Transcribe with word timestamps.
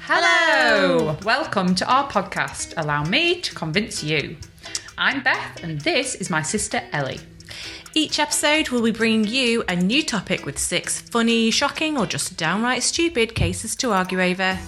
Hello! 0.00 1.16
Welcome 1.24 1.74
to 1.76 1.86
our 1.86 2.08
podcast, 2.10 2.74
Allow 2.76 3.04
Me 3.04 3.40
to 3.40 3.54
Convince 3.54 4.02
You. 4.02 4.36
I'm 4.98 5.22
Beth, 5.22 5.62
and 5.62 5.80
this 5.80 6.14
is 6.14 6.30
my 6.30 6.42
sister 6.42 6.82
Ellie. 6.92 7.20
Each 7.94 8.18
episode, 8.18 8.68
we'll 8.68 8.82
be 8.82 8.90
bringing 8.90 9.26
you 9.26 9.64
a 9.68 9.76
new 9.76 10.02
topic 10.02 10.44
with 10.44 10.58
six 10.58 11.00
funny, 11.00 11.50
shocking, 11.50 11.96
or 11.96 12.06
just 12.06 12.36
downright 12.36 12.82
stupid 12.82 13.34
cases 13.34 13.74
to 13.76 13.92
argue 13.92 14.20
over. 14.20 14.58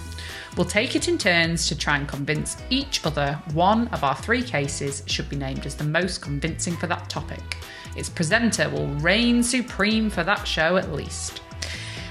We'll 0.57 0.67
take 0.67 0.97
it 0.97 1.07
in 1.07 1.19
turns 1.19 1.69
to 1.69 1.77
try 1.77 1.99
and 1.99 2.09
convince 2.09 2.57
each 2.71 3.05
other 3.05 3.35
one 3.53 3.89
of 3.89 4.05
our 4.05 4.17
three 4.17 4.43
cases 4.43 5.03
should 5.07 5.29
be 5.29 5.37
named 5.37 5.67
as 5.67 5.75
the 5.75 5.85
most 5.85 6.23
convincing 6.23 6.77
for 6.77 6.87
that 6.87 7.11
topic. 7.11 7.59
Its 7.95 8.09
presenter 8.09 8.71
will 8.71 8.89
reign 8.97 9.43
supreme 9.43 10.09
for 10.09 10.25
that 10.25 10.47
show 10.47 10.77
at 10.77 10.93
least. 10.93 11.43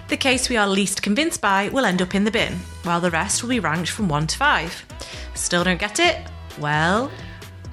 The 0.07 0.17
case 0.17 0.49
we 0.49 0.57
are 0.57 0.67
least 0.67 1.01
convinced 1.01 1.41
by 1.41 1.69
will 1.69 1.85
end 1.85 2.01
up 2.01 2.13
in 2.15 2.23
the 2.23 2.31
bin, 2.31 2.53
while 2.83 3.01
the 3.01 3.11
rest 3.11 3.41
will 3.41 3.49
be 3.49 3.59
ranked 3.59 3.89
from 3.89 4.07
1 4.07 4.27
to 4.27 4.37
5. 4.37 4.85
Still 5.33 5.63
don't 5.63 5.79
get 5.79 5.99
it? 5.99 6.17
Well, 6.59 7.11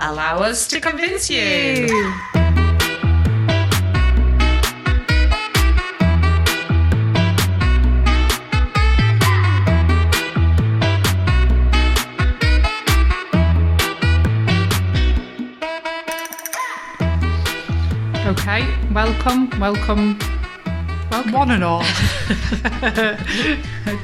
Allow 0.04 0.38
us 0.38 0.66
to 0.66 0.80
convince 0.80 1.30
you! 1.30 1.86
Okay, 18.26 18.66
welcome, 18.92 19.50
welcome, 19.60 20.18
welcome, 21.12 21.32
one 21.32 21.50
and 21.50 21.62
all. 21.64 21.82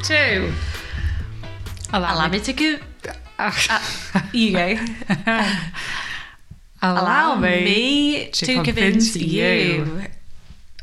Two. 0.02 0.52
Allow, 1.92 2.28
me 2.28 2.38
me 2.38 2.40
to 2.40 2.52
go. 2.52 2.78
You 4.32 4.52
go. 4.52 4.78
Allow 6.82 7.36
me 7.36 8.28
to, 8.30 8.62
convince, 8.62 9.16
you. 9.16 10.02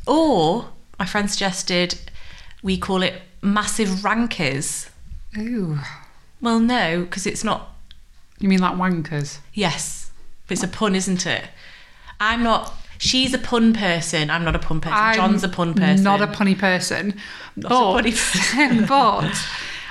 Or, 0.07 0.69
my 0.97 1.05
friend 1.05 1.29
suggested 1.29 1.99
we 2.63 2.77
call 2.77 3.03
it 3.03 3.21
massive 3.41 4.03
rankers. 4.03 4.89
Ooh. 5.37 5.77
Well, 6.41 6.59
no, 6.59 7.01
because 7.03 7.27
it's 7.27 7.43
not 7.43 7.75
You 8.39 8.49
mean 8.49 8.59
like 8.59 8.75
wankers? 8.75 9.39
Yes, 9.53 10.11
but 10.47 10.53
it's 10.53 10.63
a 10.63 10.67
pun, 10.67 10.95
isn't 10.95 11.25
it? 11.25 11.45
I'm 12.19 12.43
not. 12.43 12.73
She's 12.97 13.33
a 13.33 13.37
pun 13.37 13.73
person. 13.73 14.29
I'm 14.29 14.43
not 14.43 14.55
a 14.55 14.59
pun 14.59 14.81
person. 14.81 14.97
I'm 14.97 15.15
John's 15.15 15.43
a 15.43 15.49
pun 15.49 15.73
person. 15.73 16.03
Not 16.03 16.21
a 16.21 16.27
punny 16.27 16.57
person. 16.57 17.19
Not 17.55 17.71
a 17.71 18.03
but, 18.03 18.05
punny 18.05 18.87
but 18.87 19.47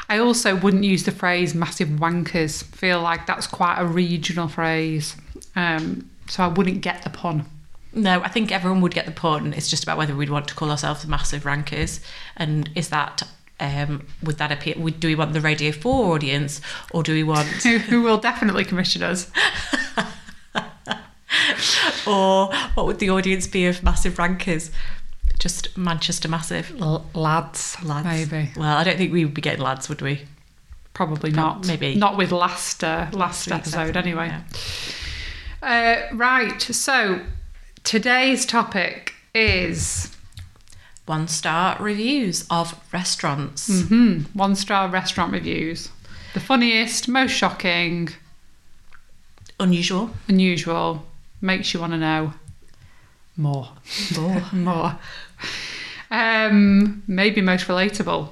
I 0.09 0.19
also 0.19 0.57
wouldn't 0.57 0.85
use 0.85 1.05
the 1.05 1.13
phrase 1.13 1.55
massive 1.55 1.89
wankers. 1.89 2.63
Feel 2.65 3.01
like 3.01 3.27
that's 3.27 3.47
quite 3.47 3.79
a 3.79 3.87
regional 3.87 4.49
phrase. 4.49 5.17
Um, 5.57 6.11
so 6.29 6.43
I 6.43 6.49
wouldn't 6.49 6.81
get 6.81 7.03
the 7.03 7.11
pun. 7.11 7.47
No, 7.93 8.21
I 8.23 8.29
think 8.29 8.51
everyone 8.51 8.81
would 8.81 8.95
get 8.95 9.07
the 9.07 9.13
pun. 9.13 9.53
It's 9.53 9.69
just 9.69 9.85
about 9.85 9.99
whether 9.99 10.17
we'd 10.17 10.31
want 10.31 10.49
to 10.49 10.55
call 10.55 10.71
ourselves 10.71 11.07
massive 11.07 11.47
rankers, 11.47 12.01
and 12.37 12.69
is 12.75 12.89
that 12.89 13.23
um, 13.61 14.07
would 14.23 14.39
that 14.39 14.51
appear? 14.51 14.75
Would, 14.77 14.99
do 14.99 15.09
we 15.09 15.15
want 15.15 15.33
the 15.33 15.41
Radio 15.41 15.71
Four 15.71 16.15
audience, 16.15 16.61
or 16.91 17.03
do 17.03 17.13
we 17.13 17.23
want, 17.23 17.47
Who, 17.63 17.79
who 17.79 18.03
will 18.03 18.19
definitely 18.19 18.65
commission 18.65 19.03
us? 19.03 19.31
or 22.07 22.53
what 22.75 22.87
would 22.87 22.99
the 22.99 23.11
audience 23.11 23.47
be 23.47 23.67
of 23.67 23.83
massive 23.83 24.19
rankers? 24.19 24.71
Just 25.39 25.77
Manchester 25.77 26.29
massive 26.29 26.73
L- 26.81 27.05
lads, 27.15 27.77
lads. 27.83 28.07
maybe. 28.07 28.51
Well, 28.57 28.77
I 28.77 28.85
don't 28.85 28.97
think 28.97 29.13
we 29.13 29.25
would 29.25 29.35
be 29.35 29.43
getting 29.43 29.63
lads, 29.63 29.89
would 29.89 30.01
we? 30.01 30.23
Probably 30.95 31.33
Prob- 31.33 31.57
not. 31.57 31.67
maybe. 31.67 31.95
Not 31.97 32.17
with 32.17 32.31
last 32.33 32.85
uh, 32.85 33.09
last 33.13 33.47
week's 33.47 33.57
episode, 33.59 33.79
episode, 33.81 33.97
anyway. 33.97 34.29
yeah. 34.29 34.43
Uh, 36.11 36.15
right. 36.17 36.63
So 36.63 37.21
today's 37.83 38.47
topic 38.47 39.15
is 39.35 40.15
One 41.07 41.27
star 41.27 41.77
reviews 41.81 42.47
of 42.49 42.79
restaurants. 42.93 43.83
hmm 43.89 44.21
one 44.35 44.55
star 44.55 44.89
restaurant 44.89 45.33
reviews. 45.33 45.89
The 46.33 46.41
funniest, 46.41 47.09
most 47.09 47.33
shocking, 47.33 48.09
Unusual. 49.61 50.11
unusual, 50.29 51.05
makes 51.45 51.73
you 51.75 51.81
want 51.81 51.93
to 51.93 51.99
know 51.99 52.33
more. 53.37 53.69
More. 54.17 54.43
more. 54.53 54.99
Um, 56.11 57.03
maybe 57.07 57.41
most 57.41 57.67
relatable. 57.67 58.31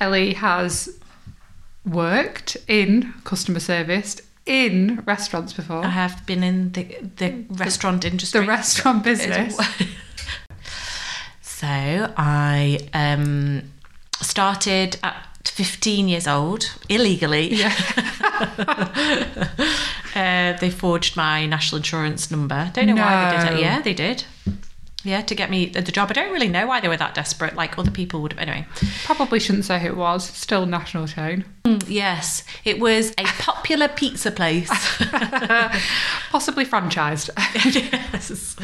Ellie 0.00 0.34
has 0.34 0.98
worked 1.84 2.56
in 2.66 3.14
customer 3.24 3.60
service 3.60 4.20
in 4.46 5.02
restaurants 5.06 5.52
before. 5.52 5.84
I 5.84 5.90
have 5.90 6.24
been 6.26 6.42
in 6.42 6.72
the 6.72 6.84
the 7.16 7.44
restaurant 7.50 8.04
industry. 8.04 8.40
the 8.40 8.46
restaurant 8.46 9.04
business. 9.04 9.56
so 11.42 11.66
I 11.66 12.78
um, 12.94 13.62
started 14.20 14.98
at 15.02 15.26
15 15.44 16.08
years 16.08 16.26
old 16.26 16.70
illegally. 16.88 17.54
Yeah. 17.54 17.74
Uh, 20.14 20.52
they 20.58 20.70
forged 20.70 21.16
my 21.16 21.46
national 21.46 21.78
insurance 21.78 22.30
number. 22.30 22.70
Don't 22.74 22.86
know 22.86 22.96
why 22.96 23.30
they 23.30 23.36
did 23.44 23.50
No. 23.52 23.56
it. 23.58 23.62
Yeah, 23.62 23.80
they 23.82 23.94
did. 23.94 24.24
Yeah, 25.02 25.22
to 25.22 25.34
get 25.34 25.48
me 25.48 25.64
the 25.66 25.80
job. 25.92 26.10
I 26.10 26.12
don't 26.12 26.30
really 26.32 26.48
know 26.48 26.66
why 26.66 26.80
they 26.80 26.88
were 26.88 26.96
that 26.98 27.14
desperate. 27.14 27.54
Like 27.56 27.78
other 27.78 27.90
people 27.90 28.20
would 28.20 28.32
have. 28.34 28.38
Anyway. 28.40 28.66
Probably 29.04 29.40
shouldn't 29.40 29.64
say 29.64 29.78
who 29.80 29.86
it 29.88 29.96
was. 29.96 30.24
Still 30.28 30.66
national 30.66 31.06
chain. 31.06 31.44
Mm, 31.64 31.82
Yes, 31.88 32.44
it 32.64 32.78
was 32.78 33.12
a 33.16 33.24
popular 33.24 33.88
pizza 33.88 34.30
place. 34.30 34.68
Possibly 36.30 36.64
franchised. 36.66 37.30
yes. 38.12 38.56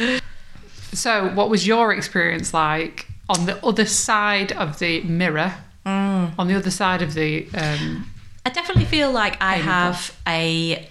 so, 0.93 1.29
what 1.35 1.49
was 1.49 1.67
your 1.67 1.93
experience 1.93 2.53
like 2.55 3.07
on 3.29 3.47
the 3.47 3.65
other 3.65 3.87
side 3.87 4.53
of 4.53 4.79
the 4.79 5.01
mirror? 5.03 5.55
Mm. 5.85 6.33
On 6.39 6.49
the 6.49 6.55
other 6.55 6.71
side 6.71 7.01
of 7.03 7.15
the 7.15 7.47
um, 7.55 8.11
I 8.45 8.51
definitely 8.51 8.85
feel 8.87 9.11
like 9.13 9.41
I 9.41 9.55
have 9.57 10.15
a 10.27 10.89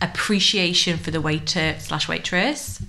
appreciation 0.00 0.98
for 0.98 1.10
the 1.10 1.20
waiter 1.20 1.76
slash 1.78 2.08
waitress, 2.08 2.82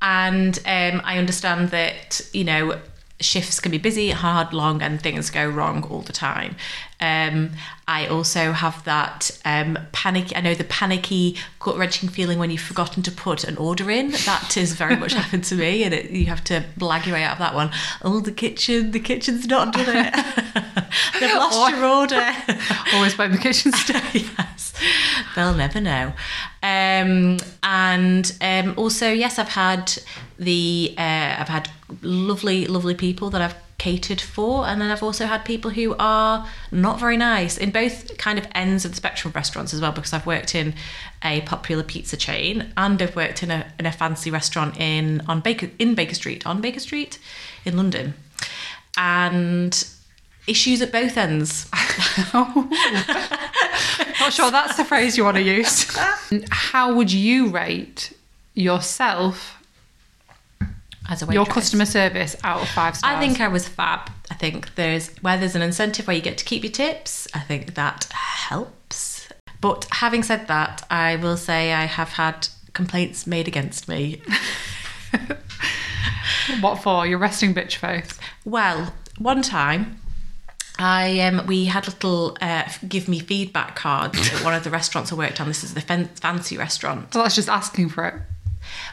and 0.00 0.58
um, 0.66 1.00
I 1.04 1.18
understand 1.18 1.70
that 1.70 2.20
you 2.32 2.44
know 2.44 2.80
shifts 3.20 3.60
can 3.60 3.70
be 3.70 3.78
busy, 3.78 4.10
hard, 4.10 4.52
long, 4.52 4.82
and 4.82 5.00
things 5.00 5.30
go 5.30 5.48
wrong 5.48 5.84
all 5.84 6.02
the 6.02 6.12
time. 6.12 6.56
Um, 7.00 7.50
I 7.86 8.06
also 8.06 8.52
have 8.52 8.82
that 8.84 9.30
um, 9.44 9.78
panic. 9.92 10.32
I 10.34 10.40
know 10.40 10.54
the 10.54 10.64
panicky, 10.64 11.36
gut 11.58 11.76
wrenching 11.76 12.08
feeling 12.08 12.38
when 12.38 12.50
you've 12.50 12.60
forgotten 12.62 13.02
to 13.02 13.10
put 13.12 13.44
an 13.44 13.56
order 13.56 13.90
in. 13.90 14.12
That 14.12 14.54
has 14.56 14.72
very 14.72 14.96
much 14.96 15.12
happened 15.20 15.44
to 15.44 15.54
me, 15.54 15.84
and 15.84 15.92
it, 15.92 16.10
you 16.10 16.26
have 16.26 16.42
to 16.44 16.64
blag 16.78 17.04
your 17.06 17.16
way 17.16 17.24
out 17.24 17.32
of 17.32 17.38
that 17.40 17.54
one. 17.54 17.70
Oh, 18.02 18.20
the 18.20 18.32
kitchen, 18.32 18.92
the 18.92 19.00
kitchen's 19.00 19.46
not 19.46 19.72
done 19.74 19.84
it. 19.88 20.14
They've 21.20 21.34
lost 21.34 21.58
Or- 21.58 21.70
your 21.76 21.84
order. 21.84 22.32
always 22.94 23.14
by 23.14 23.26
the 23.28 23.38
kitchen 23.38 23.72
staff. 23.72 24.14
yes, 24.14 24.72
they'll 25.34 25.54
never 25.54 25.80
know. 25.80 26.12
Um, 26.62 27.36
and 27.62 28.36
um, 28.40 28.74
also, 28.76 29.10
yes, 29.10 29.38
I've 29.38 29.48
had 29.50 29.92
the 30.38 30.94
uh, 30.96 31.36
I've 31.38 31.48
had 31.48 31.68
lovely, 32.02 32.66
lovely 32.66 32.94
people 32.94 33.30
that 33.30 33.42
I've 33.42 33.54
catered 33.84 34.18
for, 34.18 34.66
and 34.66 34.80
then 34.80 34.90
I've 34.90 35.02
also 35.02 35.26
had 35.26 35.44
people 35.44 35.70
who 35.70 35.94
are 35.98 36.48
not 36.72 36.98
very 36.98 37.18
nice 37.18 37.58
in 37.58 37.70
both 37.70 38.16
kind 38.16 38.38
of 38.38 38.48
ends 38.54 38.86
of 38.86 38.92
the 38.92 38.96
spectrum 38.96 39.30
of 39.30 39.34
restaurants 39.34 39.74
as 39.74 39.82
well. 39.82 39.92
Because 39.92 40.14
I've 40.14 40.24
worked 40.24 40.54
in 40.54 40.72
a 41.22 41.42
popular 41.42 41.82
pizza 41.82 42.16
chain, 42.16 42.72
and 42.78 43.02
I've 43.02 43.14
worked 43.14 43.42
in 43.42 43.50
a 43.50 43.66
in 43.78 43.84
a 43.84 43.92
fancy 43.92 44.30
restaurant 44.30 44.80
in 44.80 45.20
on 45.28 45.40
Baker 45.40 45.68
in 45.78 45.94
Baker 45.94 46.14
Street 46.14 46.46
on 46.46 46.62
Baker 46.62 46.80
Street 46.80 47.18
in 47.66 47.76
London, 47.76 48.14
and 48.96 49.86
issues 50.46 50.80
at 50.80 50.90
both 50.90 51.18
ends. 51.18 51.68
Not 52.32 52.72
sure 54.32 54.50
that's 54.50 54.78
the 54.78 54.86
phrase 54.86 55.18
you 55.18 55.24
want 55.24 55.36
to 55.36 55.42
use. 55.42 55.94
How 56.50 56.94
would 56.94 57.12
you 57.12 57.50
rate 57.50 58.14
yourself, 58.54 59.62
As 61.08 61.22
a 61.22 61.32
your 61.32 61.44
customer 61.44 61.84
service 61.84 62.34
out 62.44 62.62
of 62.62 62.68
five 62.68 62.96
stars? 62.96 63.14
I 63.14 63.20
think 63.20 63.40
I 63.40 63.48
was 63.48 63.68
fab. 63.68 64.10
I 64.30 64.34
think 64.34 64.74
there's 64.74 65.08
where 65.18 65.38
there's 65.38 65.54
an 65.54 65.62
incentive 65.62 66.06
where 66.06 66.16
you 66.16 66.22
get 66.22 66.38
to 66.38 66.44
keep 66.44 66.62
your 66.62 66.72
tips. 66.72 67.28
I 67.34 67.40
think 67.40 67.74
that 67.74 68.04
helps. 68.12 69.28
But 69.60 69.86
having 69.90 70.22
said 70.22 70.48
that, 70.48 70.86
I 70.90 71.16
will 71.16 71.36
say 71.36 71.72
I 71.72 71.84
have 71.84 72.10
had 72.10 72.48
complaints 72.72 73.26
made 73.26 73.48
against 73.48 73.88
me. 73.88 74.22
What 76.60 76.82
for? 76.82 77.06
Your 77.06 77.18
resting 77.18 77.54
bitch 77.54 77.76
face. 77.76 78.18
Well, 78.44 78.92
one 79.18 79.42
time 79.42 79.98
I 80.78 81.20
um, 81.20 81.46
we 81.46 81.66
had 81.66 81.86
little 81.86 82.36
uh, 82.40 82.64
give 82.86 83.08
me 83.08 83.18
feedback 83.20 83.76
cards 83.76 84.32
at 84.32 84.44
one 84.44 84.54
of 84.54 84.64
the 84.64 84.70
restaurants 84.70 85.12
I 85.12 85.14
worked 85.16 85.40
on. 85.40 85.48
This 85.48 85.64
is 85.64 85.74
the 85.74 85.80
fan- 85.80 86.08
fancy 86.20 86.56
restaurant. 86.56 87.12
So 87.12 87.22
that's 87.22 87.34
just 87.34 87.48
asking 87.48 87.90
for 87.90 88.06
it. 88.06 88.14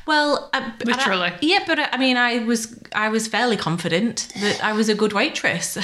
Well, 0.06 0.50
uh, 0.54 0.72
but 0.80 1.00
I- 1.00 1.04
yeah, 1.42 1.60
but 1.68 1.80
uh, 1.80 1.88
I 1.92 1.98
mean, 1.98 2.18
I 2.18 2.40
was 2.40 2.80
I 2.94 3.10
was 3.10 3.28
fairly 3.28 3.58
confident 3.58 4.28
that 4.40 4.64
I 4.64 4.74
was 4.74 4.90
a 4.90 4.96
good 4.96 5.14
waitress. 5.14 5.78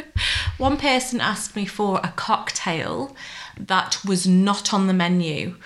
One 0.58 0.76
person 0.76 1.20
asked 1.20 1.56
me 1.56 1.66
for 1.66 2.00
a 2.02 2.08
cocktail 2.16 3.16
that 3.58 3.98
was 4.04 4.26
not 4.26 4.72
on 4.72 4.86
the 4.86 4.92
menu. 4.94 5.56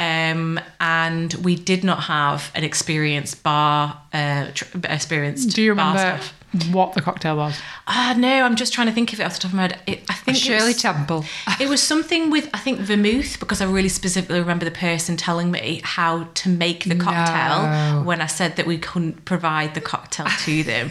Um, 0.00 0.58
and 0.80 1.32
we 1.34 1.54
did 1.56 1.84
not 1.84 2.04
have 2.04 2.50
an 2.54 2.64
experienced 2.64 3.42
bar, 3.42 4.00
uh, 4.14 4.46
tr- 4.54 4.78
experienced. 4.84 5.54
Do 5.54 5.60
you 5.62 5.70
remember 5.72 5.98
staff. 5.98 6.34
what 6.72 6.94
the 6.94 7.02
cocktail 7.02 7.36
was? 7.36 7.60
Ah, 7.86 8.14
no, 8.16 8.44
I'm 8.44 8.56
just 8.56 8.72
trying 8.72 8.86
to 8.86 8.94
think 8.94 9.12
of 9.12 9.20
it 9.20 9.24
off 9.24 9.34
the 9.34 9.40
top 9.40 9.50
of 9.50 9.56
my 9.56 9.62
head. 9.62 9.78
It, 9.86 10.02
I 10.08 10.14
think 10.14 10.38
it 10.38 10.40
Shirley 10.40 10.68
was- 10.72 10.80
Temple. 10.80 11.26
it 11.60 11.68
was 11.68 11.82
something 11.82 12.30
with 12.30 12.48
I 12.54 12.58
think 12.58 12.78
vermouth 12.80 13.38
because 13.38 13.60
I 13.60 13.66
really 13.66 13.90
specifically 13.90 14.40
remember 14.40 14.64
the 14.64 14.70
person 14.70 15.18
telling 15.18 15.50
me 15.50 15.82
how 15.84 16.24
to 16.32 16.48
make 16.48 16.84
the 16.84 16.96
cocktail 16.96 17.62
No. 17.98 18.02
when 18.04 18.22
I 18.22 18.26
said 18.26 18.56
that 18.56 18.66
we 18.66 18.78
couldn't 18.78 19.26
provide 19.26 19.74
the 19.74 19.82
cocktail 19.82 20.26
to 20.44 20.62
them. 20.62 20.90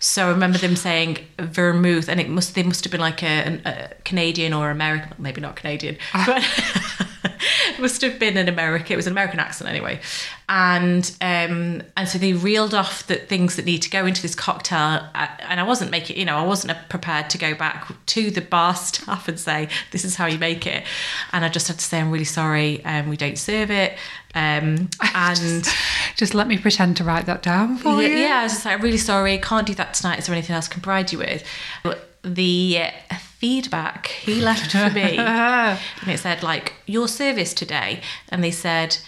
so 0.00 0.28
I 0.28 0.30
remember 0.30 0.56
them 0.56 0.74
saying 0.74 1.18
vermouth, 1.38 2.08
and 2.08 2.18
it 2.18 2.30
must 2.30 2.54
they 2.54 2.62
must 2.62 2.82
have 2.84 2.92
been 2.92 3.00
like 3.02 3.22
a, 3.22 3.60
a 3.66 3.90
Canadian 4.04 4.54
or 4.54 4.70
American, 4.70 5.12
maybe 5.18 5.42
not 5.42 5.56
Canadian, 5.56 5.98
but 6.26 6.42
it 6.42 7.07
must 7.78 8.00
have 8.02 8.18
been 8.18 8.36
an 8.36 8.48
American. 8.48 8.92
It 8.92 8.96
was 8.96 9.06
an 9.06 9.12
American 9.12 9.40
accent 9.40 9.68
anyway, 9.70 10.00
and 10.48 11.04
um, 11.20 11.82
and 11.96 12.08
so 12.08 12.18
they 12.18 12.32
reeled 12.32 12.74
off 12.74 13.06
the 13.06 13.16
things 13.16 13.56
that 13.56 13.64
need 13.64 13.82
to 13.82 13.90
go 13.90 14.06
into 14.06 14.22
this 14.22 14.34
cocktail, 14.34 15.08
and 15.14 15.60
I 15.60 15.62
wasn't 15.62 15.90
making, 15.90 16.16
you 16.18 16.24
know, 16.24 16.36
I 16.36 16.44
wasn't 16.44 16.76
prepared 16.88 17.30
to 17.30 17.38
go 17.38 17.54
back 17.54 17.88
to 18.06 18.30
the 18.30 18.40
bar 18.40 18.74
staff 18.76 19.28
and 19.28 19.38
say 19.38 19.68
this 19.90 20.04
is 20.04 20.16
how 20.16 20.26
you 20.26 20.38
make 20.38 20.66
it, 20.66 20.84
and 21.32 21.44
I 21.44 21.48
just 21.48 21.68
had 21.68 21.78
to 21.78 21.84
say 21.84 22.00
I'm 22.00 22.10
really 22.10 22.24
sorry, 22.24 22.84
um, 22.84 23.08
we 23.08 23.16
don't 23.16 23.38
serve 23.38 23.70
it, 23.70 23.96
um, 24.34 24.88
and. 25.14 25.68
Just 26.16 26.34
let 26.34 26.48
me 26.48 26.58
pretend 26.58 26.96
to 26.96 27.04
write 27.04 27.26
that 27.26 27.42
down 27.44 27.76
for 27.76 28.02
Yeah, 28.02 28.08
you. 28.08 28.16
yeah, 28.16 28.38
I 28.40 28.42
was 28.42 28.52
just 28.54 28.64
like, 28.64 28.74
I'm 28.74 28.80
really 28.82 28.96
sorry, 28.98 29.38
can't 29.38 29.64
do 29.68 29.74
that 29.76 29.94
tonight. 29.94 30.18
Is 30.18 30.26
there 30.26 30.34
anything 30.34 30.56
else 30.56 30.68
I 30.68 30.72
can 30.72 30.82
provide 30.82 31.12
you 31.12 31.18
with? 31.18 31.44
But 31.84 32.08
the 32.24 32.80
uh, 33.08 33.16
feedback 33.38 34.08
he 34.08 34.40
left 34.40 34.72
for 34.72 34.90
me, 34.90 35.16
and 35.18 35.78
it 36.06 36.18
said, 36.18 36.42
like, 36.42 36.74
your 36.86 37.08
service 37.08 37.54
today. 37.54 38.00
And 38.28 38.42
they 38.42 38.50
said, 38.50 38.98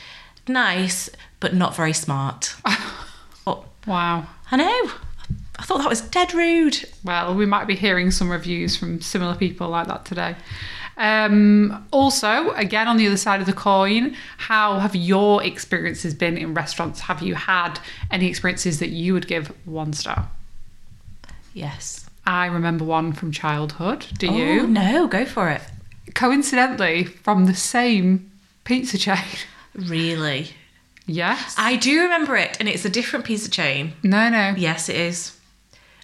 nice, 0.48 1.10
but 1.40 1.54
not 1.54 1.74
very 1.74 1.92
smart. 1.92 2.54
oh, 3.46 3.64
Wow. 3.86 4.26
I 4.50 4.56
know. 4.56 4.90
I 5.58 5.62
thought 5.62 5.78
that 5.78 5.88
was 5.88 6.00
dead 6.00 6.32
rude. 6.32 6.84
Well, 7.04 7.34
we 7.34 7.44
might 7.46 7.66
be 7.66 7.76
hearing 7.76 8.10
some 8.10 8.30
reviews 8.30 8.76
from 8.76 9.00
similar 9.00 9.34
people 9.34 9.68
like 9.68 9.86
that 9.88 10.04
today. 10.04 10.36
Um, 10.96 11.86
also, 11.92 12.50
again, 12.52 12.88
on 12.88 12.96
the 12.96 13.06
other 13.06 13.16
side 13.16 13.40
of 13.40 13.46
the 13.46 13.52
coin, 13.52 14.16
how 14.38 14.78
have 14.78 14.94
your 14.94 15.42
experiences 15.42 16.14
been 16.14 16.36
in 16.36 16.54
restaurants? 16.54 17.00
Have 17.00 17.22
you 17.22 17.34
had 17.34 17.78
any 18.10 18.26
experiences 18.28 18.78
that 18.80 18.90
you 18.90 19.12
would 19.14 19.26
give 19.26 19.48
one 19.66 19.92
star? 19.92 20.28
Yes. 21.54 21.99
I 22.30 22.46
remember 22.46 22.84
one 22.84 23.12
from 23.12 23.32
childhood. 23.32 24.06
Do 24.18 24.28
Oh, 24.30 24.36
you? 24.36 24.66
no, 24.68 25.08
go 25.08 25.24
for 25.24 25.48
it. 25.50 25.62
Coincidentally, 26.14 27.02
from 27.04 27.46
the 27.46 27.54
same 27.54 28.30
pizza 28.64 28.96
chain. 28.98 29.18
Really? 29.74 30.50
Yes. 31.06 31.54
I 31.58 31.74
do 31.76 32.02
remember 32.02 32.36
it, 32.36 32.56
and 32.60 32.68
it's 32.68 32.84
a 32.84 32.88
different 32.88 33.28
of 33.28 33.50
chain. 33.50 33.92
no, 34.04 34.28
no. 34.28 34.54
Yes, 34.56 34.88
it 34.88 34.94
is. 34.96 35.36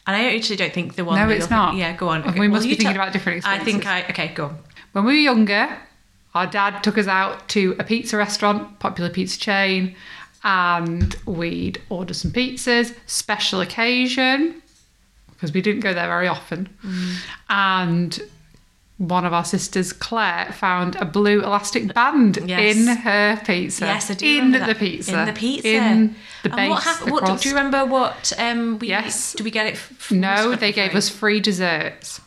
And 0.06 0.17
I 0.17 0.34
actually 0.34 0.56
don't 0.56 0.73
think 0.73 0.94
the 0.96 1.05
one. 1.05 1.17
No, 1.19 1.28
it's 1.28 1.49
not. 1.50 1.70
thinking- 1.70 1.81
Yeah, 1.81 1.96
go 1.96 2.08
on. 2.08 2.23
We 2.34 2.40
Well, 2.40 2.49
must 2.49 2.64
be 2.64 2.70
thinking 2.70 2.87
tell- 2.94 3.02
about 3.02 3.12
different 3.12 3.38
experiences. 3.38 3.62
I 3.62 3.73
think 3.73 3.87
I. 3.87 4.02
Okay, 4.11 4.28
go 4.34 4.46
on. 4.46 4.58
When 4.93 5.05
we 5.05 5.14
were 5.14 5.20
younger, 5.32 5.76
our 6.34 6.46
dad 6.46 6.82
took 6.82 6.99
us 6.99 7.06
out 7.06 7.49
to 7.50 7.76
a 7.78 7.84
pizza 7.84 8.17
restaurant, 8.17 8.78
popular 8.81 9.11
pizza 9.11 9.38
chain, 9.38 9.94
and 10.44 11.14
we'd 11.25 11.81
order 11.88 12.14
some 12.14 12.31
pizzas, 12.32 12.94
special 13.06 13.61
occasion, 13.61 14.62
because 15.36 15.52
we 15.52 15.60
didn't 15.60 15.80
go 15.82 15.92
there 15.94 16.06
very 16.08 16.26
often. 16.28 16.68
Mm. 16.84 17.14
And 17.50 18.20
one 18.98 19.26
of 19.26 19.34
our 19.34 19.44
sisters, 19.44 19.92
Claire, 19.92 20.50
found 20.52 20.96
a 20.96 21.04
blue 21.04 21.42
elastic 21.42 21.92
band 21.92 22.38
Yes. 22.46 22.76
in 22.76 22.86
her 22.96 23.40
pizza. 23.44 23.84
Yes, 23.84 24.10
I 24.10 24.14
do 24.14 24.26
In 24.38 24.52
the 24.52 24.58
that. 24.60 24.78
pizza. 24.78 25.18
In 25.20 25.26
the 25.26 25.32
pizza. 25.34 25.68
In 25.68 26.16
the 26.42 26.48
base. 26.48 26.58
And 26.58 26.70
what 26.70 26.82
happened? 26.82 27.12
What, 27.12 27.40
do 27.42 27.48
you 27.48 27.54
remember? 27.54 27.84
What 27.84 28.32
um? 28.38 28.78
We, 28.78 28.88
Yes. 28.88 29.34
Do 29.34 29.44
we 29.44 29.50
get 29.50 29.66
it? 29.66 29.74
f- 29.74 30.10
No, 30.10 30.54
they 30.56 30.72
gave 30.72 30.94
us 30.94 31.10
free 31.10 31.40
desserts. 31.40 32.20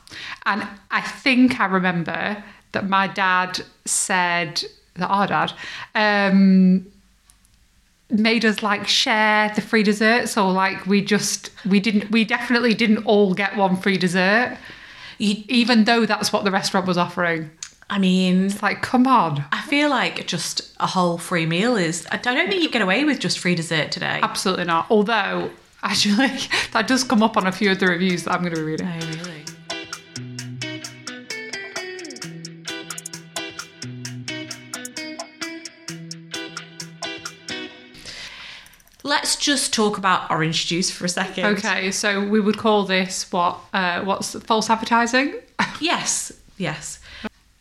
And 0.45 0.67
I 0.91 1.01
think 1.01 1.59
I 1.59 1.65
remember 1.65 2.43
that 2.71 2.87
my 2.87 3.07
dad 3.07 3.61
said 3.85 4.63
that 4.95 5.07
our 5.07 5.25
dad 5.25 5.53
um, 5.95 6.85
made 8.11 8.43
us 8.43 8.63
like 8.63 8.87
share 8.87 9.51
the 9.55 9.61
free 9.61 9.83
desserts 9.83 10.35
or 10.37 10.51
like 10.51 10.85
we 10.87 11.01
just 11.01 11.51
we 11.65 11.79
didn't 11.79 12.09
we 12.11 12.23
definitely 12.25 12.73
didn't 12.73 13.05
all 13.05 13.33
get 13.33 13.55
one 13.55 13.75
free 13.77 13.97
dessert 13.97 14.57
You, 15.19 15.43
even 15.47 15.83
though 15.83 16.05
that's 16.05 16.33
what 16.33 16.43
the 16.43 16.51
restaurant 16.51 16.87
was 16.87 16.97
offering 16.97 17.51
I 17.91 17.97
mean, 17.97 18.45
it's 18.45 18.61
like 18.61 18.81
come 18.81 19.05
on 19.07 19.43
I 19.51 19.61
feel 19.63 19.89
like 19.89 20.25
just 20.27 20.75
a 20.79 20.85
whole 20.87 21.17
free 21.17 21.45
meal 21.47 21.75
is. 21.75 22.07
I 22.11 22.17
don't 22.17 22.47
think 22.49 22.61
you 22.61 22.69
get 22.69 22.81
away 22.83 23.03
with 23.03 23.19
just 23.19 23.39
free 23.39 23.55
dessert 23.55 23.91
today. 23.91 24.19
absolutely 24.23 24.65
not 24.65 24.87
although 24.89 25.49
actually 25.83 26.31
that 26.73 26.87
does 26.87 27.03
come 27.03 27.21
up 27.23 27.37
on 27.37 27.47
a 27.47 27.51
few 27.51 27.71
of 27.71 27.79
the 27.79 27.87
reviews 27.87 28.23
that 28.25 28.33
i'm 28.33 28.41
going 28.41 28.53
to 28.53 28.59
be 28.59 28.65
reading 28.65 28.87
Oh, 28.87 28.99
really? 29.07 29.43
Let's 39.09 39.35
just 39.35 39.73
talk 39.73 39.97
about 39.97 40.29
orange 40.29 40.67
juice 40.67 40.89
for 40.91 41.05
a 41.05 41.09
second. 41.09 41.45
okay 41.57 41.89
so 41.91 42.09
we 42.33 42.39
would 42.39 42.57
call 42.57 42.85
this 42.85 43.31
what 43.31 43.57
uh, 43.73 44.03
what's 44.03 44.29
false 44.49 44.69
advertising 44.69 45.33
Yes, 45.81 46.31
yes. 46.57 46.99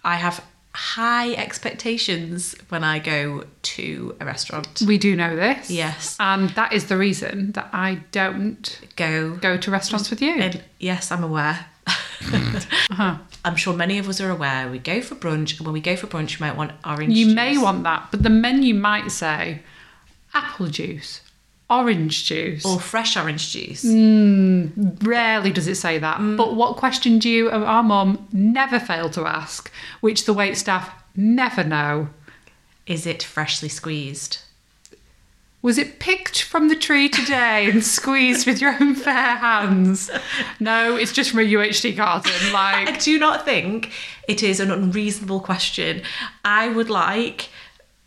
I 0.04 0.16
have 0.16 0.44
high 0.74 1.32
expectations 1.34 2.54
when 2.68 2.84
I 2.84 2.98
go 3.00 3.44
to 3.62 4.16
a 4.20 4.24
restaurant. 4.24 4.82
We 4.86 4.96
do 4.98 5.16
know 5.16 5.34
this. 5.34 5.70
Yes. 5.70 6.16
And 6.20 6.50
that 6.50 6.72
is 6.72 6.86
the 6.86 6.96
reason 6.96 7.52
that 7.52 7.68
I 7.72 7.90
don't 8.12 8.64
Go. 8.96 9.34
go 9.48 9.56
to 9.56 9.70
restaurants 9.70 10.10
with 10.10 10.20
you. 10.22 10.34
And 10.34 10.62
yes, 10.78 11.10
I'm 11.10 11.24
aware. 11.24 11.66
I'm 13.44 13.56
sure 13.56 13.74
many 13.74 13.98
of 13.98 14.08
us 14.08 14.20
are 14.20 14.30
aware. 14.30 14.68
We 14.68 14.78
go 14.78 15.00
for 15.00 15.14
brunch, 15.14 15.58
and 15.58 15.66
when 15.66 15.72
we 15.72 15.80
go 15.80 15.96
for 15.96 16.06
brunch, 16.06 16.32
you 16.38 16.46
might 16.46 16.56
want 16.56 16.72
orange 16.84 17.10
juice. 17.10 17.18
You 17.18 17.24
juice. 17.26 17.34
may 17.34 17.58
want 17.58 17.82
that, 17.84 18.08
but 18.10 18.22
the 18.22 18.30
menu 18.30 18.74
might 18.74 19.10
say 19.10 19.62
apple 20.34 20.66
juice, 20.68 21.20
orange 21.70 22.24
juice. 22.24 22.64
or 22.64 22.80
fresh 22.80 23.16
orange 23.16 23.52
juice. 23.52 23.82
Hmm, 23.82 24.68
rarely 25.02 25.52
does 25.52 25.66
it 25.66 25.76
say 25.76 25.98
that. 25.98 26.18
Mm. 26.18 26.36
But 26.36 26.54
what 26.54 26.76
question 26.76 27.18
do 27.18 27.28
you, 27.28 27.50
our 27.50 27.82
mum, 27.82 28.26
never 28.32 28.80
fail 28.80 29.10
to 29.10 29.26
ask, 29.26 29.70
which 30.00 30.24
the 30.24 30.32
wait 30.32 30.56
staff 30.56 30.90
never 31.14 31.62
know? 31.64 32.08
Is 32.86 33.06
it 33.06 33.22
freshly 33.22 33.68
squeezed? 33.68 34.38
Was 35.60 35.76
it 35.76 35.98
picked 35.98 36.42
from 36.42 36.68
the 36.68 36.76
tree 36.76 37.08
today 37.08 37.68
and 37.68 37.84
squeezed 37.84 38.46
with 38.46 38.60
your 38.60 38.76
own 38.80 38.94
fair 38.94 39.36
hands? 39.36 40.08
No, 40.60 40.94
it's 40.96 41.12
just 41.12 41.30
from 41.30 41.40
a 41.40 41.42
UHT 41.42 41.96
carton. 41.96 42.32
I 42.54 42.96
do 42.98 43.18
not 43.18 43.44
think 43.44 43.90
it 44.28 44.42
is 44.42 44.60
an 44.60 44.70
unreasonable 44.70 45.40
question. 45.40 46.02
I 46.44 46.68
would 46.68 46.88
like, 46.88 47.48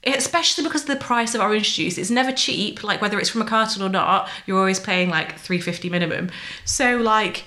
especially 0.04 0.64
because 0.64 0.82
of 0.82 0.88
the 0.88 0.96
price 0.96 1.36
of 1.36 1.42
orange 1.42 1.76
juice, 1.76 1.98
it's 1.98 2.10
never 2.10 2.32
cheap. 2.32 2.84
Like 2.84 3.02
whether 3.02 3.20
it's 3.20 3.30
from 3.30 3.42
a 3.42 3.46
carton 3.46 3.82
or 3.84 3.90
not, 3.90 4.30
you're 4.46 4.58
always 4.58 4.80
paying 4.80 5.10
like 5.10 5.38
three 5.38 5.60
fifty 5.60 5.90
minimum. 5.90 6.30
So 6.66 6.98
like, 6.98 7.46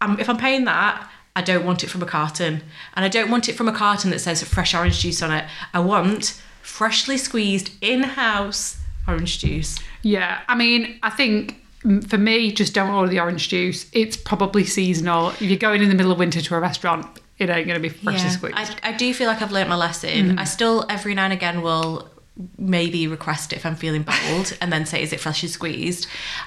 I'm, 0.00 0.18
if 0.18 0.28
I'm 0.28 0.38
paying 0.38 0.64
that, 0.64 1.08
I 1.36 1.42
don't 1.42 1.64
want 1.64 1.84
it 1.84 1.88
from 1.88 2.02
a 2.02 2.06
carton, 2.06 2.62
and 2.94 3.04
I 3.04 3.08
don't 3.08 3.30
want 3.30 3.48
it 3.48 3.54
from 3.54 3.68
a 3.68 3.72
carton 3.72 4.10
that 4.10 4.18
says 4.18 4.42
fresh 4.42 4.74
orange 4.74 5.00
juice 5.00 5.22
on 5.22 5.30
it. 5.30 5.44
I 5.72 5.80
want 5.80 6.40
freshly 6.62 7.16
squeezed 7.16 7.70
in-house 7.80 8.78
orange 9.06 9.38
juice. 9.38 9.78
Yeah, 10.02 10.40
I 10.48 10.54
mean, 10.54 10.98
I 11.02 11.10
think 11.10 11.62
mm, 11.84 12.06
for 12.08 12.18
me, 12.18 12.50
just 12.52 12.74
don't 12.74 12.90
order 12.90 13.08
the 13.08 13.20
orange 13.20 13.48
juice. 13.48 13.86
It's 13.92 14.16
probably 14.16 14.64
seasonal. 14.64 15.28
If 15.30 15.42
you're 15.42 15.56
going 15.56 15.82
in 15.82 15.88
the 15.88 15.94
middle 15.94 16.12
of 16.12 16.18
winter 16.18 16.40
to 16.40 16.54
a 16.54 16.60
restaurant, 16.60 17.06
it 17.40 17.48
ain't 17.50 17.66
going 17.66 17.80
to 17.80 17.80
be 17.80 17.88
freshly 17.88 18.28
squeezed. 18.30 18.56
I, 18.56 18.90
I 18.90 18.92
do 18.92 19.12
feel 19.14 19.26
like 19.26 19.40
I've 19.42 19.52
learnt 19.52 19.68
my 19.68 19.76
lesson. 19.76 20.38
I 20.38 20.44
still 20.44 20.84
every 20.88 21.14
now 21.14 21.24
and 21.24 21.32
again 21.32 21.62
will 21.62 22.08
maybe 22.56 23.06
request 23.06 23.52
it 23.52 23.56
if 23.56 23.66
I'm 23.66 23.76
feeling 23.76 24.02
bold 24.02 24.56
and 24.62 24.72
then 24.72 24.86
say, 24.86 25.02
is 25.02 25.12
it 25.12 25.20
freshly 25.20 25.48
squeezed? 25.48 26.06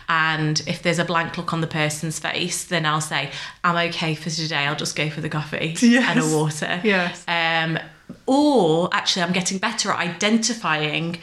And 0.10 0.62
if 0.66 0.82
there's 0.82 1.00
a 1.00 1.06
blank 1.06 1.38
look 1.38 1.54
on 1.54 1.62
the 1.62 1.68
person's 1.68 2.20
face, 2.20 2.64
then 2.64 2.86
I'll 2.86 3.02
say, 3.02 3.32
I'm 3.64 3.76
okay 3.90 4.16
for 4.16 4.30
today. 4.30 4.66
I'll 4.66 4.76
just 4.76 4.96
go 4.96 5.10
for 5.10 5.22
the 5.22 5.30
coffee 5.30 5.76
Yes. 5.82 6.10
and 6.10 6.20
a 6.20 6.36
water. 6.38 6.82
Yes. 6.84 7.24
Um, 7.28 7.78
or 8.26 8.90
actually, 8.94 9.24
I'm 9.24 9.34
getting 9.34 9.58
better 9.58 9.92
at 9.92 10.00
identifying 10.00 11.18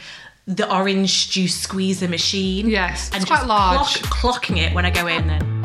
the 0.47 0.73
orange 0.73 1.29
juice 1.29 1.55
squeezer 1.59 2.07
machine. 2.07 2.69
Yes, 2.69 3.09
and 3.13 3.21
it's 3.21 3.25
quite 3.25 3.45
large. 3.45 4.01
Clock, 4.03 4.41
clocking 4.43 4.57
it 4.57 4.73
when 4.73 4.85
I 4.85 4.89
go 4.89 5.07
in. 5.07 5.27
Then. 5.27 5.60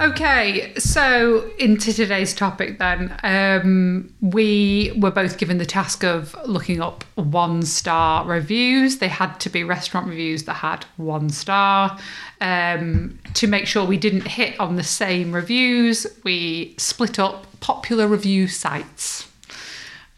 Okay, 0.00 0.74
so 0.76 1.48
into 1.58 1.92
today's 1.92 2.34
topic 2.34 2.78
then. 2.78 3.16
Um, 3.22 4.12
we 4.20 4.92
were 4.96 5.12
both 5.12 5.38
given 5.38 5.58
the 5.58 5.64
task 5.66 6.02
of 6.02 6.34
looking 6.46 6.80
up 6.82 7.04
one 7.14 7.62
star 7.62 8.24
reviews. 8.26 8.98
They 8.98 9.06
had 9.08 9.38
to 9.40 9.48
be 9.50 9.62
restaurant 9.62 10.08
reviews 10.08 10.44
that 10.44 10.54
had 10.54 10.84
one 10.96 11.30
star. 11.30 11.96
Um, 12.40 13.18
to 13.34 13.46
make 13.46 13.66
sure 13.66 13.84
we 13.84 13.96
didn't 13.96 14.26
hit 14.26 14.58
on 14.58 14.74
the 14.76 14.82
same 14.82 15.32
reviews, 15.32 16.06
we 16.24 16.74
split 16.76 17.18
up 17.20 17.46
popular 17.60 18.08
review 18.08 18.48
sites. 18.48 19.30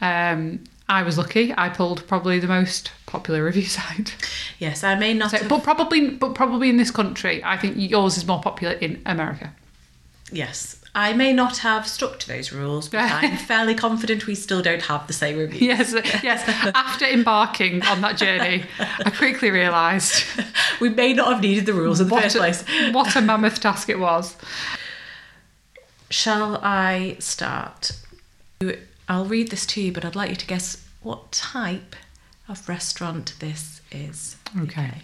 Um, 0.01 0.65
I 0.89 1.03
was 1.03 1.19
lucky. 1.19 1.53
I 1.57 1.69
pulled 1.69 2.07
probably 2.07 2.39
the 2.39 2.47
most 2.49 2.93
popular 3.05 3.45
review 3.45 3.63
site. 3.67 4.17
Yes, 4.59 4.83
I 4.83 4.95
may 4.95 5.13
not 5.13 5.33
So, 5.33 5.39
have. 5.39 5.49
but 5.51 5.63
probably, 5.63 6.11
but 6.11 6.35
probably 6.35 6.71
in 6.71 6.79
this 6.79 6.91
country, 6.91 7.45
I 7.45 7.59
think 7.59 7.75
yours 7.77 8.17
is 8.17 8.27
more 8.27 8.41
popular 8.41 8.73
in 8.75 9.03
America. 9.05 9.53
Yes, 10.33 10.81
I 10.95 11.13
may 11.13 11.33
not 11.33 11.59
have 11.59 11.87
stuck 11.87 12.19
to 12.21 12.29
those 12.29 12.53
rules, 12.53 12.89
but 12.89 13.01
I'm 13.01 13.37
fairly 13.49 13.75
confident 13.75 14.27
we 14.27 14.35
still 14.35 14.63
don't 14.63 14.83
have 14.83 15.07
the 15.07 15.13
same 15.13 15.37
review. 15.37 15.69
Yes, 15.69 15.93
yes. 16.23 16.43
After 16.75 17.05
embarking 17.05 17.83
on 17.83 18.01
that 18.01 18.17
journey, 18.17 18.65
I 18.79 19.11
quickly 19.11 19.51
realised 19.51 20.25
We 20.81 20.89
may 20.89 21.13
not 21.13 21.33
have 21.33 21.43
needed 21.43 21.67
the 21.67 21.75
rules 21.75 22.01
in 22.01 22.09
the 22.09 22.21
first 22.21 22.37
a, 22.37 22.39
place. 22.39 22.65
what 22.93 23.15
a 23.17 23.21
mammoth 23.21 23.61
task 23.61 23.89
it 23.89 23.99
was. 23.99 24.37
Shall 26.11 26.57
I 26.63 27.17
start? 27.19 27.93
I'll 29.09 29.27
read 29.27 29.51
this 29.51 29.67
to 29.67 29.81
you, 29.81 29.93
but 29.93 30.05
I'd 30.05 30.17
like 30.17 30.31
you 30.31 30.37
to 30.37 30.47
guess 30.47 30.85
what 31.03 31.33
type 31.33 31.97
of 32.49 32.69
restaurant 32.69 33.35
this 33.39 33.81
is. 33.91 34.37
Okay. 34.63 35.03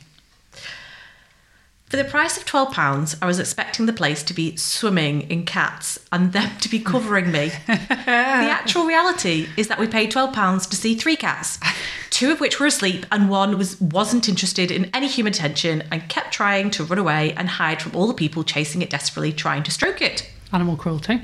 For 1.93 1.99
the 1.99 2.05
price 2.05 2.39
of 2.39 2.47
£12, 2.47 3.19
I 3.21 3.27
was 3.27 3.39
expecting 3.39 3.85
the 3.85 3.93
place 3.93 4.23
to 4.23 4.33
be 4.33 4.57
swimming 4.57 5.31
in 5.31 5.45
cats 5.45 5.99
and 6.11 6.33
them 6.33 6.57
to 6.61 6.71
be 6.71 6.81
covering 6.81 7.31
me. 7.31 7.53
the 7.67 7.77
actual 8.07 8.87
reality 8.87 9.47
is 9.59 9.69
that 9.69 9.79
we 9.79 9.87
paid 9.87 10.11
£12 10.11 10.71
to 10.71 10.75
see 10.75 10.95
three 10.95 11.17
cats, 11.17 11.61
two 12.09 12.33
of 12.33 12.41
which 12.41 12.59
were 12.59 12.65
asleep 12.65 13.05
and 13.13 13.29
one 13.29 13.59
was, 13.59 13.79
wasn't 13.79 14.27
interested 14.27 14.71
in 14.71 14.87
any 14.95 15.07
human 15.07 15.35
attention 15.35 15.83
and 15.93 16.09
kept 16.09 16.33
trying 16.33 16.71
to 16.71 16.83
run 16.83 16.99
away 16.99 17.35
and 17.35 17.47
hide 17.47 17.83
from 17.83 17.95
all 17.95 18.07
the 18.07 18.15
people 18.15 18.43
chasing 18.43 18.81
it 18.81 18.89
desperately 18.89 19.31
trying 19.31 19.63
to 19.63 19.71
stroke 19.71 20.01
it. 20.01 20.31
Animal 20.51 20.79
cruelty. 20.79 21.21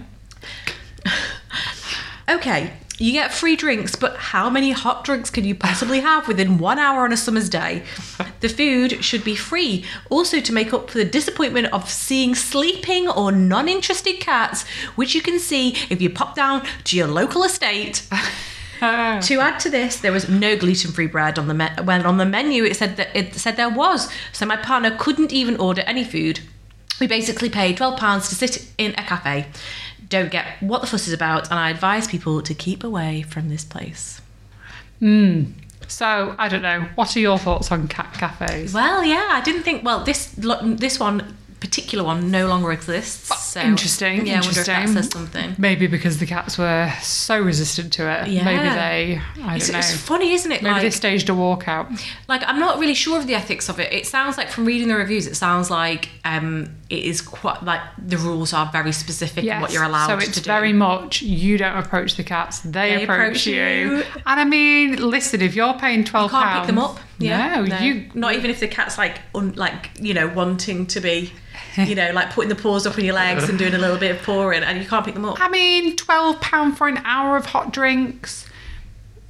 Okay, 2.28 2.74
you 2.98 3.12
get 3.12 3.32
free 3.32 3.54
drinks, 3.54 3.94
but 3.94 4.16
how 4.16 4.50
many 4.50 4.72
hot 4.72 5.04
drinks 5.04 5.30
can 5.30 5.44
you 5.44 5.54
possibly 5.54 6.00
have 6.00 6.26
within 6.26 6.58
one 6.58 6.78
hour 6.78 7.04
on 7.04 7.12
a 7.12 7.16
summer's 7.16 7.48
day? 7.48 7.84
The 8.40 8.48
food 8.48 9.04
should 9.04 9.22
be 9.22 9.36
free. 9.36 9.84
Also, 10.10 10.40
to 10.40 10.52
make 10.52 10.72
up 10.72 10.90
for 10.90 10.98
the 10.98 11.04
disappointment 11.04 11.72
of 11.72 11.88
seeing 11.88 12.34
sleeping 12.34 13.08
or 13.08 13.30
non 13.30 13.68
interested 13.68 14.20
cats, 14.20 14.66
which 14.96 15.14
you 15.14 15.22
can 15.22 15.38
see 15.38 15.76
if 15.90 16.02
you 16.02 16.10
pop 16.10 16.34
down 16.34 16.66
to 16.84 16.96
your 16.96 17.06
local 17.06 17.44
estate. 17.44 18.06
To 19.22 19.40
add 19.40 19.58
to 19.60 19.70
this, 19.70 19.96
there 19.96 20.12
was 20.12 20.28
no 20.28 20.56
gluten-free 20.56 21.08
bread 21.08 21.36
on 21.36 21.48
the 21.48 21.54
me- 21.54 21.82
when 21.82 22.06
on 22.06 22.18
the 22.18 22.24
menu 22.24 22.62
it 22.62 22.76
said 22.76 22.96
that 22.96 23.08
it 23.12 23.34
said 23.34 23.56
there 23.56 23.68
was. 23.68 24.08
So 24.32 24.46
my 24.46 24.56
partner 24.56 24.96
couldn't 24.96 25.32
even 25.32 25.56
order 25.56 25.82
any 25.82 26.04
food. 26.04 26.38
We 27.00 27.08
basically 27.08 27.50
paid 27.50 27.76
twelve 27.76 27.98
pounds 27.98 28.28
to 28.28 28.36
sit 28.36 28.70
in 28.78 28.92
a 28.92 29.02
cafe. 29.02 29.46
Don't 30.08 30.30
get 30.30 30.62
what 30.62 30.80
the 30.80 30.86
fuss 30.86 31.06
is 31.06 31.12
about, 31.12 31.50
and 31.50 31.58
I 31.58 31.70
advise 31.70 32.08
people 32.08 32.40
to 32.42 32.54
keep 32.54 32.82
away 32.82 33.22
from 33.22 33.48
this 33.48 33.64
place. 33.64 34.20
Hmm. 35.00 35.44
So 35.86 36.34
I 36.38 36.48
don't 36.48 36.62
know. 36.62 36.86
What 36.94 37.16
are 37.16 37.20
your 37.20 37.38
thoughts 37.38 37.72
on 37.72 37.88
cat 37.88 38.12
cafes? 38.14 38.74
Well, 38.74 39.04
yeah, 39.04 39.28
I 39.30 39.40
didn't 39.40 39.62
think. 39.62 39.84
Well, 39.84 40.04
this 40.04 40.34
this 40.36 41.00
one 41.00 41.36
particular 41.60 42.04
one 42.04 42.30
no 42.30 42.46
longer 42.46 42.70
exists. 42.72 43.34
So 43.52 43.60
interesting, 43.60 44.26
Yeah, 44.26 44.34
I 44.34 44.40
wonder 44.40 44.60
if 44.60 44.66
that 44.66 44.80
interesting. 44.82 45.02
says 45.02 45.10
something. 45.12 45.54
Maybe 45.58 45.86
because 45.86 46.18
the 46.18 46.26
cats 46.26 46.56
were 46.58 46.92
so 47.02 47.40
resistant 47.40 47.92
to 47.94 48.08
it. 48.10 48.28
Yeah. 48.28 48.44
Maybe 48.44 48.68
they. 48.68 49.20
I 49.42 49.56
It's, 49.56 49.66
don't 49.66 49.72
know. 49.74 49.78
it's 49.80 49.92
funny, 49.96 50.32
isn't 50.32 50.52
it? 50.52 50.62
Maybe 50.62 50.72
like, 50.74 50.82
they 50.82 50.90
staged 50.90 51.28
a 51.28 51.32
walkout. 51.32 52.00
like 52.28 52.42
I'm 52.46 52.58
not 52.58 52.78
really 52.78 52.94
sure 52.94 53.18
of 53.18 53.26
the 53.26 53.34
ethics 53.34 53.68
of 53.68 53.80
it. 53.80 53.92
It 53.92 54.06
sounds 54.06 54.36
like 54.38 54.48
from 54.50 54.64
reading 54.66 54.88
the 54.88 54.94
reviews, 54.96 55.26
it 55.26 55.34
sounds 55.36 55.70
like 55.70 56.08
um, 56.24 56.68
it 56.90 57.02
is 57.04 57.20
quite 57.20 57.62
like 57.62 57.80
the 57.98 58.16
rules 58.18 58.52
are 58.52 58.66
very 58.72 58.92
specific 58.92 59.44
in 59.44 59.60
what 59.60 59.72
you're 59.72 59.82
allowed 59.84 60.06
so 60.06 60.16
it's 60.18 60.32
to 60.38 60.42
do. 60.42 60.46
very 60.46 60.72
much 60.72 61.22
you 61.22 61.58
don't 61.58 61.76
approach 61.76 62.16
the 62.16 62.22
cats, 62.24 62.60
they, 62.60 62.70
They 62.96 63.02
approach, 63.04 63.18
approach 63.18 63.46
you. 63.46 63.54
you. 63.54 64.02
And 64.26 64.40
I 64.40 64.44
mean, 64.44 64.96
listen, 64.96 65.40
if 65.42 65.54
you're 65.54 65.74
paying 65.74 66.04
twelve 66.04 66.30
you 66.32 66.38
can't 66.38 66.44
pounds, 66.50 66.66
pick 66.66 66.74
them 66.74 66.84
up. 66.84 66.98
Yeah, 67.18 67.62
no, 67.62 67.78
you 67.78 68.06
not 68.14 68.34
even 68.34 68.50
if 68.50 68.60
the 68.60 68.68
cat's 68.68 68.96
like 68.96 69.18
un, 69.34 69.52
like 69.54 69.90
you 70.00 70.14
know 70.14 70.28
wanting 70.28 70.86
to 70.86 71.00
be, 71.00 71.32
you 71.76 71.94
know, 71.94 72.12
like 72.12 72.30
putting 72.32 72.48
the 72.48 72.54
paws 72.54 72.86
up 72.86 72.96
on 72.96 73.04
your 73.04 73.14
legs 73.14 73.48
and 73.48 73.58
doing 73.58 73.74
a 73.74 73.78
little 73.78 73.98
bit 73.98 74.12
of 74.16 74.22
pawing, 74.22 74.62
and 74.62 74.80
you 74.80 74.88
can't 74.88 75.04
pick 75.04 75.14
them 75.14 75.24
up. 75.24 75.40
I 75.40 75.48
mean, 75.48 75.96
twelve 75.96 76.40
pound 76.40 76.78
for 76.78 76.86
an 76.86 76.98
hour 76.98 77.36
of 77.36 77.46
hot 77.46 77.72
drinks. 77.72 78.46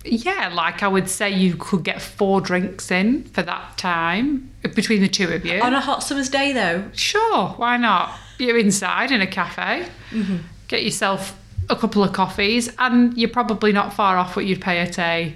Yeah, 0.04 0.50
like 0.54 0.82
I 0.82 0.88
would 0.88 1.08
say, 1.08 1.30
you 1.30 1.56
could 1.56 1.82
get 1.82 2.00
four 2.00 2.40
drinks 2.40 2.90
in 2.90 3.24
for 3.24 3.42
that 3.42 3.76
time 3.78 4.50
between 4.74 5.00
the 5.00 5.08
two 5.08 5.28
of 5.32 5.44
you. 5.44 5.60
On 5.60 5.74
a 5.74 5.80
hot 5.80 6.02
summer's 6.02 6.28
day, 6.30 6.52
though, 6.52 6.84
Sure, 6.92 7.48
why 7.56 7.76
not? 7.76 8.18
You're 8.38 8.58
inside 8.58 9.10
in 9.10 9.20
a 9.20 9.26
cafe. 9.26 9.88
Mm-hmm. 10.10 10.36
Get 10.68 10.84
yourself 10.84 11.38
a 11.68 11.76
couple 11.76 12.04
of 12.04 12.12
coffees, 12.12 12.70
and 12.78 13.16
you're 13.18 13.28
probably 13.28 13.72
not 13.72 13.92
far 13.92 14.16
off 14.16 14.36
what 14.36 14.44
you'd 14.44 14.60
pay 14.60 14.78
at 14.78 14.98
a 14.98 15.34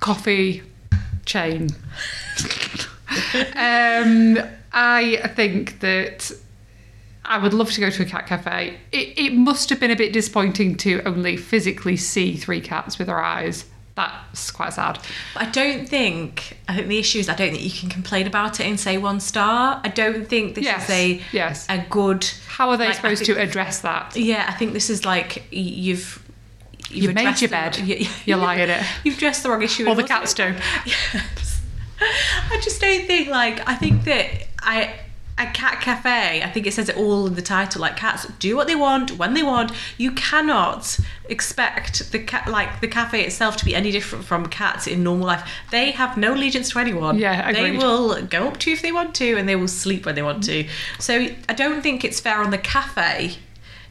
coffee 0.00 0.62
chain. 1.24 1.70
um, 3.56 4.38
I 4.72 5.20
think 5.34 5.80
that 5.80 6.30
I 7.24 7.38
would 7.38 7.54
love 7.54 7.70
to 7.72 7.80
go 7.80 7.90
to 7.90 8.02
a 8.02 8.06
cat 8.06 8.26
cafe. 8.26 8.78
It, 8.92 9.18
it 9.18 9.34
must 9.34 9.70
have 9.70 9.80
been 9.80 9.90
a 9.90 9.96
bit 9.96 10.12
disappointing 10.12 10.76
to 10.78 11.02
only 11.06 11.36
physically 11.36 11.96
see 11.96 12.36
three 12.36 12.60
cats 12.60 12.98
with 12.98 13.08
our 13.08 13.22
eyes. 13.22 13.64
That's 13.96 14.50
quite 14.50 14.72
sad. 14.72 14.98
But 15.34 15.42
I 15.48 15.50
don't 15.50 15.86
think. 15.88 16.56
I 16.68 16.74
think 16.76 16.88
the 16.88 16.98
issue 16.98 17.18
is 17.18 17.28
I 17.28 17.34
don't 17.34 17.50
think 17.50 17.62
you 17.62 17.70
can 17.70 17.90
complain 17.90 18.26
about 18.26 18.58
it 18.60 18.64
and 18.66 18.78
say 18.80 18.96
one 18.96 19.20
star. 19.20 19.80
I 19.84 19.88
don't 19.88 20.26
think 20.28 20.54
this 20.54 20.64
Yes, 20.64 20.84
is 20.84 20.90
a 20.90 21.20
yes. 21.32 21.66
a 21.68 21.84
good. 21.90 22.24
How 22.46 22.70
are 22.70 22.76
they 22.76 22.86
like, 22.86 22.96
supposed 22.96 23.26
think- 23.26 23.36
to 23.36 23.42
address 23.42 23.80
that? 23.80 24.16
Yeah, 24.16 24.46
I 24.48 24.52
think 24.52 24.72
this 24.72 24.88
is 24.88 25.04
like 25.04 25.42
y- 25.52 25.58
you've. 26.90 27.04
You've 27.04 27.14
made 27.14 27.40
your 27.40 27.50
bed. 27.50 27.76
you- 27.84 28.06
You 28.24 28.36
lie 28.36 28.56
in 28.56 28.70
it. 28.70 28.84
You've 29.04 29.18
dressed 29.18 29.42
the 29.42 29.50
wrong 29.50 29.62
issue. 29.62 29.88
Or 29.88 29.94
the 29.94 30.02
cats 30.04 30.34
do. 30.40 30.54
Yes. 30.86 31.62
I 32.50 32.58
just 32.62 32.80
don't 32.80 33.06
think 33.06 33.28
like 33.28 33.66
I 33.68 33.74
think 33.74 34.04
that 34.04 34.46
I 34.60 34.94
a 35.38 35.46
cat 35.46 35.80
cafe. 35.80 36.42
I 36.42 36.50
think 36.50 36.66
it 36.66 36.74
says 36.74 36.88
it 36.90 36.96
all 36.98 37.26
in 37.26 37.34
the 37.34 37.40
title. 37.42 37.80
Like 37.80 37.96
cats 37.96 38.26
do 38.38 38.56
what 38.56 38.66
they 38.66 38.74
want 38.76 39.12
when 39.18 39.32
they 39.34 39.42
want. 39.42 39.72
You 39.96 40.12
cannot 40.12 40.98
expect 41.30 42.12
the 42.12 42.18
cat 42.18 42.46
like 42.48 42.80
the 42.80 42.88
cafe 42.88 43.22
itself 43.24 43.56
to 43.58 43.64
be 43.64 43.74
any 43.74 43.90
different 43.90 44.24
from 44.24 44.46
cats 44.46 44.86
in 44.86 45.02
normal 45.02 45.26
life. 45.26 45.48
They 45.70 45.92
have 45.92 46.16
no 46.18 46.34
allegiance 46.34 46.70
to 46.70 46.78
anyone. 46.78 47.18
Yeah, 47.18 47.48
agreed. 47.48 47.64
they 47.64 47.76
will 47.78 48.22
go 48.26 48.48
up 48.48 48.58
to 48.58 48.70
you 48.70 48.76
if 48.76 48.82
they 48.82 48.92
want 48.92 49.14
to, 49.16 49.36
and 49.36 49.48
they 49.48 49.56
will 49.56 49.68
sleep 49.68 50.04
when 50.06 50.14
they 50.14 50.22
want 50.22 50.42
to. 50.44 50.66
So 50.98 51.28
I 51.48 51.52
don't 51.54 51.80
think 51.82 52.04
it's 52.04 52.20
fair 52.20 52.42
on 52.42 52.50
the 52.50 52.58
cafe 52.58 53.36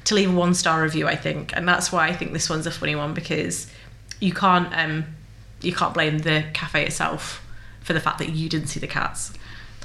to 0.09 0.15
leave 0.15 0.29
a 0.29 0.35
one 0.35 0.53
star 0.53 0.83
review. 0.83 1.07
I 1.07 1.15
think, 1.15 1.55
and 1.55 1.67
that's 1.67 1.91
why 1.91 2.07
I 2.07 2.13
think 2.13 2.33
this 2.33 2.49
one's 2.49 2.67
a 2.67 2.71
funny 2.71 2.95
one 2.95 3.13
because 3.13 3.71
you 4.19 4.33
can't 4.33 4.75
um 4.75 5.05
you 5.61 5.73
can't 5.73 5.93
blame 5.93 6.19
the 6.19 6.45
cafe 6.53 6.85
itself 6.85 7.45
for 7.81 7.93
the 7.93 7.99
fact 7.99 8.17
that 8.19 8.29
you 8.29 8.49
didn't 8.49 8.67
see 8.67 8.79
the 8.79 8.87
cats. 8.87 9.33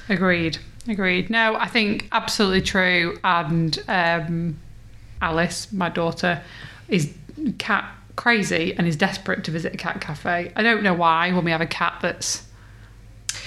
Agreed. 0.08 0.58
Agreed. 0.88 1.30
No, 1.30 1.56
I 1.56 1.66
think 1.66 2.08
absolutely 2.12 2.62
true. 2.62 3.18
And 3.24 3.78
um, 3.88 4.58
Alice, 5.22 5.72
my 5.72 5.88
daughter, 5.88 6.42
is 6.88 7.14
cat 7.58 7.90
crazy 8.16 8.74
and 8.76 8.86
is 8.86 8.96
desperate 8.96 9.44
to 9.44 9.50
visit 9.50 9.74
a 9.74 9.76
cat 9.76 10.00
cafe. 10.00 10.52
I 10.54 10.62
don't 10.62 10.82
know 10.82 10.94
why 10.94 11.32
when 11.32 11.44
we 11.44 11.50
have 11.50 11.60
a 11.60 11.66
cat 11.66 11.98
that's 12.02 12.46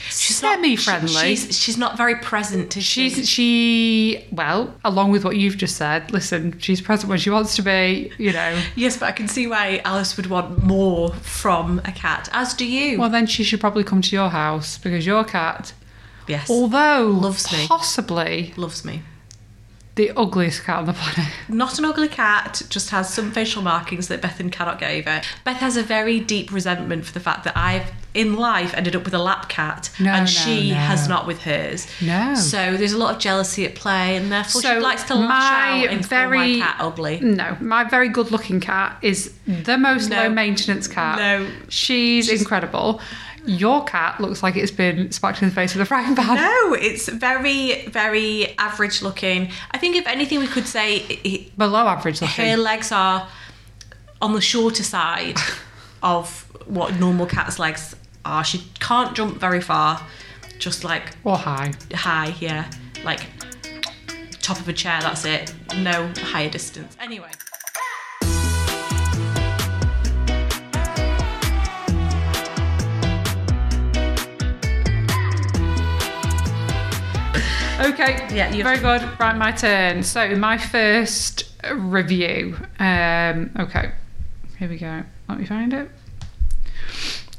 semi-friendly. 0.09 1.07
She- 1.09 1.35
she's, 1.35 1.57
she's 1.59 1.77
not 1.77 1.97
very 1.97 2.15
present. 2.15 2.75
Is 2.77 2.83
she? 2.83 3.09
She's 3.09 3.29
she 3.29 4.25
well, 4.31 4.73
along 4.83 5.11
with 5.11 5.23
what 5.23 5.37
you've 5.37 5.57
just 5.57 5.75
said. 5.77 6.11
Listen, 6.11 6.57
she's 6.59 6.81
present 6.81 7.09
when 7.09 7.19
she 7.19 7.29
wants 7.29 7.55
to 7.55 7.61
be. 7.61 8.11
You 8.17 8.33
know. 8.33 8.61
yes, 8.75 8.97
but 8.97 9.05
I 9.07 9.11
can 9.11 9.27
see 9.27 9.47
why 9.47 9.81
Alice 9.85 10.17
would 10.17 10.27
want 10.27 10.63
more 10.63 11.13
from 11.15 11.79
a 11.85 11.91
cat. 11.91 12.29
As 12.31 12.53
do 12.53 12.65
you. 12.65 12.99
Well, 12.99 13.09
then 13.09 13.27
she 13.27 13.43
should 13.43 13.59
probably 13.59 13.83
come 13.83 14.01
to 14.01 14.15
your 14.15 14.29
house 14.29 14.77
because 14.77 15.05
your 15.05 15.23
cat, 15.23 15.73
yes, 16.27 16.49
although 16.49 17.07
Loves 17.07 17.51
me. 17.51 17.65
possibly 17.67 18.53
loves 18.57 18.83
me. 18.85 19.01
The 19.97 20.11
ugliest 20.15 20.63
cat 20.63 20.77
on 20.79 20.85
the 20.85 20.93
planet. 20.93 21.31
Not 21.49 21.77
an 21.77 21.83
ugly 21.85 22.07
cat, 22.07 22.61
just 22.69 22.89
has 22.91 23.13
some 23.13 23.31
facial 23.31 23.61
markings 23.61 24.07
that 24.07 24.21
Bethan 24.21 24.51
cannot 24.51 24.79
get 24.79 24.91
over. 24.91 25.21
Beth 25.43 25.57
has 25.57 25.75
a 25.75 25.83
very 25.83 26.19
deep 26.21 26.51
resentment 26.51 27.03
for 27.05 27.11
the 27.13 27.19
fact 27.19 27.43
that 27.43 27.57
I've, 27.57 27.91
in 28.13 28.35
life, 28.37 28.73
ended 28.73 28.95
up 28.95 29.03
with 29.03 29.13
a 29.13 29.19
lap 29.19 29.49
cat 29.49 29.89
No, 29.99 30.11
and 30.11 30.21
no, 30.25 30.25
she 30.31 30.69
no. 30.69 30.75
has 30.77 31.07
not 31.09 31.27
with 31.27 31.41
hers. 31.41 31.85
No. 32.01 32.33
So 32.35 32.77
there's 32.77 32.93
a 32.93 32.97
lot 32.97 33.15
of 33.15 33.19
jealousy 33.21 33.65
at 33.65 33.75
play, 33.75 34.15
and 34.15 34.31
therefore 34.31 34.61
So 34.61 34.75
she 34.75 34.79
likes 34.79 35.03
to 35.03 35.15
lash 35.15 35.83
out 35.83 35.91
and 35.93 36.05
very- 36.05 36.37
call 36.37 36.59
my 36.59 36.65
cat 36.65 36.75
ugly. 36.79 37.19
No, 37.19 37.57
my 37.59 37.83
very 37.83 38.09
good 38.09 38.31
looking 38.31 38.59
cat 38.61 38.97
is 39.01 39.33
the 39.45 39.77
most 39.77 40.09
low 40.09 40.29
maintenance 40.29 40.87
cat. 40.87 41.17
No. 41.19 41.49
She's, 41.69 42.29
incredible. 42.29 43.01
Your 43.47 43.83
cat 43.85 44.19
looks 44.19 44.43
like 44.43 44.55
it's 44.55 44.71
been 44.71 45.11
smacked 45.11 45.41
in 45.41 45.49
the 45.49 45.55
face 45.55 45.73
with 45.73 45.81
a 45.81 45.85
frying 45.85 46.15
pan. 46.15 46.35
No, 46.35 46.73
it's 46.73 47.07
very, 47.07 47.85
very 47.87 48.57
average 48.57 49.01
looking. 49.01 49.51
I 49.71 49.77
think 49.77 49.95
if 49.95 50.05
anything, 50.05 50.39
we 50.39 50.47
could 50.47 50.67
say 50.67 50.97
it, 50.97 51.57
Below 51.57 51.87
average 51.87 52.21
looking. 52.21 52.45
her 52.45 52.57
legs 52.57 52.91
are 52.91 53.27
on 54.21 54.33
the 54.33 54.41
shorter 54.41 54.83
side 54.83 55.37
of 56.03 56.43
what 56.67 56.95
normal 56.99 57.25
cat's 57.25 57.57
legs 57.57 57.95
are. 58.25 58.43
She 58.43 58.63
can't 58.79 59.15
jump 59.15 59.37
very 59.39 59.61
far, 59.61 60.05
just 60.59 60.83
like 60.83 61.15
Or 61.23 61.37
high. 61.37 61.73
high, 61.93 62.35
yeah, 62.39 62.69
like 63.05 63.21
top 64.41 64.59
of 64.59 64.67
a 64.67 64.73
chair. 64.73 64.99
That's 65.01 65.23
it. 65.25 65.53
No 65.77 66.11
higher 66.17 66.49
distance. 66.49 66.95
Anyway. 66.99 67.29
Okay. 77.79 78.27
Yeah, 78.33 78.51
you- 78.53 78.63
Very 78.63 78.79
good. 78.79 79.01
Right, 79.19 79.35
my 79.35 79.51
turn. 79.51 80.03
So 80.03 80.35
my 80.35 80.57
first 80.57 81.45
review. 81.73 82.57
Um, 82.79 83.51
okay. 83.59 83.91
Here 84.57 84.67
we 84.69 84.77
go. 84.77 85.03
Let 85.29 85.39
me 85.39 85.45
find 85.45 85.73
it. 85.73 85.89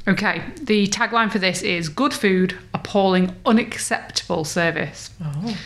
Okay. 0.07 0.41
The 0.61 0.87
tagline 0.87 1.31
for 1.31 1.39
this 1.39 1.61
is 1.61 1.89
"Good 1.89 2.13
food, 2.13 2.57
appalling, 2.73 3.35
unacceptable 3.45 4.45
service." 4.45 5.09
Oh. 5.23 5.57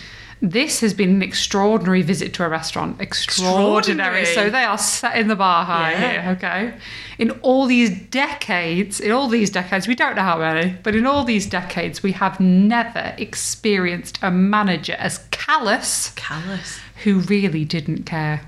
This 0.46 0.82
has 0.82 0.94
been 0.94 1.10
an 1.10 1.22
extraordinary 1.22 2.02
visit 2.02 2.34
to 2.34 2.44
a 2.44 2.50
restaurant. 2.50 3.00
Extraordinary. 3.00 4.24
Extraordinary. 4.24 4.26
So 4.26 4.50
they 4.50 4.66
are 4.66 4.78
setting 4.78 5.30
the 5.30 5.38
bar 5.38 5.64
high 5.64 5.94
Yeah. 5.94 6.22
here, 6.22 6.32
okay? 6.32 6.74
In 7.18 7.30
all 7.44 7.66
these 7.66 7.90
decades, 7.90 9.00
in 9.00 9.14
all 9.14 9.30
these 9.30 9.50
decades, 9.50 9.88
we 9.88 9.96
don't 9.96 10.18
know 10.18 10.22
how 10.22 10.38
many, 10.38 10.76
but 10.84 10.96
in 10.96 11.06
all 11.06 11.24
these 11.24 11.46
decades, 11.46 12.04
we 12.04 12.12
have 12.12 12.42
never 12.42 13.14
experienced 13.18 14.20
a 14.22 14.30
manager 14.32 14.98
as 15.00 15.20
callous 15.32 16.12
Callous. 16.18 16.78
who 17.06 17.20
really 17.20 17.64
didn't 17.64 18.04
care. 18.04 18.42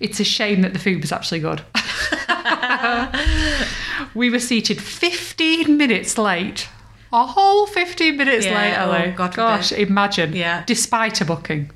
It's 0.00 0.18
a 0.18 0.24
shame 0.24 0.62
that 0.62 0.72
the 0.72 0.80
food 0.80 1.00
was 1.00 1.12
actually 1.12 1.38
good. 1.38 1.62
we 4.14 4.30
were 4.30 4.40
seated 4.40 4.82
15 4.82 5.76
minutes 5.76 6.18
late. 6.18 6.68
A 7.12 7.26
whole 7.26 7.66
15 7.66 8.16
minutes 8.16 8.46
Yeah, 8.46 8.54
late, 8.56 8.76
oh, 8.76 8.92
Ellie. 8.92 9.10
God 9.12 9.30
forbid. 9.34 9.36
Gosh, 9.36 9.72
imagine. 9.72 10.34
Yeah. 10.34 10.62
Despite 10.66 11.20
a 11.20 11.24
booking. 11.24 11.70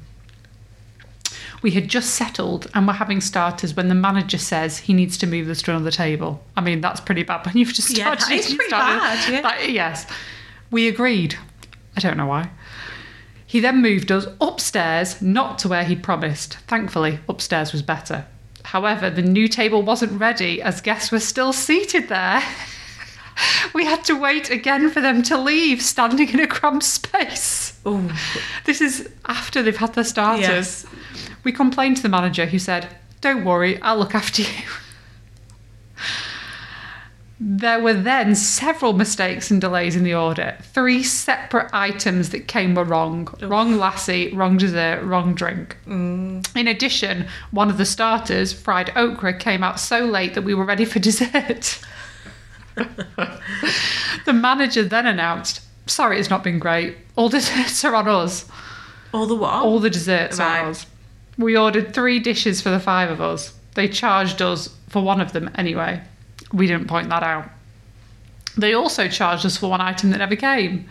We 1.62 1.70
had 1.72 1.88
just 1.88 2.10
settled 2.10 2.70
and 2.74 2.86
were 2.86 2.92
having 2.92 3.20
starters 3.22 3.74
when 3.74 3.88
the 3.88 3.94
manager 3.94 4.36
says 4.38 4.78
he 4.78 4.92
needs 4.92 5.16
to 5.18 5.26
move 5.26 5.48
us 5.48 5.62
to 5.62 5.70
another 5.70 5.90
table. 5.90 6.44
I 6.56 6.60
mean, 6.60 6.80
that's 6.82 7.00
pretty 7.00 7.22
bad 7.22 7.44
when 7.46 7.56
you've 7.56 7.72
just 7.72 7.88
started. 7.88 7.98
Yeah, 7.98 8.14
started. 8.16 8.38
that 8.44 8.50
is 8.50 8.54
pretty 8.54 8.68
starters. 8.68 9.00
bad, 9.00 9.32
yeah. 9.32 9.40
That- 9.40 9.70
yes. 9.70 10.06
We 10.70 10.88
agreed. 10.88 11.36
I 11.96 12.00
don't 12.00 12.16
know 12.16 12.26
why. 12.26 12.50
He 13.46 13.60
then 13.60 13.80
moved 13.80 14.12
us 14.12 14.26
upstairs, 14.40 15.22
not 15.22 15.58
to 15.60 15.68
where 15.68 15.84
he'd 15.84 16.02
promised. 16.02 16.54
Thankfully, 16.66 17.20
upstairs 17.28 17.72
was 17.72 17.82
better. 17.82 18.26
However, 18.64 19.08
the 19.10 19.22
new 19.22 19.46
table 19.48 19.82
wasn't 19.82 20.20
ready 20.20 20.60
as 20.60 20.80
guests 20.80 21.10
were 21.12 21.20
still 21.20 21.52
seated 21.52 22.08
there. 22.08 22.42
we 23.74 23.84
had 23.84 24.04
to 24.04 24.14
wait 24.14 24.50
again 24.50 24.90
for 24.90 25.00
them 25.00 25.22
to 25.24 25.38
leave, 25.38 25.82
standing 25.82 26.28
in 26.28 26.40
a 26.40 26.46
cramped 26.46 26.84
space. 26.84 27.78
Oh, 27.84 28.10
This 28.64 28.80
is 28.80 29.08
after 29.26 29.62
they've 29.62 29.76
had 29.76 29.94
their 29.94 30.04
starters. 30.04 30.48
Yes. 30.48 30.86
We 31.42 31.52
complained 31.52 31.96
to 31.96 32.02
the 32.02 32.08
manager 32.08 32.46
who 32.46 32.58
said, 32.58 32.88
Don't 33.20 33.44
worry, 33.44 33.80
I'll 33.82 33.98
look 33.98 34.14
after 34.14 34.42
you. 34.42 34.62
There 37.40 37.80
were 37.80 37.94
then 37.94 38.34
several 38.36 38.92
mistakes 38.92 39.50
and 39.50 39.60
delays 39.60 39.96
in 39.96 40.04
the 40.04 40.14
order. 40.14 40.56
Three 40.62 41.02
separate 41.02 41.68
items 41.74 42.30
that 42.30 42.48
came 42.48 42.74
were 42.74 42.84
wrong 42.84 43.28
wrong 43.42 43.74
lassi, 43.74 44.34
wrong 44.34 44.56
dessert, 44.56 45.02
wrong 45.02 45.34
drink. 45.34 45.76
Mm. 45.86 46.56
In 46.56 46.68
addition, 46.68 47.26
one 47.50 47.68
of 47.68 47.76
the 47.76 47.84
starters, 47.84 48.52
fried 48.52 48.92
okra, 48.96 49.36
came 49.36 49.62
out 49.62 49.80
so 49.80 50.04
late 50.04 50.34
that 50.34 50.42
we 50.42 50.54
were 50.54 50.64
ready 50.64 50.84
for 50.84 51.00
dessert. 51.00 51.80
the 52.76 54.33
manager 54.33 54.83
then 54.85 55.07
announced, 55.07 55.61
Sorry, 55.87 56.19
it's 56.19 56.31
not 56.31 56.43
been 56.43 56.59
great. 56.59 56.97
All 57.16 57.28
desserts 57.38 57.85
are 57.85 57.95
on 57.95 58.09
us. 58.09 58.47
all 59.12 59.26
the 59.26 59.35
what? 59.35 59.52
All 59.62 59.78
the 59.81 59.90
desserts 59.90 60.38
Right. 60.38 60.61
are 60.61 60.71
us. 60.71 60.87
We 61.37 61.57
ordered 61.57 61.93
three 61.95 62.21
dishes 62.21 62.60
for 62.60 62.71
the 62.71 62.80
five 62.80 63.10
of 63.10 63.21
us. 63.21 63.52
They 63.75 63.89
charged 63.89 64.41
us 64.41 64.69
for 64.89 65.02
one 65.02 65.21
of 65.21 65.32
them 65.32 65.50
anyway. 65.56 66.00
We 66.52 66.67
didn't 66.67 66.87
point 66.87 67.08
that 67.10 67.23
out. 67.23 67.50
They 68.56 68.73
also 68.73 69.08
charged 69.08 69.45
us 69.45 69.56
for 69.56 69.69
one 69.69 69.80
item 69.80 70.10
that 70.10 70.19
never 70.19 70.37
came. 70.37 70.89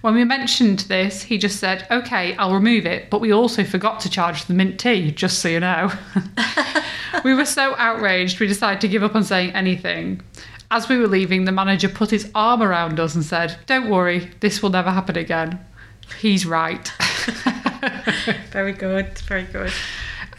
When 0.00 0.14
we 0.14 0.24
mentioned 0.24 0.80
this, 0.80 1.22
he 1.22 1.38
just 1.38 1.60
said, 1.60 1.86
Okay, 1.90 2.36
I'll 2.36 2.52
remove 2.54 2.84
it, 2.86 3.08
but 3.08 3.20
we 3.20 3.32
also 3.32 3.64
forgot 3.64 4.00
to 4.00 4.10
charge 4.10 4.44
the 4.44 4.52
mint 4.52 4.78
tea, 4.78 5.12
just 5.12 5.38
so 5.38 5.48
you 5.48 5.60
know. 5.60 5.90
we 7.24 7.32
were 7.32 7.46
so 7.46 7.74
outraged, 7.78 8.40
we 8.40 8.46
decided 8.46 8.80
to 8.82 8.88
give 8.88 9.02
up 9.02 9.14
on 9.14 9.24
saying 9.24 9.52
anything. 9.52 10.20
As 10.74 10.88
we 10.88 10.98
were 10.98 11.06
leaving, 11.06 11.44
the 11.44 11.52
manager 11.52 11.88
put 11.88 12.10
his 12.10 12.28
arm 12.34 12.60
around 12.60 12.98
us 12.98 13.14
and 13.14 13.24
said, 13.24 13.56
Don't 13.66 13.88
worry, 13.88 14.32
this 14.40 14.60
will 14.60 14.70
never 14.70 14.90
happen 14.90 15.16
again. 15.16 15.60
He's 16.20 16.44
right. 16.44 16.90
very 18.50 18.72
good. 18.72 19.16
Very 19.20 19.44
good. 19.44 19.72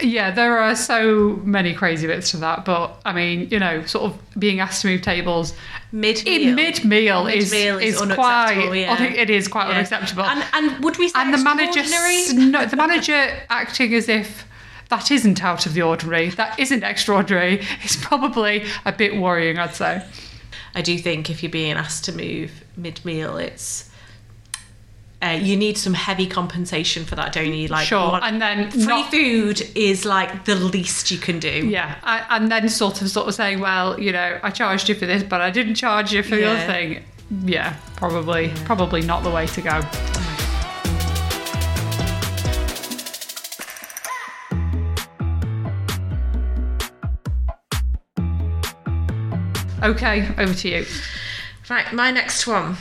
Yeah, 0.01 0.31
there 0.31 0.59
are 0.59 0.75
so 0.75 1.39
many 1.45 1.73
crazy 1.73 2.05
bits 2.07 2.31
to 2.31 2.37
that, 2.37 2.65
but 2.65 2.99
I 3.05 3.13
mean, 3.13 3.47
you 3.49 3.59
know, 3.59 3.85
sort 3.85 4.11
of 4.11 4.19
being 4.37 4.59
asked 4.59 4.81
to 4.81 4.87
move 4.89 5.01
tables 5.03 5.53
Mid 5.93 6.27
in 6.27 6.53
mid 6.55 6.83
meal 6.83 7.27
is 7.27 7.53
is, 7.53 8.01
is 8.01 8.01
quite 8.13 8.73
yeah. 8.73 9.01
it 9.01 9.29
is 9.29 9.47
quite 9.47 9.69
Yeah. 9.69 9.75
unacceptable. 9.75 10.23
And 10.25 10.43
and 10.51 10.83
would 10.83 10.97
we 10.97 11.07
say 11.07 11.17
And 11.21 11.33
the 11.33 11.37
manager, 11.37 11.79
extraordinary? 11.79 12.49
no, 12.51 12.65
the 12.65 12.75
manager 12.75 13.41
acting 13.49 13.93
as 13.93 14.09
if 14.09 14.45
that 14.89 15.11
isn't 15.11 15.43
out 15.43 15.65
of 15.65 15.73
the 15.73 15.81
ordinary, 15.81 16.29
that 16.29 16.59
isn't 16.59 16.83
extraordinary, 16.83 17.61
it's 17.81 17.95
probably 17.95 18.65
a 18.85 18.91
bit 18.91 19.17
worrying, 19.17 19.57
I'd 19.57 19.75
say. 19.75 20.05
I 20.73 20.81
do 20.81 20.97
think 20.97 21.29
if 21.29 21.41
you're 21.41 21.51
being 21.51 21.73
asked 21.73 22.05
to 22.05 22.11
move 22.11 22.63
mid 22.75 23.03
meal, 23.05 23.37
it's 23.37 23.89
uh, 25.21 25.29
you 25.29 25.55
need 25.55 25.77
some 25.77 25.93
heavy 25.93 26.27
compensation 26.27 27.05
for 27.05 27.15
that, 27.15 27.33
don't 27.33 27.53
you? 27.53 27.67
Like 27.67 27.87
sure, 27.87 28.19
and 28.21 28.41
then 28.41 28.69
free 28.69 28.85
not, 28.85 29.11
food 29.11 29.61
is 29.73 30.05
like 30.05 30.45
the 30.45 30.55
least 30.55 31.09
you 31.09 31.17
can 31.17 31.39
do. 31.39 31.49
yeah, 31.67 31.95
I, 32.03 32.25
and 32.29 32.51
then 32.51 32.67
sort 32.69 33.01
of 33.01 33.09
sort 33.09 33.27
of 33.27 33.33
saying, 33.33 33.59
well, 33.59 33.99
you 33.99 34.11
know, 34.11 34.39
I 34.43 34.51
charged 34.51 34.89
you 34.89 34.95
for 34.95 35.05
this, 35.05 35.23
but 35.23 35.41
I 35.41 35.49
didn't 35.49 35.75
charge 35.75 36.11
you 36.11 36.21
for 36.21 36.35
the 36.35 36.45
other 36.45 36.65
thing. 36.65 37.03
Yeah, 37.43 37.75
probably, 37.95 38.53
probably 38.65 39.01
not 39.01 39.23
the 39.23 39.31
way 39.31 39.47
to 39.47 39.61
go. 39.61 39.81
Okay, 49.85 50.27
over 50.39 50.55
to 50.55 50.67
you. 50.67 50.85
Right, 51.69 51.93
my 51.93 52.09
next 52.09 52.47
one. 52.47 52.77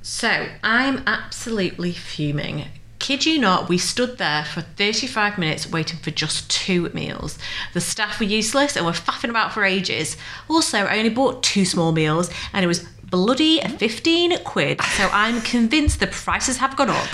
So 0.00 0.46
I'm 0.62 1.02
absolutely 1.08 1.90
fuming. 1.90 2.66
Kid 3.00 3.26
you 3.26 3.40
not, 3.40 3.68
we 3.68 3.78
stood 3.78 4.18
there 4.18 4.44
for 4.44 4.60
35 4.60 5.38
minutes 5.38 5.68
waiting 5.68 5.98
for 5.98 6.12
just 6.12 6.48
two 6.48 6.88
meals. 6.90 7.36
The 7.72 7.80
staff 7.80 8.20
were 8.20 8.26
useless 8.26 8.76
and 8.76 8.86
were 8.86 8.92
faffing 8.92 9.28
about 9.28 9.52
for 9.52 9.64
ages. 9.64 10.16
Also, 10.48 10.78
I 10.78 10.98
only 10.98 11.10
bought 11.10 11.42
two 11.42 11.64
small 11.64 11.90
meals 11.90 12.30
and 12.52 12.64
it 12.64 12.68
was 12.68 12.86
bloody 13.02 13.60
15 13.60 14.38
quid. 14.44 14.80
So 14.82 15.08
I'm 15.12 15.40
convinced 15.42 15.98
the 15.98 16.06
prices 16.06 16.58
have 16.58 16.76
gone 16.76 16.90
up. 16.90 17.08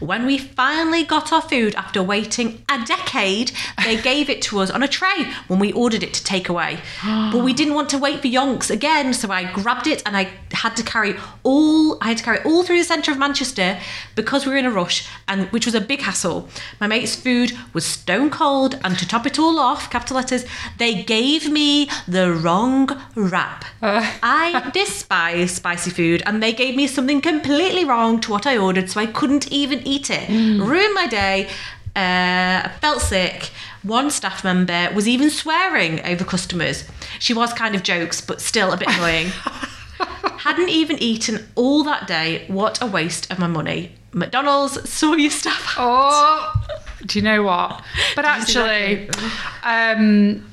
When 0.00 0.26
we 0.26 0.38
finally 0.38 1.04
got 1.04 1.32
our 1.32 1.42
food 1.42 1.74
after 1.74 2.02
waiting 2.02 2.64
a 2.68 2.84
decade, 2.84 3.52
they 3.84 3.96
gave 4.10 4.28
it 4.28 4.42
to 4.42 4.58
us 4.60 4.70
on 4.70 4.82
a 4.82 4.88
tray 4.88 5.32
when 5.48 5.58
we 5.58 5.72
ordered 5.72 6.02
it 6.02 6.12
to 6.14 6.24
take 6.24 6.48
away. 6.48 6.78
but 7.04 7.42
we 7.42 7.52
didn't 7.52 7.74
want 7.74 7.88
to 7.90 7.98
wait 7.98 8.20
for 8.20 8.28
yonks 8.28 8.70
again, 8.70 9.14
so 9.14 9.30
I 9.30 9.50
grabbed 9.50 9.86
it 9.86 10.02
and 10.06 10.16
I 10.16 10.28
had 10.52 10.76
to 10.76 10.82
carry 10.82 11.14
all 11.42 11.98
I 12.00 12.08
had 12.08 12.18
to 12.18 12.24
carry 12.24 12.38
all 12.44 12.62
through 12.62 12.78
the 12.78 12.84
centre 12.84 13.10
of 13.10 13.18
Manchester 13.18 13.78
because 14.14 14.44
we 14.46 14.52
were 14.52 14.58
in 14.58 14.66
a 14.66 14.70
rush 14.70 15.08
and 15.28 15.46
which 15.48 15.66
was 15.66 15.74
a 15.74 15.80
big 15.80 16.00
hassle. 16.00 16.48
My 16.80 16.86
mate's 16.86 17.16
food 17.16 17.52
was 17.72 17.84
stone 17.84 18.30
cold 18.30 18.78
and 18.84 18.98
to 18.98 19.06
top 19.06 19.26
it 19.26 19.38
all 19.38 19.58
off, 19.58 19.90
capital 19.90 20.16
letters, 20.16 20.44
they 20.78 21.02
gave 21.02 21.50
me 21.50 21.88
the 22.06 22.32
wrong 22.32 22.88
wrap. 23.14 23.64
Uh. 23.82 24.04
I 24.22 24.70
despise 24.74 25.52
spicy 25.52 25.90
food 25.90 26.22
and 26.26 26.42
they 26.42 26.52
gave 26.52 26.76
me 26.76 26.86
something 26.86 27.20
completely 27.20 27.84
wrong 27.84 28.20
to 28.20 28.30
what 28.30 28.46
I 28.46 28.56
ordered 28.56 28.90
so 28.90 29.00
I 29.00 29.06
couldn't 29.06 29.50
even 29.52 29.85
eat 29.86 30.10
it. 30.10 30.28
Ruined 30.28 30.94
my 30.94 31.06
day. 31.06 31.48
Uh, 31.94 32.66
I 32.66 32.72
felt 32.80 33.00
sick. 33.00 33.50
One 33.82 34.10
staff 34.10 34.44
member 34.44 34.90
was 34.94 35.08
even 35.08 35.30
swearing 35.30 36.04
over 36.04 36.24
customers. 36.24 36.84
She 37.18 37.32
was 37.32 37.52
kind 37.52 37.74
of 37.74 37.82
jokes, 37.82 38.20
but 38.20 38.40
still 38.40 38.72
a 38.72 38.76
bit 38.76 38.88
annoying. 38.88 39.28
Hadn't 40.38 40.68
even 40.68 40.98
eaten 40.98 41.46
all 41.54 41.82
that 41.84 42.06
day. 42.06 42.44
What 42.48 42.82
a 42.82 42.86
waste 42.86 43.30
of 43.32 43.38
my 43.38 43.46
money. 43.46 43.92
McDonald's 44.12 44.88
saw 44.88 45.14
your 45.14 45.30
staff. 45.30 45.74
Oh, 45.78 46.52
do 47.06 47.18
you 47.18 47.24
know 47.24 47.42
what? 47.42 47.82
But 48.14 48.22
Did 48.22 48.36
you 48.36 48.44
see 48.44 48.52
that 48.54 48.70
actually, 48.70 49.10
um, 49.62 50.46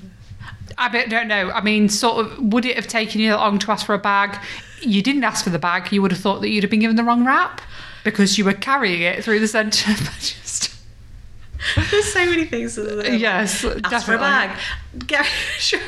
I 0.77 1.05
don't 1.05 1.27
know. 1.27 1.51
I 1.51 1.61
mean, 1.61 1.89
sort 1.89 2.25
of, 2.25 2.39
would 2.39 2.65
it 2.65 2.75
have 2.75 2.87
taken 2.87 3.19
you 3.19 3.31
that 3.31 3.37
long 3.37 3.59
to 3.59 3.71
ask 3.71 3.85
for 3.85 3.95
a 3.95 3.99
bag? 3.99 4.37
you 4.85 5.01
didn't 5.01 5.23
ask 5.23 5.43
for 5.43 5.49
the 5.49 5.59
bag, 5.59 5.91
you 5.91 6.01
would 6.01 6.11
have 6.11 6.19
thought 6.19 6.41
that 6.41 6.49
you'd 6.49 6.63
have 6.63 6.71
been 6.71 6.79
given 6.79 6.95
the 6.95 7.03
wrong 7.03 7.25
wrap 7.25 7.61
because 8.03 8.37
you 8.37 8.45
were 8.45 8.53
carrying 8.53 9.01
it 9.01 9.23
through 9.23 9.39
the 9.39 9.47
centre. 9.47 9.91
There's 11.91 12.13
so 12.13 12.25
many 12.25 12.45
things. 12.45 12.75
that- 12.75 13.17
Yes, 13.17 13.63
Ask 13.85 14.05
for 14.05 14.15
a 14.15 14.17
bag. 14.17 14.59
Sure. 15.57 15.79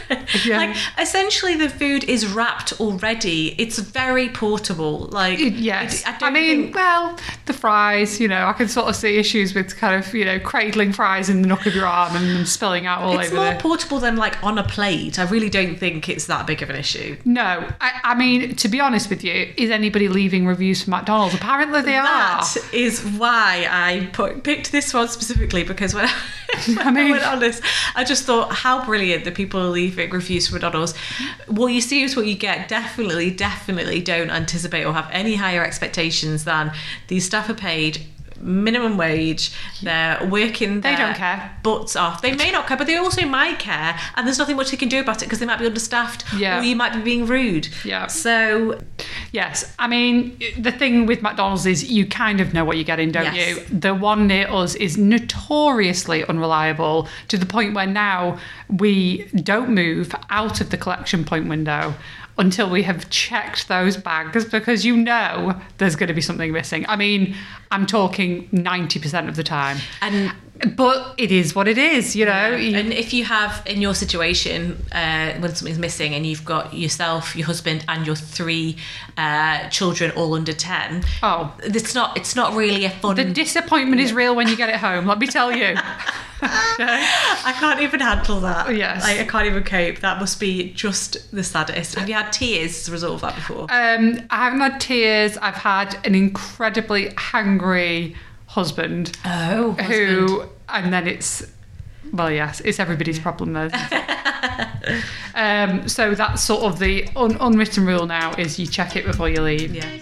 Yeah. 0.45 0.57
Like 0.57 0.75
essentially, 0.99 1.55
the 1.55 1.69
food 1.69 2.03
is 2.05 2.25
wrapped 2.27 2.79
already. 2.79 3.55
It's 3.59 3.77
very 3.79 4.29
portable. 4.29 5.07
Like 5.11 5.39
Yes. 5.39 6.03
I, 6.05 6.17
I, 6.21 6.29
mean, 6.29 6.63
think- 6.63 6.75
well, 6.75 7.17
the 7.45 7.53
fries, 7.53 8.19
you 8.19 8.27
know, 8.27 8.45
I 8.47 8.53
can 8.53 8.67
sort 8.67 8.87
of 8.87 8.95
see 8.95 9.17
issues 9.17 9.53
with 9.53 9.75
kind 9.77 9.95
of, 9.95 10.13
you 10.13 10.23
know, 10.25 10.39
cradling 10.39 10.93
fries 10.93 11.29
in 11.29 11.41
the 11.41 11.47
nook 11.47 11.65
of 11.65 11.75
your 11.75 11.85
arm 11.87 12.15
and 12.15 12.25
them 12.35 12.45
spilling 12.45 12.85
out 12.85 13.01
all 13.01 13.19
it's 13.19 13.31
over 13.31 13.45
It's 13.45 13.53
more 13.53 13.59
portable 13.61 13.99
than 13.99 14.15
like 14.15 14.41
on 14.43 14.57
a 14.57 14.63
plate. 14.63 15.19
I 15.19 15.23
really 15.27 15.49
don't 15.49 15.75
think 15.77 16.07
it's 16.09 16.25
that 16.27 16.47
big 16.47 16.61
of 16.61 16.69
an 16.69 16.75
issue. 16.77 17.17
No, 17.25 17.67
I, 17.81 17.99
I 18.03 18.15
mean, 18.15 18.55
to 18.55 18.67
be 18.67 18.79
honest 18.79 19.09
with 19.09 19.23
you, 19.23 19.53
is 19.57 19.69
anybody 19.69 20.07
leaving 20.07 20.45
reviews 20.47 20.83
for 20.83 20.89
McDonald's? 20.91 21.35
Apparently 21.35 21.81
they 21.81 21.97
are. 21.97 22.03
That 22.03 22.55
is 22.73 23.01
why 23.03 23.67
I 23.69 24.09
put, 24.13 24.43
picked 24.43 24.71
this 24.71 24.93
one 24.93 25.07
specifically 25.09 25.63
because 25.63 25.93
when 25.93 26.05
I, 26.05 26.07
when 26.09 26.44
I, 26.79 26.91
mean- 26.91 27.39
this, 27.39 27.61
I 27.95 28.03
just 28.03 28.25
thought 28.25 28.51
how 28.53 28.85
brilliant 28.85 29.23
that 29.25 29.35
people 29.35 29.69
leaving 29.69 30.09
reviews 30.09 30.47
for 30.47 30.53
McDonald's. 30.53 30.95
What 31.47 31.67
you 31.67 31.81
see 31.81 32.03
is 32.03 32.15
what 32.15 32.27
you 32.27 32.35
get. 32.35 32.67
Definitely, 32.67 33.31
definitely 33.31 34.01
don't 34.01 34.29
anticipate 34.29 34.85
or 34.85 34.93
have 34.93 35.09
any 35.11 35.35
higher 35.35 35.63
expectations 35.63 36.45
than 36.45 36.71
these 37.07 37.25
staff 37.25 37.49
are 37.49 37.53
paid 37.53 38.05
minimum 38.45 38.97
wage. 38.97 39.51
They're 39.81 40.25
working. 40.29 40.81
They 40.81 40.95
don't 40.95 41.15
care. 41.15 41.57
Butts 41.63 41.95
off. 41.95 42.21
They 42.21 42.33
may 42.35 42.51
not 42.51 42.67
care, 42.67 42.77
but 42.77 42.87
they 42.87 42.95
also 42.97 43.25
might 43.25 43.59
care, 43.59 43.97
and 44.15 44.25
there's 44.25 44.39
nothing 44.39 44.55
much 44.55 44.71
they 44.71 44.77
can 44.77 44.89
do 44.89 44.99
about 45.01 45.21
it 45.21 45.25
because 45.25 45.39
they 45.39 45.45
might 45.45 45.59
be 45.59 45.65
understaffed, 45.65 46.23
Yeah. 46.37 46.59
or 46.59 46.63
you 46.63 46.75
might 46.75 46.93
be 46.93 47.01
being 47.01 47.25
rude. 47.25 47.67
Yeah. 47.83 48.07
So 48.07 48.79
Yes, 49.31 49.73
I 49.77 49.87
mean 49.87 50.39
the 50.57 50.71
thing 50.71 51.05
with 51.07 51.21
McDonald's 51.21 51.65
is 51.65 51.91
you 51.91 52.05
kind 52.05 52.39
of 52.39 52.53
know 52.53 52.63
what 52.63 52.77
you're 52.77 52.85
getting, 52.85 53.11
don't 53.11 53.33
Yes. 53.35 53.57
you? 53.69 53.79
The 53.79 53.93
one 53.93 54.27
near 54.27 54.49
us 54.49 54.75
is 54.75 54.97
notoriously 54.97 56.23
unreliable 56.25 57.07
to 57.27 57.37
the 57.37 57.45
point 57.45 57.73
where 57.73 57.85
now 57.87 58.37
we 58.69 59.23
don't 59.43 59.69
move 59.69 60.13
out 60.29 60.61
of 60.61 60.69
the 60.69 60.77
collection 60.77 61.23
point 61.25 61.47
window 61.49 61.93
until 62.37 62.69
we 62.69 62.83
have 62.83 63.09
checked 63.09 63.67
those 63.67 63.97
bags 63.97 64.45
because 64.45 64.83
you 64.85 64.97
know 64.97 65.59
there's 65.77 65.95
going 65.95 66.07
to 66.07 66.13
be 66.13 66.21
something 66.21 66.51
missing. 66.51 66.85
I 66.87 66.95
mean, 66.95 67.35
I'm 67.71 67.85
talking 67.85 68.49
90% 68.49 69.29
of 69.29 69.35
the 69.35 69.43
time. 69.43 69.77
and 70.01 70.33
But 70.75 71.15
it 71.17 71.31
is 71.31 71.53
what 71.53 71.67
it 71.67 71.77
is, 71.77 72.15
you 72.15 72.25
know. 72.25 72.31
And 72.31 72.93
if 72.93 73.13
you 73.13 73.25
have 73.25 73.61
in 73.65 73.81
your 73.81 73.93
situation 73.93 74.85
uh, 74.91 75.33
when 75.39 75.53
something's 75.53 75.79
missing 75.79 76.13
and 76.13 76.25
you've 76.25 76.45
got 76.45 76.73
yourself, 76.73 77.35
your 77.35 77.45
husband, 77.45 77.83
and 77.89 78.05
your 78.05 78.15
three 78.15 78.77
uh, 79.17 79.67
children 79.69 80.11
all 80.11 80.33
under 80.33 80.53
ten, 80.53 81.03
oh, 81.21 81.53
it's 81.63 81.93
not 81.93 82.17
it's 82.17 82.35
not 82.35 82.55
really 82.55 82.85
a 82.85 82.89
fun. 82.89 83.17
the 83.17 83.25
disappointment 83.25 84.01
is 84.01 84.13
real 84.13 84.35
when 84.35 84.47
you 84.47 84.55
get 84.55 84.69
it 84.69 84.77
home, 84.77 85.05
let 85.05 85.19
me 85.19 85.27
tell 85.27 85.51
you. 85.51 85.75
I 86.41 87.55
can't 87.59 87.81
even 87.81 87.99
handle 87.99 88.39
that. 88.41 88.75
Yes. 88.75 89.03
Like, 89.03 89.19
I 89.19 89.25
can't 89.25 89.47
even 89.47 89.63
cope. 89.63 89.99
That 89.99 90.19
must 90.19 90.39
be 90.39 90.71
just 90.73 91.31
the 91.31 91.43
saddest. 91.43 91.95
Have 91.95 92.07
you 92.07 92.15
had 92.15 92.31
tears 92.31 92.77
as 92.77 92.89
a 92.89 92.91
result 92.91 93.15
of 93.15 93.21
that 93.21 93.35
before? 93.35 93.63
Um, 93.63 94.21
I 94.29 94.45
haven't 94.45 94.59
had 94.59 94.81
tears. 94.81 95.37
I've 95.37 95.55
had 95.55 95.97
an 96.05 96.13
incredibly 96.13 97.09
hangry 97.11 98.15
husband 98.55 99.11
oh, 99.25 99.73
who, 99.73 100.45
and 100.69 100.93
then 100.93 101.07
it's, 101.07 101.45
well, 102.13 102.31
yes, 102.31 102.61
it's 102.61 102.79
everybody's 102.79 103.19
problem 103.19 103.51
though. 103.51 103.69
um, 105.35 105.89
so 105.89 106.15
that's 106.15 106.41
sort 106.41 106.63
of 106.63 106.79
the 106.79 107.05
un- 107.17 107.35
unwritten 107.41 107.85
rule 107.85 108.05
now 108.05 108.31
is 108.35 108.57
you 108.57 108.65
check 108.65 108.95
it 108.95 109.05
before 109.05 109.27
you 109.27 109.41
leave. 109.41 109.75
yeah. 109.75 109.99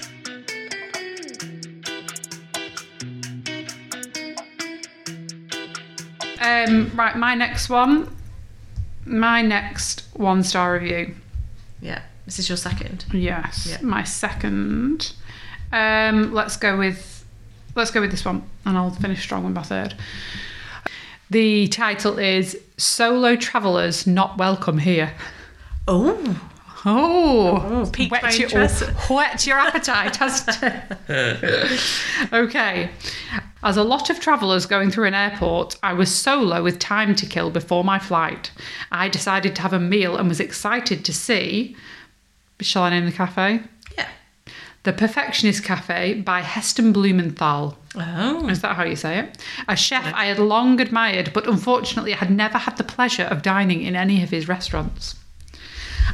Um, 6.39 6.91
right, 6.95 7.15
my 7.15 7.33
next 7.33 7.69
one, 7.69 8.15
my 9.05 9.41
next 9.41 10.03
one 10.13 10.43
star 10.43 10.73
review. 10.73 11.15
Yeah. 11.81 12.01
This 12.25 12.37
is 12.37 12.47
your 12.49 12.57
second. 12.57 13.05
Yes, 13.11 13.65
Yeah. 13.67 13.77
my 13.81 14.03
second. 14.03 15.13
Um, 15.71 16.33
let's 16.33 16.55
go 16.55 16.77
with 16.77 17.12
let's 17.75 17.91
go 17.91 18.01
with 18.01 18.11
this 18.11 18.25
one, 18.25 18.43
and 18.65 18.77
I'll 18.77 18.91
finish 18.91 19.21
strong 19.21 19.43
with 19.43 19.53
my 19.53 19.63
third. 19.63 19.95
The 21.29 21.67
title 21.69 22.19
is 22.19 22.59
"Solo 22.77 23.35
Travelers 23.35 24.05
Not 24.05 24.37
Welcome 24.37 24.79
Here." 24.79 25.13
Oh. 25.87 26.49
Oh, 26.85 27.63
Oh, 27.65 27.85
whet 28.09 28.37
your, 28.37 28.67
whet 29.09 29.47
your 29.47 29.57
appetite, 29.57 30.21
okay. 32.33 32.89
As 33.63 33.77
a 33.77 33.83
lot 33.83 34.09
of 34.09 34.19
travellers 34.19 34.65
going 34.65 34.91
through 34.91 35.05
an 35.05 35.13
airport, 35.13 35.77
I 35.81 35.93
was 35.93 36.13
solo 36.13 36.61
with 36.61 36.79
time 36.79 37.15
to 37.15 37.25
kill 37.25 37.51
before 37.51 37.85
my 37.85 37.99
flight. 37.99 38.51
I 38.91 39.07
decided 39.07 39.55
to 39.55 39.61
have 39.61 39.71
a 39.71 39.79
meal 39.79 40.17
and 40.17 40.27
was 40.27 40.41
excited 40.41 41.05
to 41.05 41.13
see. 41.13 41.77
Shall 42.59 42.83
I 42.83 42.89
name 42.89 43.05
the 43.05 43.13
cafe? 43.13 43.61
The 44.83 44.91
Perfectionist 44.91 45.63
Cafe 45.63 46.15
by 46.15 46.41
Heston 46.41 46.91
Blumenthal. 46.91 47.77
Oh. 47.95 48.49
Is 48.49 48.59
that 48.61 48.75
how 48.75 48.83
you 48.83 48.97
say 48.97 49.19
it? 49.19 49.37
A 49.69 49.77
chef 49.77 50.13
I 50.13 50.25
had 50.25 50.39
long 50.39 50.81
admired, 50.81 51.31
but 51.33 51.47
unfortunately 51.47 52.11
had 52.11 52.29
never 52.29 52.57
had 52.57 52.75
the 52.75 52.83
pleasure 52.83 53.23
of 53.23 53.41
dining 53.41 53.81
in 53.81 53.95
any 53.95 54.21
of 54.23 54.29
his 54.29 54.49
restaurants. 54.49 55.15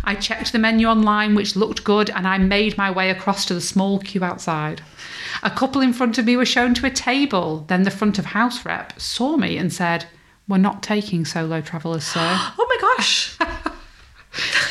I 0.04 0.14
checked 0.14 0.52
the 0.52 0.60
menu 0.60 0.86
online, 0.86 1.34
which 1.34 1.56
looked 1.56 1.84
good, 1.84 2.12
and 2.12 2.28
I 2.28 2.38
made 2.38 2.78
my 2.78 2.92
way 2.92 3.10
across 3.10 3.44
to 3.46 3.56
the 3.56 3.62
small 3.62 3.98
queue 3.98 4.24
outside. 4.24 4.82
A 5.42 5.50
couple 5.50 5.82
in 5.82 5.92
front 5.92 6.20
of 6.20 6.26
me 6.26 6.38
were 6.38 6.46
shown 6.46 6.76
to 6.76 6.86
a 6.86 6.92
table. 6.92 7.66
Then 7.68 7.84
the 7.84 7.92
front 7.92 8.20
of 8.20 8.26
house 8.26 8.66
rep 8.66 9.00
saw 9.02 9.36
me 9.36 9.58
and 9.58 9.74
said, 9.74 10.06
We're 10.48 10.58
not 10.58 10.84
taking 10.84 11.26
solo 11.26 11.62
travellers, 11.62 12.04
sir. 12.04 12.20
Oh 12.60 12.68
my 12.70 12.78
gosh. 12.98 13.36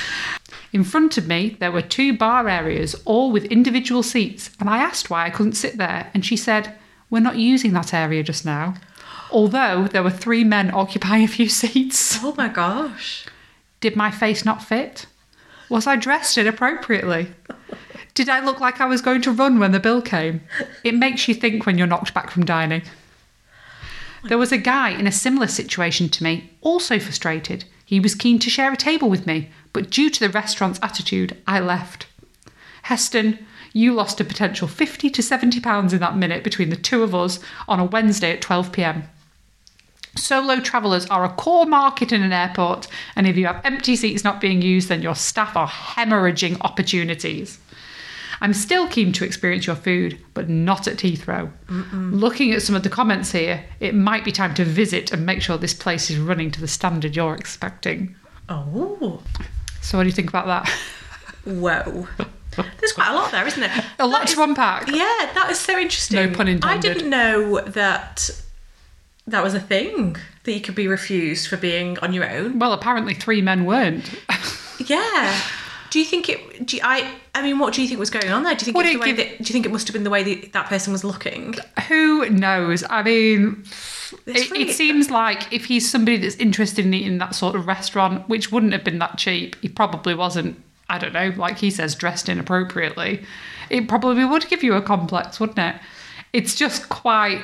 In 0.73 0.85
front 0.85 1.17
of 1.17 1.27
me, 1.27 1.57
there 1.61 1.73
were 1.73 1.83
two 1.83 2.17
bar 2.17 2.49
areas, 2.49 2.95
all 3.05 3.31
with 3.31 3.45
individual 3.47 4.03
seats, 4.03 4.51
and 4.61 4.69
I 4.69 4.79
asked 4.79 5.09
why 5.09 5.27
I 5.27 5.31
couldn't 5.31 5.53
sit 5.53 5.79
there, 5.79 6.11
and 6.13 6.25
she 6.25 6.37
said, 6.37 6.75
We're 7.09 7.21
not 7.21 7.37
using 7.37 7.73
that 7.73 7.95
area 7.95 8.23
just 8.23 8.45
now. 8.45 8.75
Although 9.31 9.89
there 9.89 10.03
were 10.03 10.11
three 10.11 10.45
men 10.45 10.73
occupying 10.75 11.25
a 11.25 11.29
few 11.29 11.49
seats. 11.61 12.19
Oh 12.23 12.35
my 12.37 12.49
gosh. 12.49 13.27
Did 13.81 13.97
my 13.97 14.11
face 14.11 14.45
not 14.45 14.63
fit? 14.63 15.07
Was 15.69 15.87
I 15.87 15.97
dressed 15.97 16.37
inappropriately? 16.39 17.29
Did 18.15 18.29
I 18.29 18.41
look 18.41 18.59
like 18.59 18.81
I 18.81 18.87
was 18.87 19.03
going 19.03 19.23
to 19.23 19.31
run 19.31 19.59
when 19.59 19.73
the 19.73 19.81
bill 19.81 20.03
came? 20.03 20.41
It 20.83 20.95
makes 20.95 21.29
you 21.29 21.35
think 21.35 21.67
when 21.67 21.79
you're 21.79 21.87
knocked 21.87 22.15
back 22.15 22.31
from 22.31 22.45
dining. 22.45 22.83
There 24.25 24.39
was 24.39 24.51
a 24.51 24.59
guy 24.59 24.91
in 24.91 25.07
a 25.07 25.13
similar 25.13 25.47
situation 25.47 26.09
to 26.09 26.25
me, 26.25 26.51
also 26.61 26.99
frustrated. 26.99 27.65
He 27.85 28.01
was 28.01 28.15
keen 28.15 28.39
to 28.41 28.51
share 28.51 28.73
a 28.73 28.77
table 28.77 29.09
with 29.09 29.27
me, 29.27 29.51
but 29.73 29.91
due 29.91 30.11
to 30.11 30.21
the 30.21 30.29
restaurant's 30.29 30.81
attitude, 30.83 31.37
I 31.47 31.61
left. 31.61 32.07
Heston, 32.83 33.39
you 33.73 33.93
lost 33.93 34.21
a 34.21 34.25
potential 34.25 34.67
50 34.67 35.11
to 35.11 35.23
70 35.23 35.61
pounds 35.61 35.93
in 35.93 36.01
that 36.01 36.17
minute 36.17 36.43
between 36.43 36.71
the 36.71 36.77
two 36.77 37.03
of 37.03 37.15
us 37.15 37.39
on 37.67 37.79
a 37.79 37.85
Wednesday 37.85 38.33
at 38.33 38.41
12 38.41 38.73
pm. 38.73 39.05
Solo 40.17 40.59
travellers 40.61 41.07
are 41.07 41.25
a 41.25 41.29
core 41.29 41.67
market 41.67 42.13
in 42.13 42.23
an 42.23 42.33
airport, 42.33 42.89
and 43.15 43.27
if 43.27 43.37
you 43.37 43.47
have 43.47 43.65
empty 43.65 43.95
seats 43.95 44.25
not 44.25 44.41
being 44.41 44.63
used, 44.63 44.89
then 44.89 45.03
your 45.03 45.15
staff 45.15 45.57
are 45.57 45.69
hemorrhaging 45.69 46.59
opportunities. 46.63 47.59
I'm 48.41 48.55
still 48.55 48.87
keen 48.89 49.13
to 49.13 49.25
experience 49.25 49.67
your 49.67 49.77
food, 49.77 50.19
but 50.35 50.49
not 50.49 50.87
at 50.87 50.99
Heathrow. 50.99 51.51
Looking 52.13 52.53
at 52.53 52.63
some 52.63 52.77
of 52.77 52.85
the 52.85 52.89
comments 52.89 53.33
here, 53.33 53.65
it 53.81 53.95
might 53.95 54.25
be 54.25 54.33
time 54.33 54.55
to 54.55 54.65
visit 54.65 55.13
and 55.13 55.27
make 55.27 55.43
sure 55.43 55.59
this 55.59 55.75
place 55.75 56.11
is 56.11 56.19
running 56.19 56.51
to 56.53 56.61
the 56.61 56.69
standard 56.69 57.17
you're 57.17 57.35
expecting. 57.35 58.15
Oh. 58.49 59.23
So, 59.89 59.97
what 59.97 60.05
do 60.05 60.09
you 60.11 60.15
think 60.15 60.29
about 60.29 60.45
that? 60.47 60.69
Whoa. 61.47 62.07
There's 62.79 62.93
quite 62.93 63.09
a 63.09 63.15
lot 63.15 63.31
there, 63.33 63.47
isn't 63.47 63.59
there? 63.61 63.85
A 63.99 64.07
lot 64.07 64.19
That 64.21 64.29
is- 64.29 64.35
to 64.35 64.43
unpack. 64.43 64.89
Yeah, 64.89 65.31
that 65.35 65.49
is 65.51 65.59
so 65.59 65.79
interesting. 65.79 66.31
No 66.31 66.37
pun 66.37 66.47
intended. 66.47 66.65
I 66.67 66.77
didn't 66.95 67.09
know 67.09 67.63
that 67.63 68.29
that 69.27 69.43
was 69.43 69.55
a 69.55 69.61
thing 69.61 70.17
that 70.45 70.53
you 70.53 70.61
could 70.61 70.75
be 70.75 70.89
refused 70.89 71.49
for 71.49 71.57
being 71.57 71.99
on 72.01 72.13
your 72.13 72.29
own. 72.29 72.59
Well, 72.59 72.75
apparently, 72.75 73.15
three 73.15 73.41
men 73.41 73.65
weren't. 73.65 74.11
Yeah. 74.87 75.41
Do 75.91 75.99
you 75.99 76.05
think 76.05 76.29
it? 76.29 76.67
Do 76.67 76.77
you, 76.77 76.83
I? 76.85 77.15
I 77.39 77.43
mean, 77.43 77.59
what 77.59 77.73
do 77.75 77.83
you 77.83 77.89
think 77.89 78.01
was 78.01 78.11
going 78.11 78.31
on 78.31 78.43
there? 78.43 78.55
Do 78.55 78.61
you 78.61 78.65
think 78.67 78.77
Would 78.77 78.87
it's 78.87 78.95
it 78.95 78.99
the 78.99 79.01
way 79.01 79.13
give- 79.13 79.17
that? 79.17 79.39
Do 79.39 79.49
you 79.49 79.53
think 79.53 79.67
it 79.67 79.73
must 79.73 79.87
have 79.87 79.95
been 79.95 80.05
the 80.05 80.11
way 80.11 80.23
that 80.35 80.53
that 80.53 80.67
person 80.67 80.93
was 80.93 81.05
looking? 81.05 81.55
Who 81.89 82.29
knows? 82.31 82.85
I 82.91 83.03
mean, 83.03 83.65
it, 84.27 84.51
it 84.53 84.75
seems 84.75 85.11
like 85.11 85.53
if 85.53 85.67
he's 85.67 85.91
somebody 85.91 86.17
that's 86.19 86.37
interested 86.37 86.85
in 86.85 86.93
eating 86.95 87.19
that 87.19 87.35
sort 87.35 87.55
of 87.57 87.67
restaurant, 87.67 88.29
which 88.29 88.51
wouldn't 88.53 88.73
have 88.73 88.85
been 88.85 88.99
that 88.99 89.19
cheap, 89.19 89.57
he 89.63 89.69
probably 89.69 90.15
wasn't. 90.15 90.63
I 90.91 90.99
don't 90.99 91.13
know, 91.13 91.33
like 91.37 91.59
he 91.59 91.71
says, 91.71 91.95
dressed 91.95 92.29
inappropriately. 92.31 93.23
It 93.69 93.89
probably 93.89 94.25
would 94.25 94.49
give 94.49 94.63
you 94.63 94.73
a 94.75 94.81
complex, 94.83 95.39
wouldn't 95.39 95.59
it? 95.59 95.77
It's 96.33 96.55
just 96.55 96.89
quite 96.89 97.43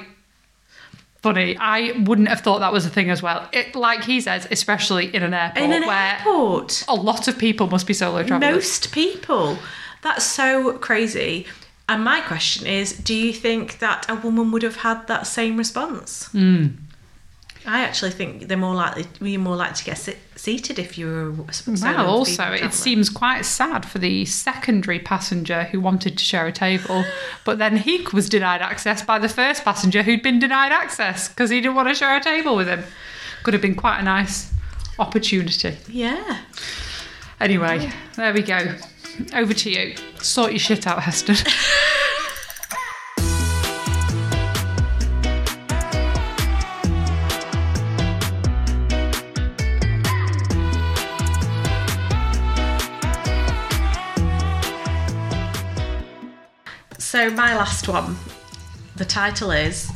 funny. 1.22 1.56
I 1.58 1.92
wouldn't 2.04 2.28
have 2.28 2.40
thought 2.40 2.60
that 2.60 2.72
was 2.72 2.86
a 2.86 2.90
thing 2.90 3.10
as 3.10 3.22
well. 3.22 3.48
It, 3.52 3.74
like 3.74 4.04
he 4.04 4.20
says, 4.20 4.46
especially 4.50 5.14
in 5.14 5.22
an 5.22 5.34
airport 5.34 5.64
In 5.64 5.72
an 5.72 5.86
where 5.86 6.16
airport, 6.18 6.84
a 6.88 6.94
lot 6.94 7.28
of 7.28 7.38
people 7.38 7.66
must 7.66 7.86
be 7.86 7.92
solo 7.94 8.22
travelers. 8.22 8.54
most 8.54 8.92
people. 8.92 9.58
That's 10.04 10.24
so 10.24 10.78
crazy. 10.78 11.46
And 11.88 12.04
my 12.04 12.20
question 12.20 12.66
is, 12.66 12.92
do 12.92 13.14
you 13.14 13.32
think 13.32 13.78
that 13.80 14.08
a 14.08 14.14
woman 14.14 14.52
would 14.52 14.62
have 14.62 14.76
had 14.76 15.06
that 15.08 15.26
same 15.26 15.56
response? 15.56 16.28
Hmm. 16.28 16.66
I 17.66 17.80
actually 17.80 18.10
think 18.10 18.48
they're 18.48 18.58
more 18.58 18.74
likely, 18.74 19.06
you're 19.22 19.40
more 19.40 19.56
likely 19.56 19.76
to 19.76 19.84
get 19.84 19.96
sit- 19.98 20.18
seated 20.36 20.78
if 20.78 20.98
you 20.98 21.06
were. 21.06 21.28
a 21.30 21.32
Well, 21.32 22.06
also, 22.06 22.32
it 22.52 22.58
traveller. 22.58 22.70
seems 22.70 23.08
quite 23.08 23.46
sad 23.46 23.86
for 23.86 23.98
the 23.98 24.26
secondary 24.26 24.98
passenger 24.98 25.64
who 25.64 25.80
wanted 25.80 26.18
to 26.18 26.24
share 26.24 26.46
a 26.46 26.52
table, 26.52 27.04
but 27.46 27.56
then 27.58 27.78
he 27.78 28.06
was 28.12 28.28
denied 28.28 28.60
access 28.60 29.02
by 29.02 29.18
the 29.18 29.30
first 29.30 29.64
passenger 29.64 30.02
who'd 30.02 30.22
been 30.22 30.38
denied 30.38 30.72
access 30.72 31.28
because 31.28 31.48
he 31.48 31.62
didn't 31.62 31.74
want 31.74 31.88
to 31.88 31.94
share 31.94 32.14
a 32.14 32.20
table 32.20 32.54
with 32.54 32.68
him. 32.68 32.84
Could 33.44 33.54
have 33.54 33.62
been 33.62 33.74
quite 33.74 33.98
a 33.98 34.02
nice 34.02 34.52
opportunity. 34.98 35.78
Yeah. 35.88 36.40
Anyway, 37.40 37.90
there 38.16 38.32
we 38.34 38.42
go. 38.42 38.74
Over 39.34 39.54
to 39.54 39.70
you. 39.70 39.96
Sort 40.20 40.52
your 40.52 40.58
shit 40.58 40.86
out, 40.86 41.02
Heston. 41.02 41.36
So, 57.14 57.30
my 57.30 57.56
last 57.56 57.86
one, 57.86 58.16
the 58.96 59.04
title 59.04 59.52
is 59.52 59.88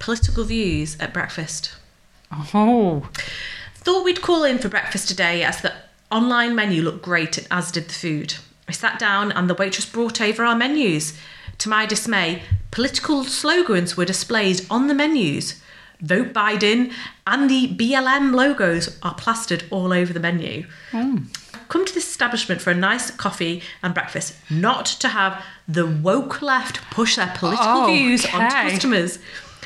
Political 0.00 0.42
Views 0.42 0.96
at 0.98 1.14
Breakfast. 1.14 1.76
Oh, 2.32 3.08
Thought 3.76 4.04
we'd 4.04 4.20
call 4.20 4.42
in 4.42 4.58
for 4.58 4.68
breakfast 4.68 5.06
today 5.06 5.44
as 5.44 5.60
the 5.60 5.72
online 6.12 6.54
menu 6.54 6.82
looked 6.82 7.02
great, 7.02 7.46
as 7.50 7.72
did 7.72 7.88
the 7.88 7.94
food. 7.94 8.34
I 8.68 8.72
sat 8.72 8.98
down 8.98 9.32
and 9.32 9.48
the 9.50 9.54
waitress 9.54 9.86
brought 9.86 10.20
over 10.20 10.44
our 10.44 10.54
menus. 10.56 11.18
To 11.58 11.68
my 11.68 11.86
dismay, 11.86 12.42
political 12.70 13.24
slogans 13.24 13.96
were 13.96 14.04
displayed 14.04 14.64
on 14.70 14.86
the 14.88 14.94
menus. 14.94 15.60
Vote 16.00 16.32
Biden 16.32 16.92
and 17.26 17.48
the 17.48 17.68
BLM 17.76 18.34
logos 18.34 18.98
are 19.02 19.14
plastered 19.14 19.64
all 19.70 19.92
over 19.92 20.12
the 20.12 20.18
menu. 20.20 20.66
Hmm. 20.90 21.18
Come 21.68 21.86
to 21.86 21.94
this 21.94 22.08
establishment 22.10 22.60
for 22.60 22.70
a 22.70 22.74
nice 22.74 23.10
coffee 23.10 23.62
and 23.82 23.94
breakfast, 23.94 24.34
not 24.50 24.84
to 24.86 25.08
have 25.08 25.42
the 25.68 25.86
woke 25.86 26.42
left 26.42 26.80
push 26.90 27.16
their 27.16 27.32
political 27.36 27.66
Oh, 27.66 27.86
views 27.86 28.24
onto 28.26 28.36
okay. 28.46 28.70
customers. 28.70 29.18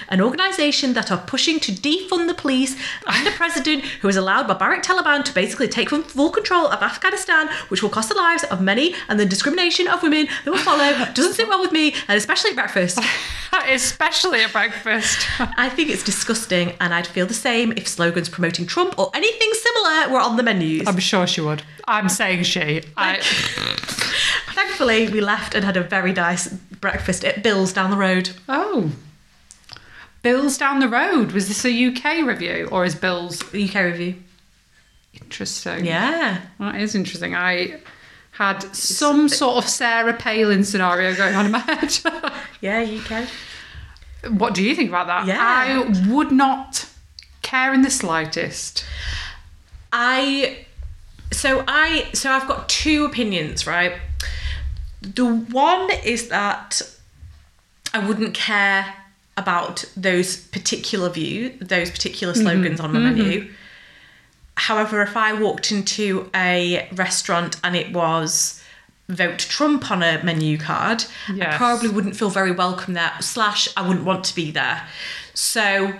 An 0.08 0.20
organisation 0.20 0.92
that 0.94 1.10
are 1.10 1.18
pushing 1.18 1.58
to 1.60 1.72
defund 1.72 2.28
the 2.28 2.34
police 2.34 2.76
and 3.06 3.26
a 3.26 3.30
president 3.32 3.84
who 3.84 4.08
has 4.08 4.16
allowed 4.16 4.46
barbaric 4.46 4.82
Taliban 4.82 5.24
to 5.24 5.34
basically 5.34 5.68
take 5.68 5.90
full 5.90 6.30
control 6.30 6.68
of 6.68 6.82
Afghanistan, 6.82 7.48
which 7.68 7.82
will 7.82 7.90
cost 7.90 8.08
the 8.08 8.14
lives 8.14 8.44
of 8.44 8.60
many 8.60 8.94
and 9.08 9.18
the 9.18 9.26
discrimination 9.26 9.88
of 9.88 10.02
women 10.02 10.28
that 10.44 10.50
will 10.50 10.58
follow, 10.58 10.92
doesn't 11.14 11.34
sit 11.34 11.48
well 11.48 11.60
with 11.60 11.72
me, 11.72 11.94
and 12.08 12.16
especially 12.16 12.50
at 12.50 12.56
breakfast. 12.56 12.98
especially 13.68 14.42
at 14.42 14.52
breakfast. 14.52 15.26
I 15.40 15.68
think 15.68 15.90
it's 15.90 16.02
disgusting, 16.02 16.74
and 16.80 16.94
I'd 16.94 17.06
feel 17.06 17.26
the 17.26 17.34
same 17.34 17.72
if 17.72 17.88
slogans 17.88 18.28
promoting 18.28 18.66
Trump 18.66 18.98
or 18.98 19.10
anything 19.14 19.50
similar 19.52 20.12
were 20.12 20.20
on 20.20 20.36
the 20.36 20.42
menus. 20.42 20.86
I'm 20.86 20.98
sure 20.98 21.26
she 21.26 21.40
would. 21.40 21.62
I'm 21.86 22.08
saying 22.08 22.44
she. 22.44 22.82
I, 22.96 23.20
Thankfully, 24.54 25.08
we 25.08 25.20
left 25.20 25.54
and 25.54 25.64
had 25.64 25.76
a 25.76 25.82
very 25.82 26.12
nice 26.12 26.48
breakfast 26.48 27.24
at 27.24 27.42
Bill's 27.42 27.72
down 27.72 27.90
the 27.90 27.96
road. 27.96 28.30
oh. 28.48 28.92
Bill's 30.22 30.58
down 30.58 30.80
the 30.80 30.88
road. 30.88 31.32
Was 31.32 31.48
this 31.48 31.64
a 31.64 31.86
UK 31.86 32.26
review 32.26 32.68
or 32.72 32.84
is 32.84 32.94
Bill's 32.94 33.42
UK 33.54 33.74
review. 33.76 34.16
interesting? 35.14 35.84
Yeah. 35.86 36.40
That 36.58 36.76
is 36.76 36.94
interesting. 36.94 37.34
I 37.34 37.80
had 38.32 38.62
some 38.74 39.28
sort 39.28 39.64
of 39.64 39.70
Sarah 39.70 40.12
Palin 40.14 40.64
scenario 40.64 41.14
going 41.14 41.34
on 41.34 41.46
in 41.46 41.52
my 41.52 41.58
head. 41.60 41.98
Yeah, 42.62 42.80
UK. 42.80 43.28
what 44.38 44.54
do 44.54 44.62
you 44.64 44.74
think 44.74 44.88
about 44.88 45.06
that? 45.08 45.26
Yeah. 45.26 45.36
I 45.40 46.08
would 46.10 46.32
not 46.32 46.88
care 47.42 47.72
in 47.74 47.82
the 47.82 47.90
slightest. 47.90 48.84
I 49.92 50.66
so 51.30 51.64
I 51.68 52.08
so 52.14 52.30
I've 52.30 52.48
got 52.48 52.68
two 52.68 53.04
opinions, 53.04 53.66
right? 53.66 53.92
The 55.02 55.26
one 55.26 55.90
is 56.04 56.28
that 56.28 56.82
I 57.94 58.04
wouldn't 58.06 58.34
care 58.34 58.94
about 59.36 59.84
those 59.96 60.36
particular 60.36 61.10
view, 61.10 61.50
those 61.60 61.90
particular 61.90 62.32
mm-hmm. 62.32 62.42
slogans 62.42 62.80
on 62.80 62.92
the 62.92 62.98
mm-hmm. 62.98 63.18
menu. 63.18 63.52
However, 64.56 65.02
if 65.02 65.16
I 65.16 65.34
walked 65.34 65.70
into 65.70 66.30
a 66.34 66.88
restaurant 66.92 67.60
and 67.62 67.76
it 67.76 67.92
was 67.92 68.62
vote 69.08 69.38
Trump 69.38 69.90
on 69.90 70.02
a 70.02 70.22
menu 70.24 70.58
card, 70.58 71.04
I 71.28 71.56
probably 71.56 71.90
wouldn't 71.90 72.16
feel 72.16 72.30
very 72.30 72.52
welcome 72.52 72.94
there. 72.94 73.12
Slash, 73.20 73.68
I 73.76 73.86
wouldn't 73.86 74.06
want 74.06 74.24
to 74.24 74.34
be 74.34 74.50
there. 74.50 74.82
So 75.34 75.92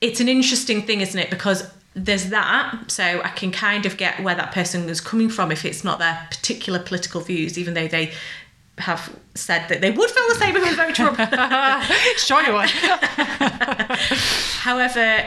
it's 0.00 0.20
an 0.20 0.28
interesting 0.28 0.82
thing, 0.82 1.00
isn't 1.02 1.18
it? 1.18 1.30
Because 1.30 1.70
there's 1.94 2.30
that, 2.30 2.90
so 2.90 3.20
I 3.22 3.28
can 3.30 3.50
kind 3.52 3.84
of 3.84 3.96
get 3.96 4.22
where 4.22 4.34
that 4.34 4.52
person 4.52 4.88
is 4.88 5.00
coming 5.00 5.28
from 5.28 5.52
if 5.52 5.64
it's 5.64 5.84
not 5.84 5.98
their 5.98 6.26
particular 6.30 6.78
political 6.78 7.20
views, 7.20 7.58
even 7.58 7.74
though 7.74 7.88
they 7.88 8.12
have 8.78 9.14
said 9.34 9.68
that 9.68 9.80
they 9.80 9.90
would 9.90 10.10
feel 10.10 10.28
the 10.28 10.34
same 10.34 10.56
if 10.56 10.64
they 10.64 10.74
vote 10.74 10.94
Trump. 10.94 11.18
Sure 12.16 12.42
you 12.42 12.52
would. 12.52 12.70
However, 14.60 15.24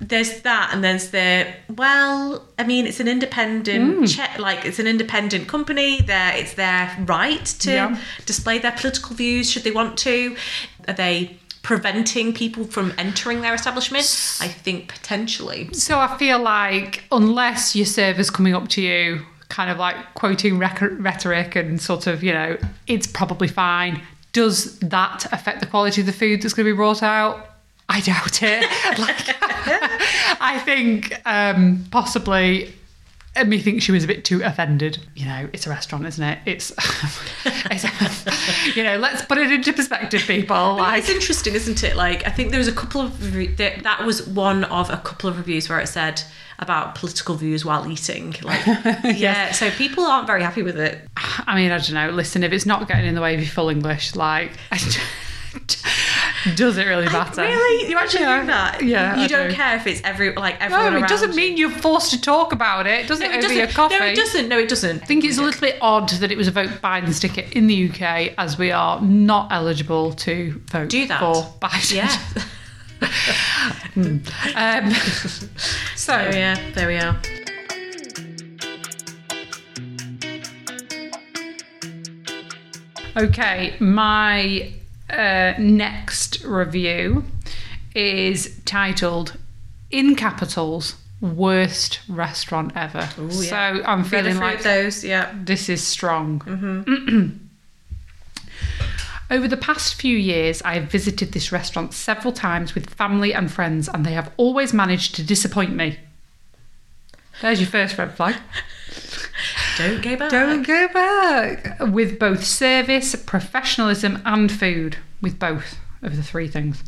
there's 0.00 0.42
that, 0.42 0.70
and 0.72 0.84
there's 0.84 1.10
the 1.10 1.46
well. 1.74 2.46
I 2.58 2.64
mean, 2.64 2.86
it's 2.86 3.00
an 3.00 3.08
independent 3.08 4.00
mm. 4.00 4.16
check, 4.16 4.38
like 4.38 4.64
it's 4.64 4.78
an 4.78 4.86
independent 4.86 5.48
company. 5.48 6.00
There, 6.02 6.36
it's 6.36 6.54
their 6.54 6.94
right 7.06 7.44
to 7.44 7.70
Yeah. 7.70 7.98
display 8.26 8.58
their 8.58 8.72
political 8.72 9.16
views 9.16 9.50
should 9.50 9.64
they 9.64 9.70
want 9.70 9.98
to. 9.98 10.36
Are 10.86 10.94
they 10.94 11.38
preventing 11.62 12.32
people 12.32 12.64
from 12.64 12.92
entering 12.98 13.40
their 13.40 13.54
establishment? 13.54 14.04
I 14.40 14.48
think 14.48 14.88
potentially. 14.88 15.72
So 15.72 15.98
I 15.98 16.16
feel 16.16 16.38
like 16.38 17.04
unless 17.10 17.74
your 17.74 17.86
server's 17.86 18.30
coming 18.30 18.54
up 18.54 18.68
to 18.68 18.82
you, 18.82 19.26
kind 19.48 19.70
of 19.70 19.78
like 19.78 19.96
quoting 20.14 20.58
rhetoric 20.58 21.56
and 21.56 21.80
sort 21.80 22.06
of, 22.06 22.22
you 22.22 22.32
know, 22.32 22.56
it's 22.86 23.06
probably 23.06 23.48
fine. 23.48 24.02
Does 24.32 24.78
that 24.80 25.26
affect 25.32 25.60
the 25.60 25.66
quality 25.66 26.02
of 26.02 26.06
the 26.06 26.12
food 26.12 26.42
that's 26.42 26.54
going 26.54 26.66
to 26.66 26.72
be 26.72 26.76
brought 26.76 27.02
out? 27.02 27.50
I 27.88 28.00
doubt 28.00 28.42
it. 28.42 28.62
like, 28.98 29.36
I 30.40 30.60
think 30.64 31.20
um, 31.24 31.84
possibly. 31.90 32.74
Uh, 33.36 33.44
Me 33.44 33.60
think 33.60 33.82
she 33.82 33.92
was 33.92 34.04
a 34.04 34.06
bit 34.06 34.24
too 34.24 34.42
offended. 34.42 34.98
You 35.14 35.26
know, 35.26 35.48
it's 35.52 35.66
a 35.66 35.70
restaurant, 35.70 36.06
isn't 36.06 36.24
it? 36.24 36.38
It's, 36.46 36.72
it's 37.44 38.76
you 38.76 38.82
know, 38.82 38.96
let's 38.96 39.22
put 39.22 39.38
it 39.38 39.50
into 39.50 39.72
perspective, 39.72 40.22
people. 40.22 40.76
Like, 40.76 41.00
it's 41.00 41.10
interesting, 41.10 41.54
isn't 41.54 41.82
it? 41.84 41.96
Like, 41.96 42.26
I 42.26 42.30
think 42.30 42.50
there 42.50 42.58
was 42.58 42.68
a 42.68 42.74
couple 42.74 43.00
of 43.00 43.18
that, 43.56 43.82
that 43.82 44.04
was 44.04 44.26
one 44.26 44.64
of 44.64 44.90
a 44.90 44.98
couple 44.98 45.30
of 45.30 45.36
reviews 45.38 45.68
where 45.68 45.80
it 45.80 45.86
said 45.88 46.22
about 46.58 46.94
political 46.94 47.34
views 47.34 47.64
while 47.64 47.90
eating. 47.90 48.34
Like, 48.42 48.64
yeah, 49.04 49.52
so 49.52 49.70
people 49.70 50.04
aren't 50.04 50.26
very 50.26 50.42
happy 50.42 50.62
with 50.62 50.78
it. 50.78 51.06
I 51.16 51.54
mean, 51.54 51.70
I 51.70 51.78
don't 51.78 51.92
know. 51.92 52.10
Listen, 52.10 52.42
if 52.42 52.52
it's 52.52 52.66
not 52.66 52.88
getting 52.88 53.06
in 53.06 53.14
the 53.14 53.20
way 53.20 53.34
of 53.34 53.40
your 53.40 53.50
full 53.50 53.68
English, 53.68 54.14
like, 54.16 54.52
does 56.54 56.78
it 56.78 56.84
really 56.86 57.06
matter? 57.06 57.42
Really, 57.42 57.90
you 57.90 57.96
actually 57.96 58.20
Yeah. 58.20 58.36
think 58.36 58.46
that? 58.48 58.82
Yeah, 58.84 59.16
you 59.16 59.22
I 59.24 59.26
don't 59.26 59.48
do. 59.48 59.54
care 59.54 59.76
if 59.76 59.86
it's 59.86 60.00
every 60.04 60.32
like 60.34 60.60
everyone. 60.60 60.84
No, 60.92 60.96
it 60.98 61.00
around 61.00 61.08
doesn't 61.08 61.34
mean 61.34 61.56
you're 61.56 61.70
forced 61.70 62.10
to 62.12 62.20
talk 62.20 62.52
about 62.52 62.86
it, 62.86 63.06
does 63.08 63.20
No, 63.20 63.26
it? 63.26 63.32
it 63.36 63.40
doesn't. 63.42 63.56
No, 63.58 64.06
it 64.06 64.16
doesn't. 64.16 64.48
No, 64.48 64.58
it 64.58 64.68
doesn't. 64.68 65.02
I 65.02 65.06
think 65.06 65.24
it's 65.24 65.38
a 65.38 65.42
little 65.42 65.60
bit 65.60 65.76
odd 65.80 66.08
that 66.10 66.30
it 66.30 66.38
was 66.38 66.48
a 66.48 66.52
vote 66.52 66.70
Biden 66.82 67.12
sticker 67.12 67.42
in 67.52 67.66
the 67.66 67.88
UK 67.90 68.34
as 68.38 68.58
we 68.58 68.70
are 68.70 69.00
not 69.00 69.50
eligible 69.50 70.12
to 70.12 70.60
vote 70.70 70.88
Do 70.88 71.06
that. 71.06 71.20
for 71.20 71.34
Biden. 71.60 71.94
Yeah. 71.96 72.16
Um, 73.96 74.90
so, 75.96 76.14
Oh 76.14 76.30
yeah, 76.34 76.58
there 76.74 76.86
we 76.88 76.96
are. 76.96 77.16
Okay, 83.16 83.76
my 83.80 84.72
uh, 85.10 85.54
next 85.58 86.42
review 86.44 87.24
is 87.94 88.60
titled 88.64 89.36
"In 89.90 90.14
Capitals: 90.16 90.96
Worst 91.20 92.00
Restaurant 92.08 92.72
Ever." 92.74 93.08
Ooh, 93.18 93.30
So 93.30 93.54
yeah. 93.54 93.82
I'm 93.86 94.04
feeling 94.04 94.38
like 94.38 94.62
those. 94.62 95.04
Yeah. 95.04 95.32
this 95.34 95.68
is 95.68 95.86
strong. 95.86 96.40
Mm-hmm. 96.40 97.42
Over 99.28 99.48
the 99.48 99.56
past 99.56 99.94
few 99.94 100.16
years, 100.16 100.62
I 100.62 100.74
have 100.74 100.84
visited 100.90 101.32
this 101.32 101.50
restaurant 101.50 101.92
several 101.92 102.32
times 102.32 102.76
with 102.76 102.90
family 102.94 103.34
and 103.34 103.50
friends, 103.50 103.88
and 103.88 104.06
they 104.06 104.12
have 104.12 104.30
always 104.36 104.72
managed 104.72 105.16
to 105.16 105.24
disappoint 105.24 105.74
me. 105.74 105.98
There's 107.42 107.60
your 107.60 107.68
first 107.68 107.98
red 107.98 108.14
flag. 108.14 108.36
Don't 109.76 110.02
go 110.02 110.16
back. 110.16 110.30
Don't 110.30 110.62
go 110.66 110.88
back. 110.88 111.78
With 111.80 112.18
both 112.18 112.44
service, 112.44 113.14
professionalism, 113.14 114.22
and 114.24 114.50
food. 114.50 114.96
With 115.20 115.38
both 115.38 115.76
of 116.02 116.16
the 116.16 116.22
three 116.22 116.48
things. 116.48 116.82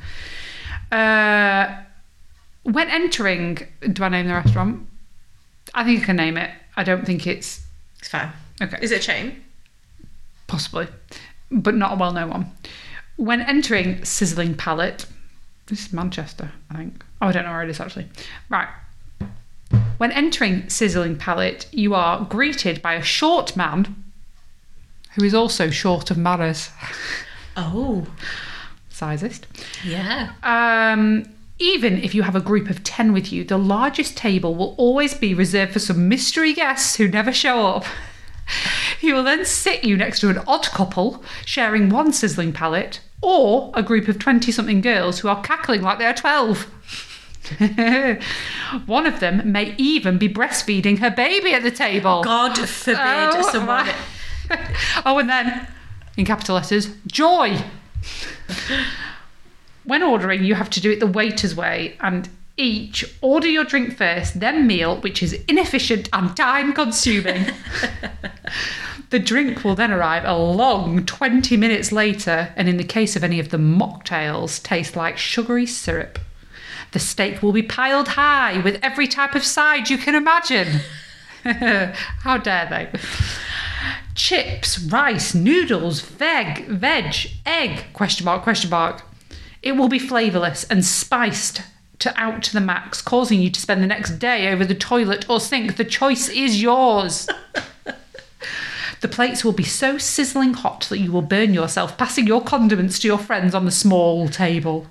Uh, 0.91 1.77
when 2.63 2.89
entering, 2.89 3.59
do 3.93 4.03
I 4.05 4.09
name 4.09 4.27
the 4.27 4.35
restaurant? 4.35 4.87
I 5.75 5.85
think 5.85 6.03
I 6.03 6.05
can 6.07 6.17
name 6.17 6.37
it. 6.37 6.51
I 6.77 6.85
don't 6.85 7.05
think 7.05 7.27
it's 7.27 7.61
It's 7.99 8.09
fine. 8.09 8.31
okay. 8.63 8.79
Is 8.81 8.91
it 8.93 9.01
a 9.01 9.03
chain? 9.03 9.43
Possibly, 10.47 10.87
but 11.51 11.75
not 11.75 11.93
a 11.93 11.97
well 11.97 12.13
known 12.13 12.31
one. 12.31 12.53
When 13.17 13.41
entering 13.43 14.05
Sizzling 14.05 14.55
Palette, 14.55 15.05
this 15.67 15.87
is 15.87 15.93
Manchester, 15.93 16.53
I 16.71 16.77
think. 16.77 17.05
Oh, 17.21 17.27
I 17.29 17.33
don't 17.33 17.45
know 17.45 17.51
where 17.51 17.63
it 17.65 17.69
is 17.71 17.81
actually. 17.81 18.07
Right. 18.49 18.69
When 19.99 20.13
entering 20.13 20.69
Sizzling 20.69 21.17
Palette, 21.17 21.67
you 21.73 21.95
are 21.95 22.25
greeted 22.25 22.81
by 22.81 22.95
a 22.95 23.03
short 23.03 23.57
man 23.57 24.05
who 25.17 25.25
is 25.25 25.35
also 25.35 25.71
short 25.71 26.11
of 26.11 26.17
manners. 26.17 26.71
Oh, 27.57 28.07
Sizist. 28.93 29.43
yeah. 29.85 30.33
Um, 30.45 31.25
even 31.59 31.99
if 31.99 32.15
you 32.15 32.23
have 32.23 32.37
a 32.37 32.41
group 32.41 32.71
of 32.71 32.85
10 32.85 33.13
with 33.13 33.33
you, 33.33 33.43
the 33.43 33.59
largest 33.59 34.17
table 34.17 34.55
will 34.55 34.75
always 34.79 35.15
be 35.15 35.35
reserved 35.35 35.73
for 35.73 35.81
some 35.81 36.09
mystery 36.09 36.53
guests 36.53 36.97
who 36.97 37.09
never 37.09 37.33
show 37.33 37.67
up. 37.67 37.85
He 38.99 39.13
will 39.13 39.23
then 39.23 39.45
sit 39.45 39.85
you 39.85 39.97
next 39.97 40.21
to 40.21 40.31
an 40.31 40.39
odd 40.47 40.65
couple 40.69 41.23
sharing 41.45 41.89
one 41.91 42.13
sizzling 42.13 42.53
palette 42.53 43.01
or 43.21 43.71
a 43.75 43.83
group 43.83 44.09
of 44.09 44.19
20 44.19 44.51
something 44.51 44.81
girls 44.81 45.19
who 45.19 45.29
are 45.29 45.41
cackling 45.43 45.83
like 45.83 45.99
they 45.99 46.07
are 46.07 46.15
12. 46.15 46.67
one 48.87 49.07
of 49.07 49.21
them 49.21 49.51
may 49.51 49.75
even 49.79 50.19
be 50.19 50.29
breastfeeding 50.29 50.99
her 50.99 51.11
baby 51.11 51.53
at 51.55 51.63
the 51.63 51.71
table. 51.71 52.23
God 52.23 52.57
forbid 52.59 52.99
Oh, 53.01 53.49
someone. 53.51 53.87
my- 53.87 53.95
oh, 55.07 55.19
and 55.19 55.29
then 55.29 55.67
in 56.17 56.25
capital 56.25 56.57
letters, 56.57 56.89
joy. 57.07 57.59
when 59.85 60.03
ordering, 60.03 60.45
you 60.45 60.55
have 60.55 60.71
to 60.71 60.81
do 60.81 60.91
it 60.91 61.01
the 61.01 61.07
waiter's 61.07 61.55
way 61.55 61.97
and 62.01 62.29
each 62.57 63.05
order 63.21 63.47
your 63.47 63.65
drink 63.65 63.97
first, 63.97 64.41
then 64.41 64.67
meal, 64.67 65.01
which 65.01 65.23
is 65.23 65.33
inefficient 65.47 66.09
and 66.13 66.37
time 66.37 66.73
consuming. 66.73 67.47
the 69.11 69.19
drink 69.21 69.63
will 69.63 69.77
then 69.77 69.93
arrive 69.93 70.25
a 70.25 70.37
long 70.37 71.07
20 71.07 71.57
minutes 71.57 71.93
later, 71.93 72.53
and 72.57 72.69
in 72.69 72.77
the 72.77 72.83
case 72.85 73.15
of 73.15 73.23
any 73.23 73.39
of 73.39 73.51
the 73.51 73.57
mocktails, 73.59 74.61
taste 74.63 74.97
like 74.97 75.17
sugary 75.17 75.67
syrup. 75.67 76.19
The 76.93 76.99
steak 76.99 77.43
will 77.43 77.53
be 77.53 77.63
piled 77.63 78.09
high 78.09 78.61
with 78.61 78.79
every 78.83 79.07
type 79.07 79.35
of 79.35 79.45
side 79.45 79.91
you 79.91 79.99
can 79.99 80.15
imagine. 80.15 80.81
How 81.45 82.39
dare 82.39 82.67
they? 82.69 82.99
Chips, 84.15 84.79
rice, 84.79 85.35
noodles, 85.35 86.01
veg, 86.01 86.67
veg, 86.67 87.15
egg, 87.47 87.85
question 87.93 88.25
mark, 88.25 88.43
question 88.43 88.71
mark. 88.71 89.03
It 89.63 89.73
will 89.73 89.89
be 89.89 89.99
flavourless 89.99 90.65
and 90.65 90.85
spiced 90.85 91.63
to 92.01 92.13
out 92.21 92.43
to 92.45 92.53
the 92.53 92.61
max, 92.61 93.03
causing 93.03 93.41
you 93.41 93.51
to 93.51 93.61
spend 93.61 93.83
the 93.83 93.87
next 93.87 94.19
day 94.19 94.53
over 94.53 94.65
the 94.65 94.75
toilet 94.75 95.29
or 95.29 95.41
sink. 95.41 95.77
The 95.77 95.85
choice 95.85 96.29
is 96.29 96.63
yours. 96.63 97.29
The 99.01 99.09
plates 99.09 99.45
will 99.45 99.53
be 99.53 99.65
so 99.65 99.97
sizzling 99.97 100.55
hot 100.55 100.87
that 100.91 100.99
you 100.99 101.13
will 101.13 101.23
burn 101.23 101.55
yourself, 101.55 101.97
passing 101.97 102.27
your 102.27 102.43
condiments 102.43 102.99
to 102.99 103.07
your 103.07 103.19
friends 103.19 103.55
on 103.55 103.65
the 103.65 103.71
small 103.71 104.29
table. 104.29 104.89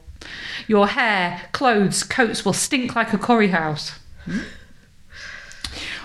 Your 0.67 0.88
hair, 0.88 1.43
clothes, 1.51 2.03
coats 2.03 2.43
will 2.43 2.53
stink 2.53 2.95
like 2.95 3.13
a 3.13 3.17
curry 3.17 3.49
house. 3.49 3.99
Hmm? 4.25 4.39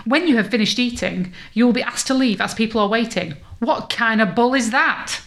When 0.05 0.27
you 0.27 0.35
have 0.37 0.49
finished 0.49 0.79
eating, 0.79 1.33
you 1.53 1.65
will 1.65 1.73
be 1.73 1.81
asked 1.81 2.07
to 2.07 2.13
leave 2.13 2.41
as 2.41 2.53
people 2.53 2.81
are 2.81 2.89
waiting. 2.89 3.35
What 3.59 3.89
kind 3.89 4.21
of 4.21 4.35
bull 4.35 4.53
is 4.53 4.71
that? 4.71 5.21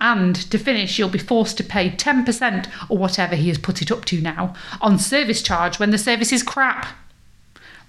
And 0.00 0.36
to 0.50 0.58
finish, 0.58 0.98
you'll 0.98 1.08
be 1.08 1.18
forced 1.18 1.56
to 1.58 1.64
pay 1.64 1.90
10% 1.90 2.68
or 2.88 2.98
whatever 2.98 3.34
he 3.34 3.48
has 3.48 3.58
put 3.58 3.82
it 3.82 3.90
up 3.90 4.04
to 4.06 4.20
now 4.20 4.54
on 4.80 4.98
service 4.98 5.42
charge 5.42 5.78
when 5.78 5.90
the 5.90 5.98
service 5.98 6.32
is 6.32 6.42
crap. 6.42 6.86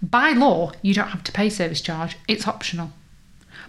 By 0.02 0.32
law, 0.32 0.72
you 0.82 0.94
don't 0.94 1.10
have 1.10 1.24
to 1.24 1.32
pay 1.32 1.50
service 1.50 1.82
charge, 1.82 2.18
it's 2.28 2.48
optional. 2.48 2.92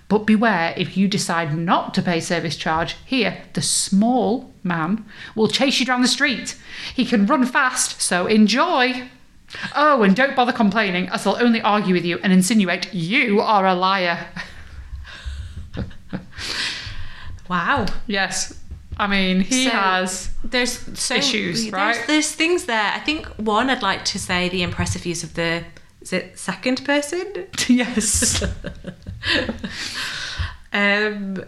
But 0.09 0.27
beware 0.27 0.73
if 0.77 0.97
you 0.97 1.09
decide 1.09 1.57
not 1.57 1.93
to 1.95 2.03
pay 2.03 2.21
service 2.21 2.57
charge, 2.57 2.97
here, 3.05 3.43
the 3.55 3.63
small 3.63 4.53
man 4.63 5.05
will 5.35 5.49
chase 5.49 5.81
you 5.81 5.87
down 5.87 6.03
the 6.03 6.09
street. 6.09 6.57
He 6.95 7.05
can 7.05 7.27
run 7.27 7.45
fast, 7.45 8.01
so 8.01 8.27
enjoy. 8.27 9.09
Oh, 9.75 10.03
and 10.03 10.15
don't 10.15 10.37
bother 10.37 10.53
complaining, 10.53 11.09
as 11.09 11.25
they'll 11.25 11.37
only 11.41 11.61
argue 11.61 11.95
with 11.95 12.05
you 12.05 12.19
and 12.23 12.33
insinuate 12.33 12.93
you 12.95 13.41
are 13.41 13.67
a 13.67 13.75
liar. 13.75 14.27
Wow. 17.49 17.87
Yes. 18.07 18.59
I 18.99 19.07
mean, 19.07 19.41
he 19.41 19.65
So- 19.67 19.71
has. 19.71 20.31
There's 20.43 20.73
so 20.99 21.17
Issues, 21.17 21.63
there's, 21.63 21.73
right? 21.73 22.05
There's 22.07 22.33
things 22.33 22.65
there. 22.65 22.93
I 22.95 22.99
think 23.01 23.27
one, 23.37 23.71
I'd 23.71 23.83
like 23.83 24.05
to 24.07 24.19
say 24.19 24.49
the 24.49 24.63
impressive 24.63 25.05
use 25.07 25.23
of 25.23 25.35
the 25.35 25.65
is 26.01 26.13
it 26.13 26.39
second 26.39 26.85
person? 26.85 27.47
yes. 27.69 28.45
Um, 30.73 31.43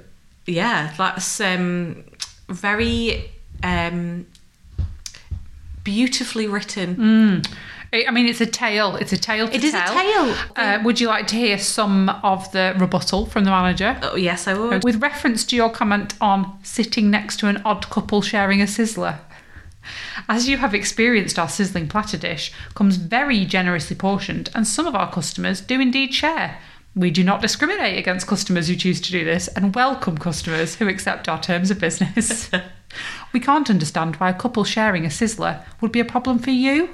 yeah, 0.47 0.95
that's 0.97 1.39
um, 1.41 2.03
very 2.49 3.31
um, 3.63 4.27
beautifully 5.85 6.47
written. 6.47 7.43
I 7.93 8.05
I 8.09 8.11
mean, 8.11 8.27
it's 8.27 8.41
a 8.41 8.47
tale. 8.47 8.97
It's 8.97 9.13
a 9.13 9.19
tale 9.19 9.49
to 9.49 9.55
It 9.55 9.65
is 9.65 9.75
a 9.75 9.85
tale. 9.85 10.35
Uh, 10.57 10.79
would 10.83 11.01
you 11.01 11.09
like 11.09 11.27
to 11.29 11.37
hear 11.37 11.59
some 11.59 12.09
of 12.23 12.51
the 12.53 12.75
rebuttal 12.79 13.27
from 13.27 13.45
the 13.45 13.51
manager? 13.51 13.99
Oh 14.03 14.17
yes, 14.17 14.49
I 14.49 14.55
would. 14.55 14.83
With 14.85 15.03
reference 15.03 15.45
to 15.47 15.57
your 15.57 15.71
comment 15.71 16.15
on 16.21 16.59
sitting 16.63 17.11
next 17.11 17.39
to 17.41 17.49
an 17.49 17.61
odd 17.65 17.91
couple 17.91 18.23
sharing 18.23 18.63
a 18.63 18.67
sizzler. 18.67 19.19
As 20.29 20.49
you 20.49 20.59
have 20.59 20.75
experienced, 20.75 21.39
our 21.39 21.49
sizzling 21.49 21.89
platter 21.89 22.19
dish 22.19 22.53
comes 22.75 22.97
very 22.97 23.45
generously 23.45 23.97
portioned, 23.97 24.51
and 24.55 24.67
some 24.67 24.87
of 24.87 24.95
our 24.95 25.11
customers 25.11 25.61
do 25.61 25.81
indeed 25.81 26.15
share. 26.15 26.59
We 26.99 27.13
do 27.13 27.23
not 27.23 27.41
discriminate 27.41 27.97
against 27.97 28.27
customers 28.27 28.67
who 28.67 28.75
choose 28.75 29.01
to 29.03 29.13
do 29.13 29.25
this 29.25 29.47
and 29.47 29.73
welcome 29.73 30.19
customers 30.19 30.75
who 30.75 30.89
accept 30.89 31.29
our 31.29 31.41
terms 31.41 31.71
of 31.71 31.79
business. 31.79 32.51
we 33.33 33.39
can't 33.39 33.71
understand 33.71 34.17
why 34.17 34.31
a 34.31 34.35
couple 34.35 34.65
sharing 34.65 35.05
a 35.05 35.09
sizzler 35.09 35.65
would 35.81 35.93
be 35.93 36.01
a 36.01 36.05
problem 36.05 36.41
for 36.41 36.51
you. 36.51 36.89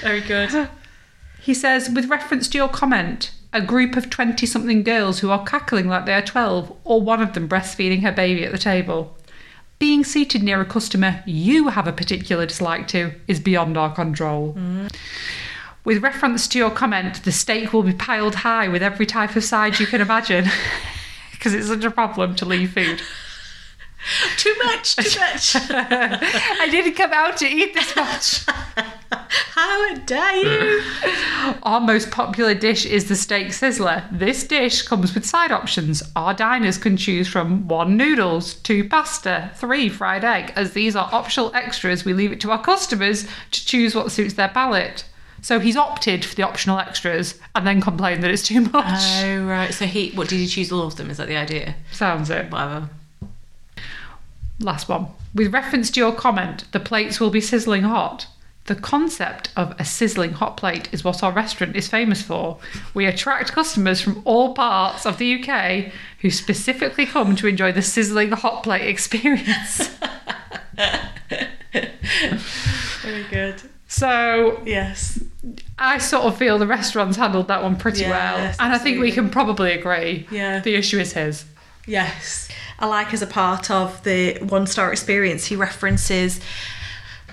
Very 0.00 0.20
good. 0.22 0.68
He 1.40 1.54
says, 1.54 1.88
with 1.88 2.10
reference 2.10 2.48
to 2.48 2.58
your 2.58 2.68
comment, 2.68 3.30
a 3.52 3.60
group 3.60 3.94
of 3.94 4.10
20 4.10 4.44
something 4.44 4.82
girls 4.82 5.20
who 5.20 5.30
are 5.30 5.44
cackling 5.44 5.86
like 5.86 6.06
they 6.06 6.14
are 6.14 6.22
12, 6.22 6.76
or 6.82 7.00
one 7.00 7.22
of 7.22 7.34
them 7.34 7.48
breastfeeding 7.48 8.02
her 8.02 8.10
baby 8.10 8.44
at 8.44 8.50
the 8.50 8.58
table. 8.58 9.16
Being 9.78 10.02
seated 10.02 10.42
near 10.42 10.60
a 10.60 10.64
customer 10.64 11.22
you 11.24 11.68
have 11.68 11.86
a 11.86 11.92
particular 11.92 12.46
dislike 12.46 12.88
to 12.88 13.12
is 13.28 13.38
beyond 13.38 13.76
our 13.76 13.94
control. 13.94 14.54
Mm. 14.54 14.92
With 15.84 16.02
reference 16.02 16.46
to 16.48 16.58
your 16.58 16.70
comment, 16.70 17.24
the 17.24 17.32
steak 17.32 17.72
will 17.72 17.82
be 17.82 17.92
piled 17.92 18.36
high 18.36 18.68
with 18.68 18.82
every 18.82 19.06
type 19.06 19.34
of 19.34 19.42
side 19.42 19.80
you 19.80 19.86
can 19.86 20.00
imagine, 20.00 20.46
because 21.32 21.54
it's 21.54 21.66
such 21.66 21.84
a 21.84 21.90
problem 21.90 22.36
to 22.36 22.44
leave 22.44 22.72
food. 22.72 23.02
Too 24.36 24.54
much. 24.64 24.96
Too 24.96 25.20
much. 25.20 25.56
I 25.70 26.68
didn't 26.70 26.94
come 26.94 27.12
out 27.12 27.36
to 27.38 27.46
eat 27.46 27.74
this 27.74 27.94
much. 27.96 28.44
How 29.54 29.94
dare 29.94 30.36
you? 30.36 30.82
Our 31.62 31.80
most 31.80 32.10
popular 32.10 32.54
dish 32.54 32.84
is 32.86 33.08
the 33.08 33.16
steak 33.16 33.48
sizzler. 33.48 34.04
This 34.10 34.44
dish 34.44 34.82
comes 34.82 35.14
with 35.14 35.24
side 35.26 35.52
options. 35.52 36.02
Our 36.16 36.34
diners 36.34 36.78
can 36.78 36.96
choose 36.96 37.28
from 37.28 37.68
one 37.68 37.96
noodles, 37.96 38.54
two 38.54 38.88
pasta, 38.88 39.50
three 39.54 39.88
fried 39.88 40.24
egg. 40.24 40.52
As 40.56 40.72
these 40.72 40.96
are 40.96 41.08
optional 41.12 41.54
extras, 41.54 42.04
we 42.04 42.12
leave 42.12 42.32
it 42.32 42.40
to 42.40 42.50
our 42.50 42.62
customers 42.62 43.26
to 43.50 43.66
choose 43.66 43.94
what 43.94 44.10
suits 44.10 44.34
their 44.34 44.48
palate. 44.48 45.04
So 45.42 45.58
he's 45.58 45.76
opted 45.76 46.24
for 46.24 46.34
the 46.36 46.44
optional 46.44 46.78
extras 46.78 47.38
and 47.54 47.66
then 47.66 47.80
complained 47.80 48.22
that 48.22 48.30
it's 48.30 48.44
too 48.46 48.60
much. 48.60 49.02
Oh 49.22 49.44
right. 49.44 49.74
So 49.74 49.86
he, 49.86 50.10
what 50.12 50.28
did 50.28 50.36
he 50.38 50.46
choose? 50.46 50.72
All 50.72 50.86
of 50.86 50.96
them? 50.96 51.10
Is 51.10 51.16
that 51.18 51.28
the 51.28 51.36
idea? 51.36 51.74
Sounds 51.90 52.30
it. 52.30 52.50
Whatever. 52.50 52.88
Last 54.60 54.88
one. 54.88 55.08
With 55.34 55.52
reference 55.52 55.90
to 55.90 56.00
your 56.00 56.12
comment, 56.12 56.64
the 56.72 56.80
plates 56.80 57.18
will 57.18 57.30
be 57.30 57.40
sizzling 57.40 57.82
hot. 57.82 58.28
The 58.66 58.76
concept 58.76 59.50
of 59.56 59.74
a 59.80 59.84
sizzling 59.84 60.34
hot 60.34 60.56
plate 60.56 60.88
is 60.92 61.02
what 61.02 61.24
our 61.24 61.32
restaurant 61.32 61.74
is 61.74 61.88
famous 61.88 62.22
for. 62.22 62.58
We 62.94 63.06
attract 63.06 63.50
customers 63.50 64.00
from 64.00 64.22
all 64.24 64.54
parts 64.54 65.04
of 65.04 65.18
the 65.18 65.42
UK 65.42 65.92
who 66.20 66.30
specifically 66.30 67.04
come 67.04 67.34
to 67.36 67.48
enjoy 67.48 67.72
the 67.72 67.82
sizzling 67.82 68.30
hot 68.30 68.62
plate 68.62 68.86
experience. 68.88 69.90
Very 73.02 73.24
good. 73.30 73.62
so 73.88 74.62
Yes. 74.64 75.18
I 75.78 75.98
sort 75.98 76.24
of 76.24 76.36
feel 76.38 76.58
the 76.58 76.66
restaurant's 76.66 77.16
handled 77.16 77.48
that 77.48 77.62
one 77.62 77.76
pretty 77.76 78.04
well. 78.04 78.36
And 78.60 78.72
I 78.72 78.78
think 78.78 79.00
we 79.00 79.10
can 79.10 79.28
probably 79.30 79.72
agree. 79.72 80.26
Yeah. 80.30 80.60
The 80.60 80.74
issue 80.76 80.98
is 81.00 81.12
his. 81.14 81.44
Yes. 81.86 82.48
I 82.78 82.86
like 82.86 83.12
as 83.12 83.22
a 83.22 83.26
part 83.26 83.70
of 83.70 84.02
the 84.04 84.38
one 84.40 84.66
star 84.66 84.92
experience, 84.92 85.46
he 85.46 85.56
references, 85.56 86.40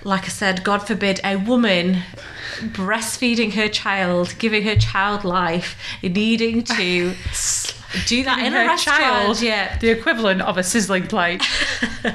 like 0.04 0.24
I 0.26 0.30
said, 0.30 0.64
God 0.64 0.80
forbid, 0.88 1.20
a 1.24 1.36
woman 1.36 2.02
breastfeeding 2.60 3.54
her 3.54 3.68
child, 3.70 4.34
giving 4.40 4.64
her 4.64 4.76
child 4.76 5.24
life, 5.24 5.78
needing 6.02 6.64
to 6.64 7.14
do 8.08 8.24
that 8.24 8.40
in 8.40 8.54
a 8.54 8.66
restaurant. 8.66 9.00
child, 9.00 9.42
Yeah. 9.42 9.78
the 9.78 9.90
equivalent 9.90 10.42
of 10.42 10.58
a 10.58 10.64
sizzling 10.64 11.08
plate. 11.08 11.44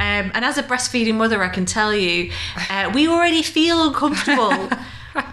Um, 0.00 0.30
and 0.32 0.44
as 0.44 0.56
a 0.56 0.62
breastfeeding 0.62 1.14
mother, 1.16 1.42
I 1.42 1.48
can 1.48 1.64
tell 1.66 1.92
you, 1.92 2.30
uh, 2.70 2.88
we 2.94 3.08
already 3.08 3.42
feel 3.42 3.88
uncomfortable. 3.88 4.70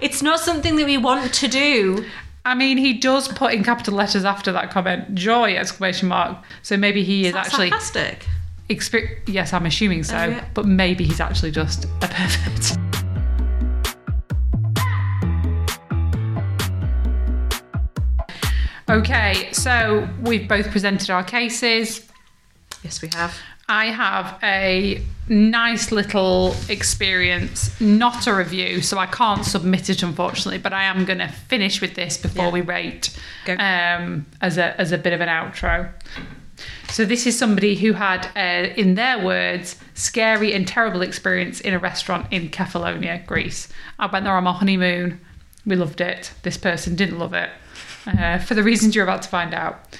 it's 0.01 0.21
not 0.21 0.39
something 0.39 0.75
that 0.77 0.86
we 0.86 0.97
want 0.97 1.33
to 1.36 1.47
do. 1.47 2.05
I 2.45 2.53
mean, 2.53 2.77
he 2.77 2.93
does 2.93 3.27
put 3.27 3.53
in 3.53 3.63
capital 3.63 3.95
letters 3.95 4.23
after 4.23 4.51
that 4.51 4.69
comment, 4.69 5.15
joy! 5.15 5.55
Exclamation 5.55 6.07
mark. 6.07 6.38
So 6.61 6.77
maybe 6.77 7.03
he 7.03 7.25
is 7.25 7.33
That's 7.33 7.47
actually. 7.49 7.71
sarcastic. 7.71 8.27
Exper- 8.69 9.19
yes, 9.27 9.51
I'm 9.53 9.65
assuming 9.65 10.03
so. 10.03 10.15
Oh, 10.15 10.25
yeah. 10.27 10.45
But 10.53 10.65
maybe 10.67 11.03
he's 11.03 11.19
actually 11.19 11.51
just 11.51 11.86
a 11.86 12.07
pervert. 12.07 12.77
okay, 18.89 19.49
so 19.51 20.07
we've 20.21 20.47
both 20.47 20.69
presented 20.71 21.09
our 21.09 21.23
cases. 21.23 22.07
Yes, 22.83 23.01
we 23.01 23.09
have. 23.15 23.36
I 23.68 23.86
have 23.88 24.38
a 24.43 25.01
nice 25.28 25.91
little 25.91 26.55
experience, 26.70 27.80
not 27.82 28.28
a 28.28 28.34
review, 28.36 28.82
so 28.82 28.99
I 28.99 29.07
can't 29.07 29.43
submit 29.43 29.89
it 29.89 30.03
unfortunately, 30.03 30.59
but 30.59 30.72
I 30.72 30.84
am 30.84 31.03
going 31.03 31.18
to 31.20 31.28
finish 31.28 31.82
with 31.82 31.95
this 31.95 32.16
before 32.18 32.45
Yeah. 32.45 32.51
we 32.51 32.61
rate 32.61 33.18
um, 33.47 34.26
as, 34.41 34.57
a, 34.59 34.80
as 34.80 34.91
a 34.91 34.97
bit 34.99 35.13
of 35.13 35.22
an 35.22 35.30
outro. 35.30 35.89
So, 36.89 37.03
this 37.03 37.26
is 37.28 37.38
somebody 37.38 37.76
who 37.76 37.93
had, 37.93 38.28
uh, 38.38 38.72
in 38.76 38.95
their 38.95 39.22
words, 39.26 39.78
scary 39.95 40.53
and 40.53 40.66
terrible 40.68 41.01
experience 41.01 41.59
in 41.59 41.74
a 41.74 41.80
restaurant 41.80 42.28
in 42.32 42.49
Kefalonia, 42.49 43.26
Greece. 43.26 43.68
I 43.99 44.05
went 44.05 44.24
there 44.26 44.34
on 44.36 44.43
my 44.45 44.53
honeymoon. 44.53 45.20
We 45.66 45.76
loved 45.76 45.99
it. 45.99 46.32
This 46.43 46.57
person 46.57 46.95
didn't 46.95 47.18
love 47.20 47.34
it 47.34 47.49
uh, 48.07 48.38
for 48.38 48.53
the 48.53 48.63
reasons 48.63 48.95
you're 48.95 49.03
about 49.03 49.24
to 49.24 49.30
find 49.30 49.53
out. 49.53 49.97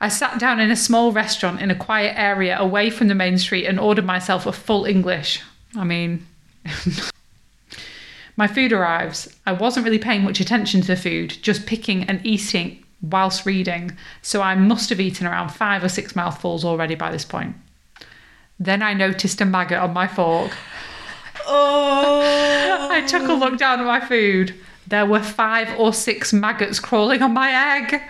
I 0.00 0.08
sat 0.08 0.38
down 0.38 0.60
in 0.60 0.70
a 0.70 0.76
small 0.76 1.12
restaurant 1.12 1.60
in 1.60 1.70
a 1.70 1.74
quiet 1.74 2.14
area 2.18 2.58
away 2.58 2.90
from 2.90 3.08
the 3.08 3.14
main 3.14 3.38
street 3.38 3.66
and 3.66 3.80
ordered 3.80 4.04
myself 4.04 4.46
a 4.46 4.52
full 4.52 4.84
English. 4.84 5.40
I 5.76 5.84
mean, 5.84 6.26
my 8.36 8.46
food 8.46 8.72
arrives. 8.72 9.34
I 9.46 9.52
wasn't 9.52 9.84
really 9.84 9.98
paying 9.98 10.24
much 10.24 10.40
attention 10.40 10.80
to 10.82 10.86
the 10.88 10.96
food, 10.96 11.30
just 11.42 11.66
picking 11.66 12.04
and 12.04 12.24
eating 12.24 12.84
whilst 13.02 13.46
reading, 13.46 13.96
so 14.22 14.40
I 14.40 14.54
must 14.54 14.88
have 14.90 15.00
eaten 15.00 15.26
around 15.26 15.50
five 15.50 15.84
or 15.84 15.88
six 15.88 16.16
mouthfuls 16.16 16.64
already 16.64 16.94
by 16.94 17.10
this 17.10 17.24
point. 17.24 17.54
Then 18.58 18.82
I 18.82 18.94
noticed 18.94 19.40
a 19.40 19.44
maggot 19.44 19.78
on 19.78 19.92
my 19.92 20.06
fork. 20.06 20.52
Oh. 21.46 22.88
I 22.90 23.02
took 23.02 23.28
a 23.28 23.32
look 23.32 23.58
down 23.58 23.80
at 23.80 23.86
my 23.86 24.00
food. 24.00 24.54
There 24.86 25.06
were 25.06 25.22
five 25.22 25.78
or 25.78 25.92
six 25.92 26.32
maggots 26.32 26.78
crawling 26.78 27.22
on 27.22 27.32
my 27.32 27.78
egg. 27.78 28.02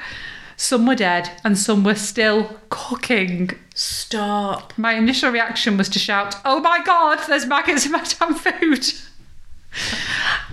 Some 0.57 0.87
were 0.87 0.95
dead 0.95 1.31
and 1.45 1.59
some 1.59 1.85
were 1.85 1.95
still 1.95 2.61
cooking. 2.69 3.51
Stop. 3.75 4.73
My 4.77 4.95
initial 4.95 5.31
reaction 5.31 5.77
was 5.77 5.89
to 5.91 5.99
shout, 5.99 6.37
Oh 6.45 6.61
my 6.61 6.83
god, 6.85 7.19
there's 7.27 7.47
maggots 7.47 7.87
in 7.87 7.93
my 7.93 8.05
damn 8.05 8.35
food. 8.35 8.87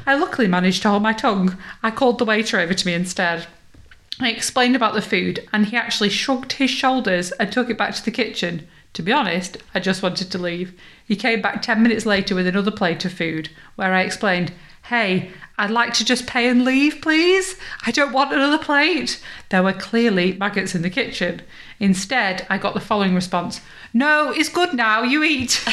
I 0.05 0.15
luckily 0.15 0.47
managed 0.47 0.81
to 0.81 0.89
hold 0.89 1.03
my 1.03 1.13
tongue. 1.13 1.57
I 1.83 1.91
called 1.91 2.17
the 2.17 2.25
waiter 2.25 2.59
over 2.59 2.73
to 2.73 2.87
me 2.87 2.93
instead. 2.93 3.47
I 4.19 4.29
explained 4.29 4.75
about 4.75 4.93
the 4.93 5.01
food 5.01 5.47
and 5.53 5.67
he 5.67 5.77
actually 5.77 6.09
shrugged 6.09 6.53
his 6.53 6.69
shoulders 6.69 7.31
and 7.33 7.51
took 7.51 7.69
it 7.69 7.77
back 7.77 7.93
to 7.95 8.03
the 8.03 8.11
kitchen. 8.11 8.67
To 8.93 9.01
be 9.01 9.11
honest, 9.11 9.57
I 9.73 9.79
just 9.79 10.03
wanted 10.03 10.31
to 10.31 10.37
leave. 10.37 10.73
He 11.05 11.15
came 11.15 11.41
back 11.41 11.61
10 11.61 11.81
minutes 11.81 12.05
later 12.05 12.35
with 12.35 12.45
another 12.47 12.71
plate 12.71 13.05
of 13.05 13.13
food 13.13 13.49
where 13.75 13.93
I 13.93 14.01
explained, 14.01 14.51
Hey, 14.85 15.31
I'd 15.57 15.71
like 15.71 15.93
to 15.93 16.05
just 16.05 16.27
pay 16.27 16.49
and 16.49 16.65
leave, 16.65 17.01
please. 17.01 17.55
I 17.85 17.91
don't 17.91 18.11
want 18.11 18.33
another 18.33 18.57
plate. 18.57 19.21
There 19.49 19.63
were 19.63 19.73
clearly 19.73 20.33
maggots 20.33 20.75
in 20.75 20.81
the 20.81 20.89
kitchen. 20.89 21.43
Instead, 21.79 22.45
I 22.49 22.57
got 22.57 22.73
the 22.73 22.79
following 22.79 23.15
response 23.15 23.61
No, 23.93 24.31
it's 24.31 24.49
good 24.49 24.73
now, 24.73 25.03
you 25.03 25.23
eat. 25.23 25.63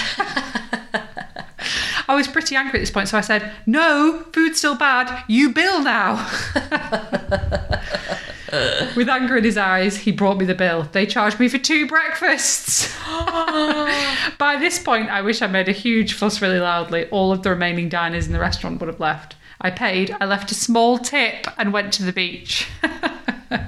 I 2.11 2.15
was 2.15 2.29
pretty 2.29 2.57
angry 2.57 2.79
at 2.79 2.83
this 2.83 2.91
point, 2.91 3.09
so 3.09 3.19
I 3.19 3.23
said, 3.23 3.53
No, 3.67 4.25
food's 4.33 4.59
still 4.59 4.77
bad, 4.77 5.25
you 5.29 5.51
bill 5.51 5.83
now. 5.83 6.29
With 8.97 9.09
anger 9.09 9.37
in 9.37 9.45
his 9.45 9.59
eyes, 9.59 9.97
he 9.99 10.13
brought 10.13 10.39
me 10.39 10.45
the 10.45 10.55
bill. 10.55 10.89
They 10.93 11.07
charged 11.07 11.39
me 11.39 11.49
for 11.49 11.59
two 11.59 11.87
breakfasts. 11.87 12.95
By 14.39 14.57
this 14.59 14.79
point, 14.79 15.11
I 15.11 15.23
wish 15.23 15.43
I 15.43 15.47
made 15.47 15.69
a 15.69 15.73
huge 15.73 16.15
fuss 16.15 16.41
really 16.41 16.61
loudly. 16.61 17.09
All 17.11 17.33
of 17.33 17.43
the 17.43 17.51
remaining 17.51 17.89
diners 17.89 18.27
in 18.27 18.33
the 18.33 18.41
restaurant 18.41 18.81
would 18.81 18.89
have 18.89 19.01
left. 19.01 19.37
I 19.61 19.71
paid, 19.71 20.17
I 20.21 20.25
left 20.25 20.51
a 20.53 20.55
small 20.55 20.99
tip, 20.99 21.47
and 21.59 21.73
went 21.73 21.93
to 21.95 22.05
the 22.05 22.13
beach. 22.13 22.69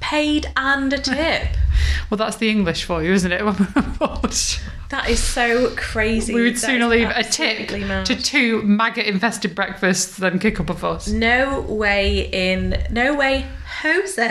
Paid 0.00 0.52
and 0.56 0.92
a 0.92 0.98
tip. 0.98 1.48
well, 2.10 2.18
that's 2.18 2.36
the 2.36 2.48
English 2.48 2.84
for 2.84 3.02
you, 3.02 3.12
isn't 3.12 3.32
it? 3.32 3.42
That 4.90 5.08
is 5.08 5.20
so 5.22 5.74
crazy. 5.76 6.34
we 6.34 6.42
would 6.42 6.54
That 6.54 6.60
sooner 6.60 6.86
leave 6.86 7.08
a 7.08 7.24
tip 7.24 7.70
mad. 7.72 8.06
to 8.06 8.16
two 8.16 8.62
maggot 8.62 9.06
infested 9.06 9.54
breakfasts 9.54 10.16
than 10.16 10.38
kick 10.38 10.60
up 10.60 10.70
a 10.70 10.74
fuss. 10.74 11.08
No 11.08 11.60
way 11.62 12.28
in, 12.32 12.84
no 12.90 13.14
way, 13.14 13.46
Jose, 13.82 14.28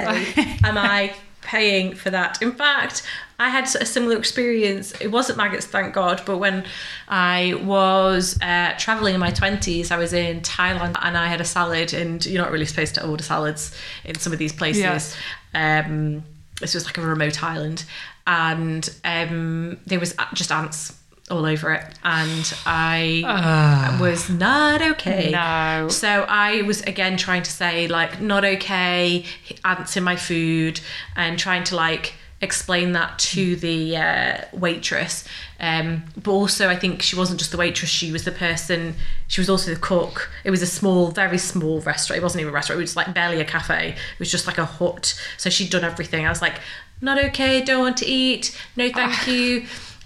am 0.64 0.78
I 0.78 1.14
paying 1.42 1.94
for 1.94 2.10
that. 2.10 2.42
In 2.42 2.52
fact, 2.52 3.04
I 3.38 3.50
had 3.50 3.66
a 3.76 3.86
similar 3.86 4.18
experience. 4.18 4.94
It 5.00 5.08
wasn't 5.12 5.38
maggots, 5.38 5.66
thank 5.66 5.94
God, 5.94 6.22
but 6.26 6.38
when 6.38 6.66
I 7.08 7.60
was 7.64 8.40
uh, 8.42 8.74
traveling 8.80 9.14
in 9.14 9.20
my 9.20 9.32
20s, 9.32 9.92
I 9.92 9.98
was 9.98 10.14
in 10.14 10.42
Thailand 10.42 10.96
and 11.02 11.18
I 11.18 11.28
had 11.28 11.42
a 11.42 11.46
salad, 11.46 11.94
and 11.94 12.26
you're 12.26 12.42
not 12.42 12.52
really 12.52 12.66
supposed 12.66 12.96
to 12.96 13.06
order 13.08 13.24
salads 13.24 13.76
in 14.06 14.16
some 14.18 14.34
of 14.34 14.40
these 14.40 14.54
places. 14.54 14.82
Yes. 14.82 15.16
Um, 15.54 16.24
this 16.62 16.74
was 16.74 16.86
like 16.86 16.98
a 16.98 17.02
remote 17.02 17.44
island, 17.44 17.84
and 18.28 18.90
um, 19.04 19.78
there 19.86 20.00
was 20.00 20.16
just 20.34 20.52
ants 20.52 20.94
all 21.32 21.46
over 21.46 21.74
it, 21.74 21.84
and 22.04 22.54
I 22.66 23.98
was 24.00 24.30
not 24.30 24.82
okay. 24.82 25.32
No. 25.32 25.88
So 25.90 26.26
I 26.28 26.62
was 26.64 26.82
again 26.82 27.18
trying 27.18 27.44
to 27.44 27.52
say 27.52 27.88
like 27.88 28.22
not 28.22 28.46
okay, 28.46 29.26
ants 29.64 29.98
in 29.98 30.04
my 30.04 30.16
food, 30.16 30.82
and 31.16 31.40
trying 31.40 31.64
to 31.66 31.76
like 31.76 32.14
explain 32.46 32.94
that 32.94 33.20
to 33.20 33.58
the 33.58 33.98
uh, 33.98 34.38
waitress. 34.54 35.26
Um, 35.60 36.04
but 36.16 36.32
also, 36.32 36.70
I 36.70 36.76
think 36.78 37.02
she 37.02 37.18
wasn't 37.18 37.40
just 37.40 37.52
the 37.52 37.58
waitress; 37.58 37.90
she 37.90 38.12
was 38.12 38.24
the 38.24 38.32
person. 38.32 38.96
She 39.28 39.42
was 39.42 39.50
also 39.50 39.74
the 39.74 39.80
cook. 39.80 40.32
It 40.46 40.52
was 40.52 40.62
a 40.62 40.68
small, 40.68 41.12
very 41.12 41.38
small 41.38 41.82
restaurant. 41.82 42.20
It 42.20 42.24
wasn't 42.24 42.42
even 42.42 42.52
a 42.52 42.54
restaurant. 42.54 42.80
It 42.80 42.84
was 42.84 42.96
like 42.96 43.14
barely 43.14 43.42
a 43.42 43.46
cafe. 43.46 43.90
It 43.90 44.20
was 44.20 44.32
just 44.32 44.48
like 44.48 44.58
a 44.58 44.66
hut. 44.66 45.20
So 45.38 45.50
she'd 45.50 45.70
done 45.70 45.84
everything. 45.84 46.26
I 46.26 46.30
was 46.30 46.42
like, 46.42 46.62
not 47.02 47.22
okay. 47.26 47.62
Don't 47.62 47.82
want 47.82 47.98
to 47.98 48.06
eat. 48.06 48.58
No, 48.78 48.90
thank 48.90 49.28
you 49.28 49.66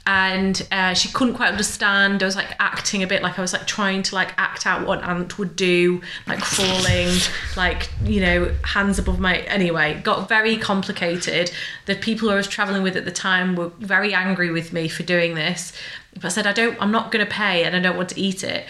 and 0.09 0.67
uh, 0.71 0.95
she 0.95 1.07
couldn't 1.09 1.35
quite 1.35 1.49
understand. 1.49 2.23
I 2.23 2.25
was 2.25 2.35
like 2.35 2.55
acting 2.57 3.03
a 3.03 3.07
bit 3.07 3.21
like 3.21 3.37
I 3.37 3.43
was 3.43 3.53
like 3.53 3.67
trying 3.67 4.01
to 4.01 4.15
like 4.15 4.33
act 4.39 4.65
out 4.65 4.87
what 4.87 5.03
an 5.03 5.05
ant 5.05 5.37
would 5.37 5.55
do, 5.55 6.01
like 6.25 6.39
crawling, 6.41 7.15
like 7.55 7.89
you 8.03 8.19
know, 8.19 8.51
hands 8.63 8.97
above 8.97 9.19
my. 9.19 9.37
Anyway, 9.41 10.01
got 10.03 10.27
very 10.27 10.57
complicated. 10.57 11.51
The 11.85 11.93
people 11.93 12.31
I 12.31 12.35
was 12.35 12.47
traveling 12.47 12.81
with 12.81 12.95
at 12.95 13.05
the 13.05 13.11
time 13.11 13.55
were 13.55 13.69
very 13.77 14.15
angry 14.15 14.49
with 14.49 14.73
me 14.73 14.87
for 14.87 15.03
doing 15.03 15.35
this. 15.35 15.73
But 16.15 16.25
I 16.25 16.29
said 16.29 16.47
I 16.47 16.53
don't. 16.53 16.75
I'm 16.81 16.91
not 16.91 17.11
going 17.11 17.23
to 17.23 17.31
pay, 17.31 17.63
and 17.63 17.75
I 17.75 17.79
don't 17.79 17.95
want 17.95 18.09
to 18.09 18.19
eat 18.19 18.43
it. 18.43 18.65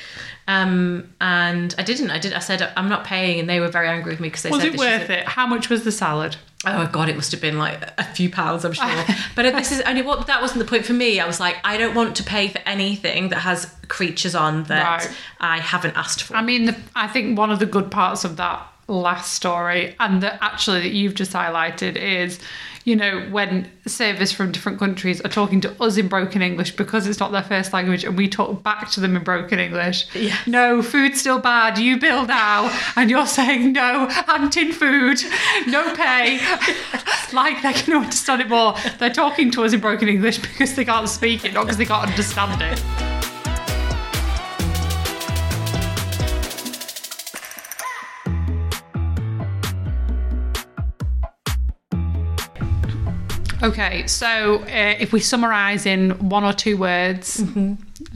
Um, 0.50 1.14
and 1.22 1.76
I 1.78 1.84
didn't. 1.84 2.10
I 2.10 2.18
did. 2.18 2.34
I 2.34 2.39
said 2.39 2.74
I'm 2.76 2.89
not 2.89 3.04
paying, 3.04 3.39
and 3.39 3.47
they 3.47 3.60
were 3.60 3.68
very 3.68 3.88
angry 3.88 4.14
with 4.14 4.20
me 4.20 4.30
because 4.30 4.41
they 4.41 4.50
Was 4.50 4.62
said 4.64 4.74
it 4.74 4.80
worth 4.80 5.10
it? 5.12 5.26
How 5.26 5.45
much 5.45 5.70
was 5.70 5.84
the 5.84 5.91
salad? 5.91 6.38
Oh 6.66 6.89
god, 6.91 7.08
it 7.08 7.16
must 7.16 7.32
have 7.32 7.39
been 7.39 7.60
like 7.60 7.88
a 8.00 8.04
few 8.04 8.32
pounds, 8.32 8.66
I'm 8.66 8.74
sure. 8.74 9.06
but 9.36 9.43
this 9.43 9.72
is 9.72 9.82
only 9.82 10.02
what 10.02 10.26
that 10.26 10.41
wasn't 10.41 10.60
the 10.60 10.66
point 10.66 10.86
for 10.86 10.93
me. 10.93 11.20
I 11.20 11.28
was 11.28 11.39
like, 11.39 11.58
I 11.64 11.78
don't 11.78 11.93
want 11.93 12.16
to 12.16 12.24
pay 12.24 12.47
for 12.47 12.58
anything 12.66 13.30
that 13.30 13.39
has 13.41 13.72
creatures 13.89 14.34
on 14.34 14.64
that 14.64 15.06
Right. 15.06 15.18
I 15.39 15.60
haven't 15.60 15.95
asked 15.95 16.24
for. 16.24 16.36
I 16.36 16.41
mean, 16.41 16.66
the, 16.66 16.76
I 16.95 17.08
think 17.08 17.38
one 17.38 17.52
of 17.52 17.60
the 17.60 17.68
good 17.68 17.91
parts 17.91 18.26
of 18.26 18.38
that 18.38 18.68
last 18.88 19.34
story, 19.34 19.95
and 20.00 20.24
that 20.24 20.39
actually 20.41 20.82
that 20.82 20.93
you've 20.93 21.14
just 21.14 21.32
highlighted, 21.32 21.95
is 21.95 22.39
you 22.89 22.95
know 22.95 23.21
when 23.29 23.69
servers 23.85 24.31
from 24.31 24.51
different 24.51 24.79
countries 24.79 25.21
are 25.21 25.29
talking 25.29 25.61
to 25.61 25.81
us 25.81 25.95
in 25.97 26.07
broken 26.07 26.41
English 26.41 26.75
because 26.75 27.05
it's 27.05 27.19
not 27.19 27.31
their 27.31 27.43
first 27.43 27.71
language, 27.71 28.03
and 28.03 28.17
we 28.17 28.27
talk 28.27 28.63
back 28.63 28.89
to 28.89 28.99
them 28.99 29.15
in 29.15 29.23
broken 29.23 29.59
English. 29.59 30.07
Yes. 30.15 30.47
No, 30.47 30.81
food's 30.81 31.19
still 31.19 31.39
bad. 31.39 31.77
You 31.77 31.99
bill 31.99 32.25
now, 32.25 32.75
and 32.95 33.11
you're 33.11 33.27
saying 33.27 33.73
no, 33.73 34.09
antin 34.27 34.71
food, 34.71 35.19
no 35.67 35.93
pay. 35.93 36.39
like 37.33 37.61
they 37.61 37.73
can 37.73 37.93
understand 37.93 38.41
it 38.41 38.49
more. 38.49 38.75
They're 38.97 39.13
talking 39.13 39.51
to 39.51 39.63
us 39.63 39.73
in 39.73 39.81
broken 39.81 40.09
English 40.09 40.39
because 40.39 40.73
they 40.73 40.85
can't 40.85 41.07
speak 41.07 41.45
it, 41.45 41.53
not 41.53 41.65
because 41.65 41.77
they 41.77 41.85
can't 41.85 42.09
understand 42.09 42.59
it. 42.59 43.09
Okay, 53.62 54.07
so 54.07 54.62
uh, 54.64 54.95
if 54.99 55.12
we 55.12 55.20
summarise 55.20 55.86
in 55.86 56.12
one 56.30 56.43
or 56.43 56.53
two 56.53 56.78
words, 56.78 57.43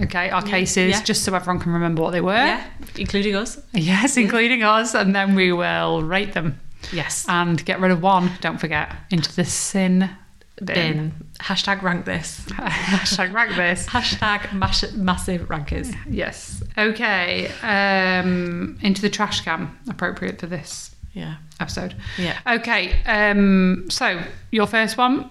okay, 0.01 0.29
our 0.29 0.41
cases, 0.41 0.91
yeah. 0.91 1.03
just 1.03 1.23
so 1.23 1.33
everyone 1.35 1.59
can 1.59 1.73
remember 1.73 2.01
what 2.01 2.11
they 2.11 2.21
were. 2.21 2.33
yeah, 2.33 2.65
including 2.97 3.35
us. 3.35 3.59
Yes, 3.73 4.15
including 4.17 4.63
us, 4.63 4.93
and 4.95 5.15
then 5.15 5.35
we 5.35 5.51
will 5.51 6.01
rate 6.03 6.33
them 6.33 6.59
Yes. 6.91 7.25
and 7.27 7.63
get 7.65 7.79
rid 7.79 7.91
of 7.91 8.01
one. 8.01 8.31
Don't 8.41 8.57
forget 8.57 8.93
into 9.11 9.35
the 9.35 9.45
sin 9.45 10.09
bin. 10.57 10.65
Bin. 10.65 11.13
Hashtag 11.39 11.81
rank 11.81 12.05
this. 12.05 12.39
Hashtag 12.47 13.33
rank 13.33 13.55
this. 13.55 13.85
Hashtag 13.87 14.53
mash- 14.53 14.91
massive 14.93 15.49
rankers. 15.49 15.91
Yes. 16.09 16.63
Okay. 16.77 17.51
Um, 17.61 18.77
into 18.81 19.01
the 19.01 19.09
trash 19.09 19.41
can. 19.41 19.75
Appropriate 19.89 20.39
for 20.39 20.47
this 20.47 20.92
Yeah. 21.13 21.35
episode. 21.59 21.95
Yeah. 22.17 22.39
Okay. 22.47 23.01
Um, 23.05 23.85
so 23.89 24.21
your 24.51 24.65
first 24.67 24.97
one. 24.97 25.29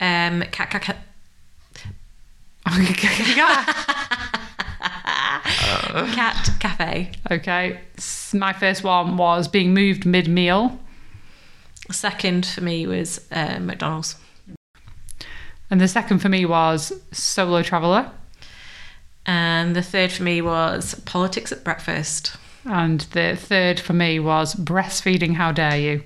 Um, 0.00 0.42
cat, 0.52 0.70
cat, 0.70 0.82
cat. 0.82 0.96
Cat 6.14 6.50
cafe. 6.60 7.12
okay. 7.30 7.80
My 8.32 8.52
first 8.52 8.82
one 8.84 9.16
was 9.16 9.48
being 9.48 9.72
moved 9.74 10.04
mid 10.06 10.28
meal, 10.28 10.78
Second 11.90 12.46
for 12.46 12.62
me 12.62 12.86
was 12.86 13.20
uh, 13.30 13.58
McDonald's. 13.60 14.16
and 15.70 15.80
the 15.80 15.86
second 15.88 16.20
for 16.20 16.28
me 16.30 16.46
was 16.46 16.92
solo 17.12 17.62
traveler, 17.62 18.10
And 19.26 19.76
the 19.76 19.82
third 19.82 20.10
for 20.10 20.22
me 20.22 20.40
was 20.40 20.94
politics 21.04 21.52
at 21.52 21.62
breakfast. 21.62 22.36
And 22.64 23.00
the 23.12 23.36
third 23.36 23.80
for 23.80 23.92
me 23.92 24.18
was 24.20 24.54
breastfeeding. 24.54 25.34
How 25.34 25.52
dare 25.52 25.78
you? 25.78 26.02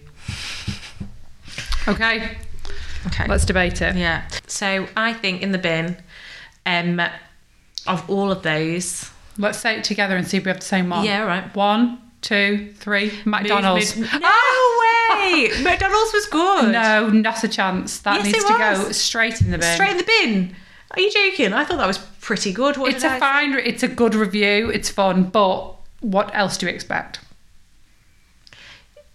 Okay. 1.86 2.36
Okay. 3.06 3.26
Let's 3.26 3.44
debate 3.44 3.80
it. 3.80 3.96
Yeah. 3.96 4.26
So 4.46 4.86
I 4.96 5.12
think 5.12 5.42
in 5.42 5.52
the 5.52 5.58
bin, 5.58 5.96
um, 6.66 7.00
of 7.86 8.08
all 8.10 8.30
of 8.30 8.42
those, 8.42 9.10
Let's 9.38 9.58
say 9.58 9.78
it 9.78 9.84
together 9.84 10.16
and 10.16 10.26
see 10.26 10.36
if 10.36 10.44
we 10.44 10.48
have 10.48 10.58
the 10.58 10.66
same 10.66 10.90
one. 10.90 11.04
Yeah, 11.04 11.22
right. 11.22 11.54
One, 11.54 11.98
two, 12.22 12.72
three. 12.78 13.12
McDonald's. 13.24 13.96
Mid- 13.96 14.12
mid- 14.12 14.20
no 14.22 14.78
way! 14.80 15.50
McDonald's 15.62 16.12
was 16.12 16.26
good. 16.26 16.72
No, 16.72 17.08
not 17.08 17.44
a 17.44 17.48
chance. 17.48 18.00
That 18.00 18.16
Yes, 18.16 18.24
needs 18.32 18.44
to 18.44 18.58
go 18.58 18.90
straight 18.92 19.40
in 19.40 19.52
the 19.52 19.58
bin. 19.58 19.74
Straight 19.74 19.92
in 19.92 19.96
the 19.98 20.04
bin. 20.04 20.56
Are 20.90 21.00
you 21.00 21.10
joking? 21.12 21.52
I 21.52 21.64
thought 21.64 21.78
that 21.78 21.86
was 21.86 21.98
pretty 22.20 22.52
good. 22.52 22.76
What 22.76 22.92
it's 22.92 23.04
a 23.04 23.12
I 23.12 23.20
fine. 23.20 23.54
It's 23.54 23.84
a 23.84 23.88
good 23.88 24.16
review. 24.16 24.70
It's 24.70 24.90
fun, 24.90 25.24
but 25.24 25.76
what 26.00 26.34
else 26.34 26.56
do 26.56 26.66
you 26.66 26.72
expect? 26.72 27.20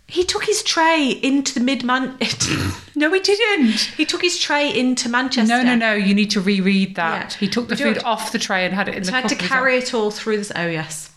He 0.08 0.24
took 0.24 0.44
his 0.46 0.62
tray 0.62 1.10
into 1.24 1.54
the 1.56 1.60
mid 1.60 1.84
man. 1.84 2.18
No, 2.96 3.12
he 3.12 3.20
didn't. 3.22 3.80
he 3.98 4.06
took 4.06 4.22
his 4.22 4.38
tray 4.38 4.70
into 4.72 5.10
Manchester. 5.10 5.48
No, 5.58 5.64
no, 5.64 5.74
no. 5.76 5.94
You 5.96 6.14
need 6.14 6.30
to 6.32 6.42
reread 6.42 6.96
that. 6.96 7.32
Yeah. 7.32 7.38
He 7.40 7.48
took 7.48 7.68
the 7.70 7.76
food 7.76 7.98
off 8.04 8.32
the 8.32 8.38
tray 8.38 8.66
and 8.66 8.76
had 8.76 8.88
it 8.88 8.94
in 8.96 9.04
So 9.04 9.10
the. 9.10 9.18
Had 9.18 9.30
to 9.30 9.36
carry 9.36 9.78
it 9.78 9.96
all 9.96 10.12
through 10.12 10.38
this. 10.38 10.52
Oh 10.56 10.68
yes, 10.68 11.10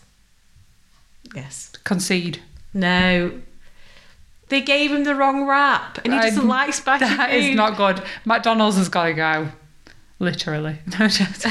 yes. 1.35 1.71
Concede. 1.83 2.41
No, 2.73 3.39
they 4.49 4.61
gave 4.61 4.91
him 4.91 5.03
the 5.03 5.13
wrong 5.13 5.45
wrap, 5.45 5.99
and 6.03 6.13
he 6.15 6.19
doesn't 6.19 6.39
I'm- 6.39 6.47
like 6.47 6.73
spicy 6.73 7.05
That 7.17 7.29
food. 7.29 7.35
is 7.43 7.55
not 7.55 7.77
good. 7.77 8.01
McDonald's 8.25 8.77
has 8.77 8.89
got 8.89 9.05
to 9.05 9.13
go. 9.13 9.49
Literally. 10.17 10.79
No, 10.99 11.07
just- 11.07 11.45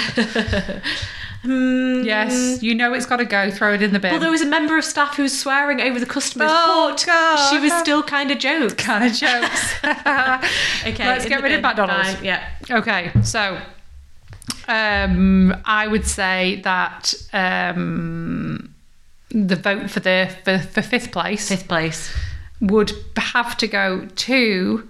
Hmm. 1.43 2.03
yes, 2.05 2.63
you 2.63 2.75
know 2.75 2.93
it's 2.93 3.07
got 3.07 3.19
to 3.19 3.25
go. 3.25 3.51
Throw 3.51 3.75
it 3.75 3.83
in 3.83 3.93
the 3.93 3.99
bin. 4.01 4.11
Well, 4.11 4.21
there 4.21 4.31
was 4.31 4.41
a 4.43 4.47
member 4.47 4.77
of 4.77 4.85
staff 4.85 5.17
who 5.17 5.23
was 5.23 5.39
swearing 5.39 5.81
over 5.81 6.01
the 6.01 6.07
customers, 6.07 6.49
Oh, 6.53 6.89
but 6.91 7.05
God. 7.07 7.51
she 7.51 7.59
was 7.61 7.73
still 7.75 8.03
kind 8.03 8.31
of 8.31 8.39
joke. 8.39 8.77
kind 8.79 9.05
of 9.05 9.13
jokes. 9.13 9.75
Okay, 10.87 11.07
Let's 11.07 11.27
get 11.27 11.43
rid 11.43 11.53
of 11.53 11.63
McDonald's. 11.63 12.15
fine, 12.15 12.25
Yeah. 12.25 12.49
Okay, 12.71 13.13
so 13.23 13.59
um, 14.69 15.55
I 15.65 15.87
would 15.87 16.07
say 16.07 16.61
that 16.65 17.15
um, 17.33 18.75
the 19.31 19.57
vote 19.57 19.91
for 19.91 20.01
the 20.01 20.35
for, 20.45 20.59
for 20.59 20.83
fifth 20.83 21.13
place 21.13 21.49
Fifth 21.49 21.69
place. 21.69 22.13
would 22.61 22.93
have 23.17 23.57
to 23.59 23.67
go 23.69 24.07
to. 24.07 24.89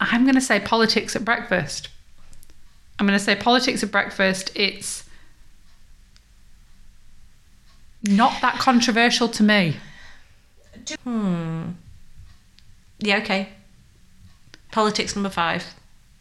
I'm 0.00 0.24
going 0.24 0.34
to 0.34 0.40
say 0.40 0.58
politics 0.60 1.14
at 1.14 1.24
breakfast. 1.24 1.88
I'm 2.98 3.06
going 3.06 3.18
to 3.18 3.24
say 3.24 3.36
politics 3.36 3.82
at 3.82 3.90
breakfast. 3.90 4.50
It's 4.54 5.04
not 8.04 8.40
that 8.42 8.58
controversial 8.58 9.28
to 9.28 9.42
me. 9.42 9.76
Hmm. 11.04 11.70
Yeah. 12.98 13.18
Okay. 13.18 13.48
Politics 14.70 15.14
number 15.14 15.28
five. 15.30 15.74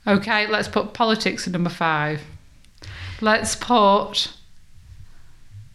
Okay, 0.05 0.47
let's 0.47 0.67
put 0.67 0.93
politics 0.93 1.45
at 1.47 1.53
number 1.53 1.69
five. 1.69 2.21
Let's 3.21 3.55
put. 3.55 4.33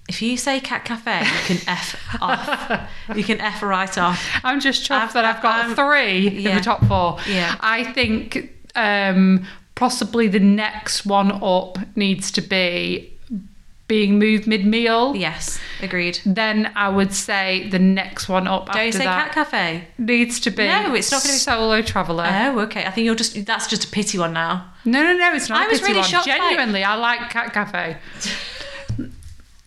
If 0.09 0.23
you 0.23 0.37
say 0.37 0.61
cat 0.61 0.85
cafe, 0.85 1.21
you 1.21 1.57
can 1.57 1.69
f 1.69 1.97
off. 2.21 2.89
You 3.15 3.25
can 3.25 3.41
f 3.41 3.63
right 3.63 3.97
off. 3.99 4.25
I'm 4.45 4.61
just 4.61 4.89
chuffed 4.89 5.01
I've- 5.01 5.13
that 5.15 5.25
I've 5.25 5.43
got 5.43 5.65
I'm- 5.65 5.75
three 5.75 6.45
in 6.47 6.55
the 6.57 6.61
top 6.61 6.85
four. 6.87 7.19
Yeah. 7.29 7.57
I 7.61 7.85
think 7.93 8.53
um, 8.75 9.47
possibly 9.75 10.29
the 10.29 10.39
next 10.41 11.07
one 11.07 11.33
up 11.43 11.79
needs 11.97 12.31
to 12.33 12.41
be 12.41 13.16
being 13.89 14.19
moved 14.19 14.47
mid 14.47 14.67
meal. 14.67 15.15
Yes, 15.15 15.59
agreed. 15.81 16.19
Then 16.27 16.73
I 16.75 16.89
would 16.89 17.13
say 17.13 17.69
the 17.71 17.79
next 17.79 18.29
one 18.29 18.49
up 18.49 18.73
Don't 18.73 18.93
say 18.93 19.05
cat 19.05 19.33
cafe? 19.33 19.87
needs 19.99 20.41
to 20.41 20.51
be 20.51 20.67
No, 20.67 20.95
it's 20.95 21.13
not 21.13 21.23
gonna 21.23 21.35
be- 21.35 21.39
solo 21.39 21.83
traveller. 21.83 22.27
Oh, 22.29 22.59
okay. 22.61 22.85
I 22.85 22.91
think 22.91 23.05
you're 23.05 23.15
just. 23.15 23.47
That's 23.47 23.67
just 23.69 23.85
a 23.85 23.89
pity 23.89 24.19
one 24.19 24.33
now. 24.33 24.73
no, 24.85 25.03
no, 25.03 25.13
no, 25.17 25.35
it's 25.35 25.49
not. 25.49 25.59
I 25.63 25.67
a 25.67 25.69
was 25.69 25.83
really 25.83 26.01
one. 26.01 26.05
shocked 26.09 26.27
by- 26.27 26.37
Genuinely, 26.39 26.83
I 26.85 26.95
like 26.97 27.31
Cat 27.31 27.53
Cafe. 27.53 27.97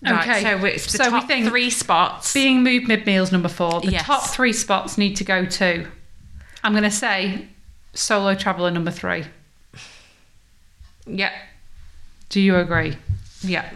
Right, 0.02 0.22
Okay, 0.30 0.42
so 0.44 0.66
it's 0.66 0.92
the 0.94 1.04
so 1.04 1.12
we 1.14 1.22
think- 1.22 1.48
three 1.50 1.70
spots. 1.70 2.34
Being 2.34 2.64
moved 2.64 2.88
mid 2.88 3.06
meals 3.06 3.32
number 3.34 3.50
four. 3.50 3.82
The 3.82 3.92
Yes. 3.92 4.06
top 4.06 4.28
three 4.28 4.54
spots 4.54 4.98
need 4.98 5.16
to 5.18 5.26
go 5.26 5.46
to. 5.46 5.88
I'm 6.64 6.72
going 6.72 6.84
to 6.86 6.92
say 6.92 7.48
solo 7.94 8.34
traveller 8.34 8.72
number 8.72 8.92
three. 8.92 9.26
yeah, 11.06 11.32
Do 12.30 12.40
you 12.40 12.56
agree? 12.56 12.96
yeah. 13.42 13.70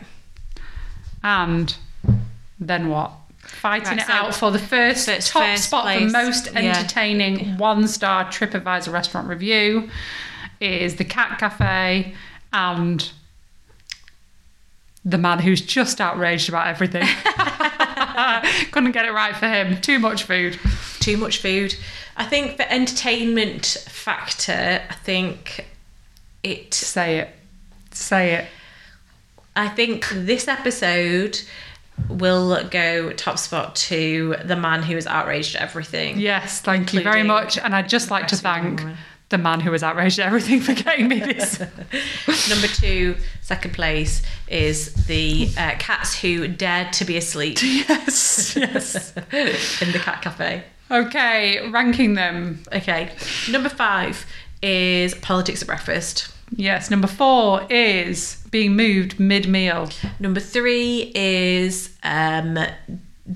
And 1.24 1.76
then 2.59 2.89
what? 2.89 3.11
Fighting 3.39 3.88
Right, 3.89 3.99
it 3.99 4.07
so- 4.07 4.13
out 4.13 4.36
for 4.36 4.51
the 4.51 4.59
first, 4.59 5.07
top 5.07 5.43
first 5.43 5.65
spot 5.65 5.86
for 5.93 5.97
place, 5.99 6.11
most 6.13 6.51
yeah. 6.53 6.59
entertaining 6.59 7.57
one 7.57 7.88
star 7.88 8.26
TripAdvisor 8.26 8.91
restaurant 8.91 9.28
review 9.28 9.89
is 10.59 10.95
the 10.95 11.03
Cat 11.05 11.39
Cafe 11.39 12.13
and 12.53 13.11
the 15.05 15.17
man 15.17 15.39
who's 15.39 15.61
just 15.61 15.99
outraged 15.99 16.47
about 16.47 16.67
everything. 16.67 17.03
Couldn't 18.71 18.91
get 18.93 19.05
it 19.05 19.11
right 19.11 19.36
for 19.36 19.47
him. 19.47 19.82
Too 19.82 19.99
much 19.99 20.24
food. 20.24 20.57
Too 20.99 21.17
much 21.17 21.39
food. 21.39 21.76
I 22.15 22.24
think 22.26 22.57
the 22.57 22.71
entertainment 22.71 23.65
factor, 23.89 24.82
I 24.89 24.93
think 24.93 25.65
it. 26.43 26.74
Say 26.74 27.17
it. 27.19 27.30
Say 27.91 28.34
it. 28.36 28.45
I 29.56 29.70
think 29.70 30.08
this 30.12 30.47
episode 30.47 31.39
will 32.10 32.64
go 32.70 33.12
top 33.14 33.38
spot 33.38 33.76
to 33.76 34.36
the 34.43 34.56
man 34.56 34.82
who 34.84 34.95
was 34.95 35.06
outraged 35.06 35.56
at 35.56 35.62
everything. 35.62 36.20
Yes, 36.20 36.60
thank 36.62 36.93
you 36.93 37.01
very 37.01 37.24
much. 37.24 37.58
And 37.58 37.76
I'd 37.76 37.89
just 37.89 38.10
like 38.10 38.28
to 38.30 38.36
thank 38.36 38.80
woman. 38.80 38.97
the 39.30 39.38
man 39.38 39.60
who 39.60 39.70
was 39.72 39.84
outraged 39.84 40.20
at 40.20 40.26
everything 40.26 40.60
for 40.60 40.74
getting 40.74 41.08
me 41.08 41.20
this. 41.20 41.60
Number 42.49 42.68
two, 42.68 43.16
second 43.41 43.74
place, 43.74 44.24
is 44.47 44.93
the 45.06 45.49
uh, 45.58 45.76
cats 45.78 46.20
who 46.20 46.47
dared 46.47 46.91
to 46.93 47.06
be 47.06 47.16
asleep 47.18 47.60
yes, 47.64 48.56
yes. 48.56 49.16
in 49.82 49.91
the 49.91 49.99
cat 49.99 50.22
cafe. 50.24 50.64
Okay, 50.89 51.70
ranking 51.70 52.16
them. 52.16 52.64
Okay. 52.74 53.12
Number 53.49 53.70
five 53.70 54.26
is 54.62 55.14
politics 55.16 55.62
at 55.62 55.68
breakfast. 55.68 56.34
Yes, 56.56 56.91
number 56.91 57.08
four 57.08 57.66
is 57.70 58.43
being 58.51 58.76
moved 58.76 59.20
mid 59.20 59.47
meal. 59.47 59.89
Number 60.20 60.39
three 60.39 61.12
is 61.16 61.95
um, 62.04 62.60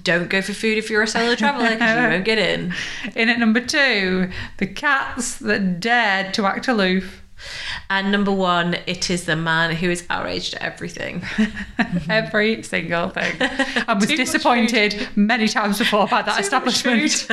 don't 0.03 0.29
go 0.29 0.41
for 0.41 0.53
food 0.53 0.77
if 0.77 0.89
you're 0.89 1.01
a 1.01 1.07
solo 1.07 1.35
traveller 1.35 1.69
because 1.71 1.95
you 1.95 2.09
won't 2.09 2.25
get 2.25 2.37
in. 2.37 2.73
In 3.15 3.29
at 3.29 3.39
number 3.39 3.61
two, 3.61 4.29
the 4.57 4.67
cats 4.67 5.37
that 5.39 5.79
dared 5.79 6.33
to 6.35 6.45
act 6.45 6.67
aloof. 6.67 7.23
And 7.89 8.11
number 8.11 8.31
one, 8.31 8.77
it 8.87 9.11
is 9.11 9.25
the 9.25 9.35
man 9.35 9.75
who 9.75 9.91
is 9.91 10.03
outraged 10.09 10.55
at 10.55 10.61
everything. 10.61 11.23
Every 12.09 12.63
single 12.63 13.09
thing. 13.09 13.35
I 13.87 13.93
was 13.93 14.07
disappointed 14.07 15.07
many 15.15 15.47
times 15.47 15.77
before 15.77 16.05
about 16.05 16.25
that 16.25 16.39
establishment. 16.39 17.27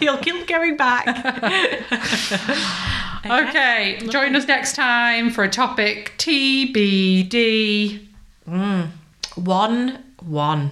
he'll 0.00 0.16
keep 0.16 0.46
going 0.46 0.78
back. 0.78 1.06
Okay, 3.24 4.00
join 4.08 4.34
us 4.34 4.46
next 4.48 4.74
time 4.74 5.30
for 5.30 5.44
a 5.44 5.48
topic 5.48 6.12
TBD. 6.18 8.06
Hmm. 8.44 8.82
One, 9.36 10.02
one. 10.20 10.70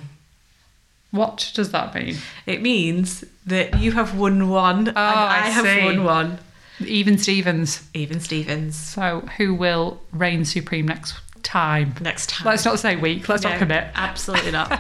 What 1.13 1.51
does 1.55 1.71
that 1.73 1.95
mean? 1.95 2.17
It 2.47 2.63
means 2.63 3.25
that 3.47 3.79
you 3.81 3.93
have 3.93 4.17
won 4.17 4.49
one 4.49 4.89
and 4.89 4.97
oh, 4.97 5.01
I 5.01 5.43
I, 5.45 5.49
have 5.49 5.65
see. 5.65 5.85
won 5.85 6.05
one. 6.05 6.39
Even 6.81 7.19
Stevens. 7.19 7.83
Even 7.95 8.21
Stevens. 8.21 8.77
So, 8.77 9.21
who 9.37 9.55
will 9.55 10.01
reign 10.13 10.45
supreme 10.45 10.87
next 10.87 11.15
time? 11.43 11.95
Next 12.01 12.31
time. 12.31 12.47
Let's 12.47 12.65
not 12.65 12.79
say 12.79 12.97
week, 12.97 13.29
let's 13.29 13.43
No, 13.43 13.51
not 13.51 13.59
commit. 13.59 13.89
Absolutely 13.95 14.53
not. 14.53 14.71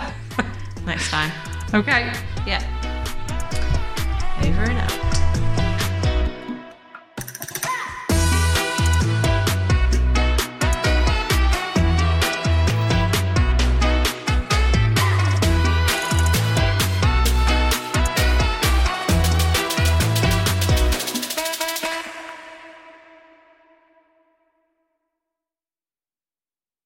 Next 0.86 1.10
time. 1.10 1.30
Okay, 1.74 2.12
Yeah. 2.46 2.64